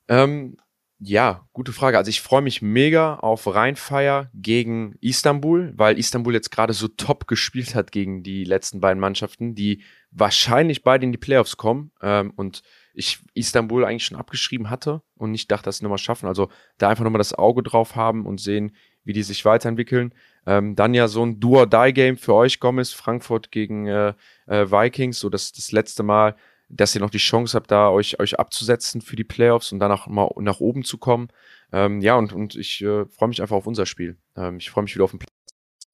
Ähm, 0.07 0.57
ja, 0.99 1.47
gute 1.51 1.73
Frage. 1.73 1.97
Also 1.97 2.09
ich 2.09 2.21
freue 2.21 2.41
mich 2.41 2.61
mega 2.61 3.15
auf 3.15 3.53
Rheinfeier 3.53 4.31
gegen 4.33 4.95
Istanbul, 5.01 5.73
weil 5.75 5.99
Istanbul 5.99 6.33
jetzt 6.33 6.51
gerade 6.51 6.73
so 6.73 6.87
top 6.87 7.27
gespielt 7.27 7.75
hat 7.75 7.91
gegen 7.91 8.23
die 8.23 8.45
letzten 8.45 8.79
beiden 8.79 9.01
Mannschaften, 9.01 9.53
die 9.53 9.83
wahrscheinlich 10.11 10.83
beide 10.83 11.05
in 11.05 11.11
die 11.11 11.17
Playoffs 11.17 11.57
kommen 11.57 11.91
ähm, 12.01 12.31
und 12.35 12.63
ich 12.93 13.19
Istanbul 13.33 13.85
eigentlich 13.85 14.05
schon 14.05 14.17
abgeschrieben 14.17 14.69
hatte 14.69 15.01
und 15.15 15.31
nicht 15.31 15.51
dachte, 15.51 15.65
dass 15.65 15.77
sie 15.77 15.83
nochmal 15.83 15.97
schaffen. 15.97 16.27
Also 16.27 16.49
da 16.77 16.89
einfach 16.89 17.03
nochmal 17.03 17.19
das 17.19 17.33
Auge 17.33 17.63
drauf 17.63 17.95
haben 17.95 18.25
und 18.25 18.39
sehen, 18.39 18.75
wie 19.03 19.13
die 19.13 19.23
sich 19.23 19.45
weiterentwickeln. 19.45 20.13
Ähm, 20.45 20.75
dann 20.75 20.93
ja 20.93 21.07
so 21.07 21.25
ein 21.25 21.39
Do-or-Die-Game 21.39 22.17
für 22.17 22.35
euch, 22.35 22.59
Gomez, 22.59 22.93
Frankfurt 22.93 23.51
gegen 23.51 23.87
äh, 23.87 24.13
äh, 24.45 24.71
Vikings, 24.71 25.19
so 25.19 25.29
das, 25.29 25.51
das 25.51 25.71
letzte 25.71 26.03
Mal, 26.03 26.35
dass 26.69 26.95
ihr 26.95 27.01
noch 27.01 27.09
die 27.09 27.17
Chance 27.17 27.55
habt, 27.55 27.71
da 27.71 27.89
euch, 27.89 28.19
euch 28.19 28.39
abzusetzen 28.39 29.01
für 29.01 29.15
die 29.15 29.23
Playoffs 29.23 29.71
und 29.71 29.79
danach 29.79 30.07
mal 30.07 30.29
nach 30.37 30.59
oben 30.59 30.83
zu 30.83 30.97
kommen. 30.97 31.27
Ähm, 31.71 32.01
ja, 32.01 32.15
und, 32.15 32.33
und 32.33 32.55
ich 32.55 32.81
äh, 32.81 33.05
freue 33.05 33.29
mich 33.29 33.41
einfach 33.41 33.55
auf 33.55 33.67
unser 33.67 33.85
Spiel. 33.85 34.17
Ähm, 34.35 34.57
ich 34.57 34.69
freue 34.69 34.83
mich 34.83 34.95
wieder 34.95 35.03
auf 35.03 35.11
den 35.11 35.19
Platz 35.19 35.31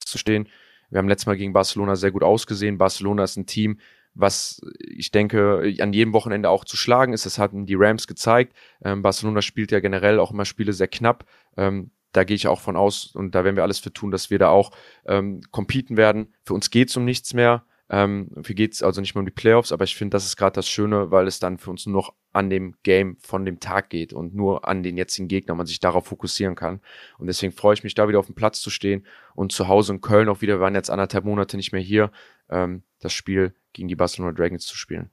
zu 0.05 0.17
stehen. 0.17 0.47
Wir 0.89 0.97
haben 0.97 1.07
letztes 1.07 1.27
Mal 1.27 1.37
gegen 1.37 1.53
Barcelona 1.53 1.95
sehr 1.95 2.11
gut 2.11 2.23
ausgesehen. 2.23 2.77
Barcelona 2.77 3.23
ist 3.23 3.37
ein 3.37 3.45
Team, 3.45 3.79
was 4.19 4.61
ich 4.79 5.11
denke, 5.11 5.73
an 5.79 5.93
jedem 5.93 6.13
Wochenende 6.13 6.49
auch 6.49 6.65
zu 6.65 6.75
schlagen 6.75 7.13
ist. 7.13 7.25
Das 7.25 7.39
hatten 7.39 7.65
die 7.65 7.75
Rams 7.75 8.05
gezeigt. 8.07 8.53
Ähm, 8.83 9.01
Barcelona 9.01 9.41
spielt 9.41 9.71
ja 9.71 9.79
generell 9.79 10.19
auch 10.19 10.31
immer 10.31 10.45
Spiele 10.45 10.73
sehr 10.73 10.87
knapp. 10.87 11.25
Ähm, 11.57 11.91
da 12.11 12.23
gehe 12.23 12.35
ich 12.35 12.47
auch 12.47 12.59
von 12.59 12.75
aus 12.75 13.15
und 13.15 13.35
da 13.35 13.43
werden 13.43 13.55
wir 13.55 13.63
alles 13.63 13.79
für 13.79 13.93
tun, 13.93 14.11
dass 14.11 14.29
wir 14.29 14.39
da 14.39 14.49
auch 14.49 14.71
ähm, 15.05 15.41
competen 15.51 15.95
werden. 15.95 16.33
Für 16.43 16.53
uns 16.53 16.69
geht 16.69 16.89
es 16.89 16.97
um 16.97 17.05
nichts 17.05 17.33
mehr. 17.33 17.65
Ähm, 17.91 18.29
für 18.43 18.53
geht 18.53 18.73
es 18.73 18.83
also 18.83 19.01
nicht 19.01 19.15
mehr 19.15 19.21
um 19.21 19.25
die 19.25 19.31
Playoffs, 19.31 19.71
aber 19.71 19.83
ich 19.83 19.95
finde, 19.95 20.15
das 20.15 20.25
ist 20.25 20.37
gerade 20.37 20.53
das 20.53 20.67
Schöne, 20.69 21.09
weil 21.09 21.25
es 21.27 21.39
dann 21.39 21.57
für 21.57 21.71
uns 21.71 21.87
nur 21.87 21.95
noch 21.95 22.13
an 22.31 22.51
dem 22.51 22.75
Game 22.83 23.17
von 23.19 23.45
dem 23.45 23.59
Tag 23.59 23.89
geht 23.89 24.13
und 24.13 24.35
nur 24.35 24.67
an 24.67 24.83
den 24.83 24.95
jetzigen 24.95 25.27
Gegner, 25.27 25.55
man 25.55 25.65
sich 25.65 25.79
darauf 25.79 26.05
fokussieren 26.05 26.53
kann. 26.53 26.81
Und 27.17 27.25
deswegen 27.25 27.51
freue 27.51 27.73
ich 27.73 27.83
mich, 27.83 27.95
da 27.95 28.07
wieder 28.07 28.19
auf 28.19 28.27
dem 28.27 28.35
Platz 28.35 28.61
zu 28.61 28.69
stehen 28.69 29.07
und 29.33 29.51
zu 29.51 29.67
Hause 29.67 29.93
in 29.93 30.01
Köln 30.01 30.29
auch 30.29 30.41
wieder, 30.41 30.57
wir 30.57 30.61
waren 30.61 30.75
jetzt 30.75 30.91
anderthalb 30.91 31.25
Monate 31.25 31.57
nicht 31.57 31.71
mehr 31.71 31.81
hier, 31.81 32.11
ähm, 32.49 32.83
das 32.99 33.13
Spiel 33.13 33.55
gegen 33.73 33.87
die 33.87 33.95
Barcelona 33.95 34.33
Dragons 34.33 34.67
zu 34.67 34.77
spielen. 34.77 35.09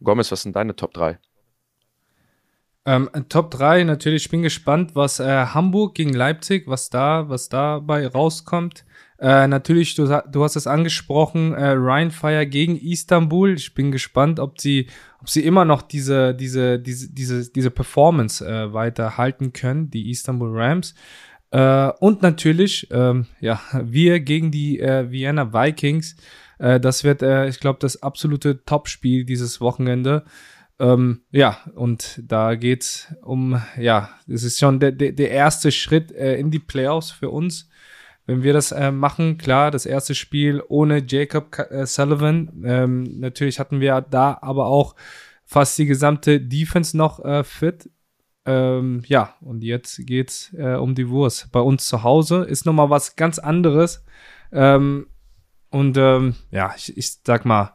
Gomez, 0.00 0.30
was 0.30 0.42
sind 0.42 0.54
deine 0.54 0.76
Top 0.76 0.94
3? 0.94 1.18
Ähm, 2.84 3.08
Top 3.28 3.50
3, 3.50 3.84
natürlich, 3.84 4.24
ich 4.24 4.30
bin 4.30 4.42
gespannt, 4.42 4.94
was 4.94 5.20
äh, 5.20 5.46
Hamburg 5.46 5.94
gegen 5.94 6.12
Leipzig, 6.12 6.66
was 6.66 6.90
da, 6.90 7.28
was 7.28 7.48
dabei 7.48 8.06
rauskommt. 8.06 8.84
Äh, 9.22 9.46
natürlich, 9.46 9.94
du, 9.94 10.08
du 10.32 10.42
hast 10.42 10.56
es 10.56 10.66
angesprochen, 10.66 11.52
äh, 11.52 11.74
Rheinfire 11.76 12.44
gegen 12.44 12.76
Istanbul. 12.76 13.54
Ich 13.54 13.72
bin 13.72 13.92
gespannt, 13.92 14.40
ob 14.40 14.60
sie, 14.60 14.88
ob 15.20 15.30
sie 15.30 15.44
immer 15.44 15.64
noch 15.64 15.82
diese, 15.82 16.34
diese, 16.34 16.80
diese, 16.80 17.08
diese, 17.08 17.52
diese 17.52 17.70
Performance 17.70 18.44
äh, 18.44 18.72
weiter 18.72 19.14
können, 19.52 19.90
die 19.90 20.10
Istanbul 20.10 20.50
Rams. 20.52 20.96
Äh, 21.52 21.92
und 22.00 22.22
natürlich, 22.22 22.88
ähm, 22.90 23.26
ja, 23.38 23.60
wir 23.84 24.18
gegen 24.18 24.50
die 24.50 24.80
äh, 24.80 25.08
Vienna 25.12 25.52
Vikings. 25.52 26.16
Äh, 26.58 26.80
das 26.80 27.04
wird, 27.04 27.22
äh, 27.22 27.46
ich 27.46 27.60
glaube, 27.60 27.78
das 27.80 28.02
absolute 28.02 28.64
Topspiel 28.64 29.24
dieses 29.24 29.60
Wochenende. 29.60 30.24
Ähm, 30.80 31.20
ja, 31.30 31.58
und 31.76 32.20
da 32.26 32.56
geht's 32.56 33.14
um, 33.22 33.62
ja, 33.78 34.10
es 34.26 34.42
ist 34.42 34.58
schon 34.58 34.80
der, 34.80 34.90
der, 34.90 35.12
der 35.12 35.30
erste 35.30 35.70
Schritt 35.70 36.10
äh, 36.10 36.34
in 36.40 36.50
die 36.50 36.58
Playoffs 36.58 37.12
für 37.12 37.30
uns. 37.30 37.68
Wenn 38.26 38.42
wir 38.42 38.52
das 38.52 38.72
äh, 38.72 38.92
machen, 38.92 39.36
klar, 39.36 39.70
das 39.70 39.84
erste 39.84 40.14
Spiel 40.14 40.62
ohne 40.68 41.02
Jacob 41.06 41.58
äh, 41.70 41.86
Sullivan. 41.86 42.62
Ähm, 42.64 43.18
natürlich 43.20 43.58
hatten 43.58 43.80
wir 43.80 44.00
da 44.00 44.38
aber 44.40 44.66
auch 44.66 44.94
fast 45.44 45.78
die 45.78 45.86
gesamte 45.86 46.40
Defense 46.40 46.96
noch 46.96 47.24
äh, 47.24 47.42
fit. 47.44 47.90
Ähm, 48.44 49.02
ja, 49.06 49.34
und 49.40 49.62
jetzt 49.62 50.04
geht's 50.06 50.52
äh, 50.56 50.74
um 50.74 50.94
die 50.94 51.08
Wurst. 51.08 51.50
Bei 51.52 51.60
uns 51.60 51.86
zu 51.86 52.02
Hause 52.02 52.44
ist 52.44 52.66
nochmal 52.66 52.90
was 52.90 53.16
ganz 53.16 53.38
anderes. 53.38 54.04
Ähm, 54.52 55.06
und 55.70 55.96
ähm, 55.96 56.34
ja, 56.50 56.72
ich, 56.76 56.96
ich 56.96 57.18
sag 57.24 57.44
mal, 57.44 57.74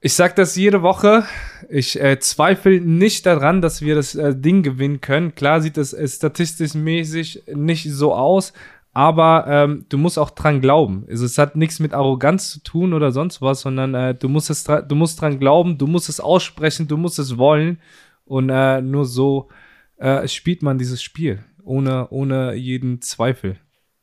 ich 0.00 0.12
sag 0.12 0.36
das 0.36 0.54
jede 0.54 0.82
Woche. 0.82 1.24
Ich 1.70 1.98
äh, 1.98 2.18
zweifle 2.18 2.80
nicht 2.80 3.24
daran, 3.24 3.62
dass 3.62 3.80
wir 3.80 3.94
das 3.94 4.14
äh, 4.14 4.36
Ding 4.36 4.62
gewinnen 4.62 5.00
können. 5.00 5.34
Klar 5.34 5.62
sieht 5.62 5.78
es 5.78 5.94
äh, 5.94 6.06
statistisch 6.06 6.74
mäßig 6.74 7.44
nicht 7.54 7.90
so 7.90 8.14
aus, 8.14 8.52
aber 8.94 9.46
ähm, 9.48 9.86
du 9.88 9.98
musst 9.98 10.18
auch 10.18 10.30
dran 10.30 10.60
glauben. 10.60 11.04
Also 11.10 11.26
es 11.26 11.36
hat 11.36 11.56
nichts 11.56 11.80
mit 11.80 11.92
Arroganz 11.92 12.50
zu 12.50 12.62
tun 12.62 12.94
oder 12.94 13.10
sonst 13.10 13.42
was, 13.42 13.60
sondern 13.60 13.94
äh, 13.94 14.14
du 14.14 14.28
musst 14.28 14.50
es, 14.50 14.64
du 14.64 14.94
musst 14.94 15.20
dran 15.20 15.40
glauben, 15.40 15.76
du 15.76 15.86
musst 15.88 16.08
es 16.08 16.20
aussprechen, 16.20 16.86
du 16.86 16.96
musst 16.96 17.18
es 17.18 17.36
wollen 17.36 17.80
und 18.24 18.50
äh, 18.50 18.80
nur 18.80 19.04
so 19.04 19.50
äh, 19.96 20.26
spielt 20.28 20.62
man 20.62 20.78
dieses 20.78 21.02
Spiel 21.02 21.44
ohne 21.64 22.08
ohne 22.10 22.54
jeden 22.54 23.02
Zweifel. 23.02 23.58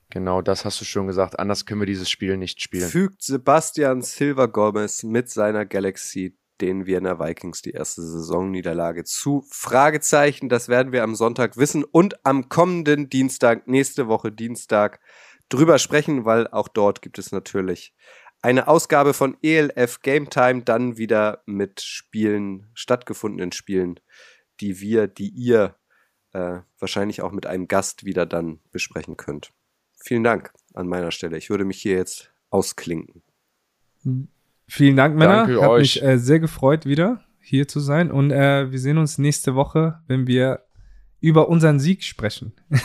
Genau, 0.09 0.41
das 0.41 0.65
hast 0.65 0.81
du 0.81 0.85
schon 0.85 1.07
gesagt. 1.07 1.39
Anders 1.39 1.65
können 1.65 1.79
wir 1.79 1.85
dieses 1.85 2.09
Spiel 2.09 2.35
nicht 2.35 2.61
spielen. 2.61 2.89
Fügt 2.89 3.23
Sebastian 3.23 4.01
Silva 4.01 4.47
Gomez 4.47 5.03
mit 5.03 5.29
seiner 5.29 5.65
Galaxy 5.65 6.35
den 6.62 6.86
Wiener 6.86 7.20
Vikings 7.20 7.62
die 7.62 7.72
erste 7.72 8.01
Saisonniederlage 8.01 9.03
zu? 9.03 9.43
Fragezeichen, 9.49 10.47
das 10.47 10.68
werden 10.68 10.91
wir 10.91 11.03
am 11.03 11.16
Sonntag 11.16 11.57
wissen 11.57 11.84
und 11.84 12.26
am 12.26 12.49
kommenden 12.49 13.09
Dienstag, 13.09 13.68
nächste 13.68 14.07
Woche 14.07 14.32
Dienstag, 14.32 14.99
drüber 15.49 15.80
sprechen, 15.80 16.26
weil 16.26 16.47
auch 16.47 16.68
dort 16.68 17.01
gibt 17.01 17.20
es 17.20 17.32
natürlich 17.32 17.93
eine 18.41 18.68
Ausgabe 18.68 19.14
von 19.14 19.38
ELF 19.41 20.01
Game 20.01 20.30
Time, 20.30 20.64
dann 20.64 20.97
wieder 20.97 21.43
mit 21.45 21.82
Spielen, 21.82 22.70
stattgefundenen 22.74 23.51
Spielen, 23.51 23.99
die 24.59 24.80
wir, 24.80 25.07
die 25.07 25.30
ihr 25.30 25.76
äh, 26.34 26.59
wahrscheinlich 26.80 27.22
auch 27.22 27.32
mit 27.32 27.45
einem 27.45 27.68
Gast 27.68 28.05
wieder 28.05 28.26
dann 28.26 28.59
besprechen 28.72 29.18
könnt. 29.18 29.51
Vielen 30.03 30.24
Dank 30.24 30.53
an 30.74 30.88
meiner 30.88 31.12
Stelle. 31.12 31.38
Ich 31.38 31.49
würde 31.49 31.66
mich 31.66 31.82
hier 31.82 31.95
jetzt 31.95 32.34
ausklinken. 32.49 33.22
Vielen 34.74 34.95
Dank, 34.95 35.17
Männer. 35.17 35.47
Danke 35.47 35.61
Hat 35.61 35.69
euch. 35.69 35.82
mich 35.82 36.01
äh, 36.01 36.17
sehr 36.17 36.39
gefreut, 36.39 36.86
wieder 36.86 37.19
hier 37.41 37.67
zu 37.67 37.82
sein. 37.82 38.09
Und 38.09 38.32
äh, 38.32 38.72
wir 38.72 38.80
sehen 38.80 38.97
uns 38.97 39.17
nächste 39.17 39.53
Woche, 39.53 39.99
wenn 40.07 40.28
wir 40.28 40.63
über 41.19 41.49
unseren 41.49 41.78
Sieg 41.78 42.05
sprechen. 42.05 42.53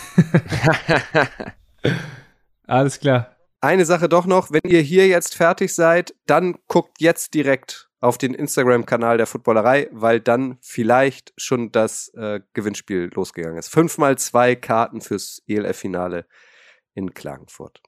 Alles 2.66 2.98
klar. 2.98 3.36
Eine 3.60 3.84
Sache 3.84 4.08
doch 4.08 4.26
noch, 4.26 4.50
wenn 4.50 4.68
ihr 4.68 4.80
hier 4.80 5.06
jetzt 5.06 5.36
fertig 5.36 5.72
seid, 5.72 6.12
dann 6.26 6.56
guckt 6.66 7.00
jetzt 7.00 7.34
direkt 7.34 7.88
auf 8.00 8.18
den 8.18 8.34
Instagram-Kanal 8.34 9.16
der 9.16 9.28
Footballerei, 9.28 9.88
weil 9.92 10.18
dann 10.18 10.58
vielleicht 10.62 11.34
schon 11.36 11.70
das 11.70 12.08
äh, 12.14 12.40
Gewinnspiel 12.52 13.12
losgegangen 13.14 13.58
ist. 13.58 13.68
Fünf 13.68 13.96
mal 13.96 14.18
zwei 14.18 14.56
Karten 14.56 15.00
fürs 15.00 15.40
ELF-Finale 15.46 16.26
in 16.94 17.14
Klagenfurt. 17.14 17.80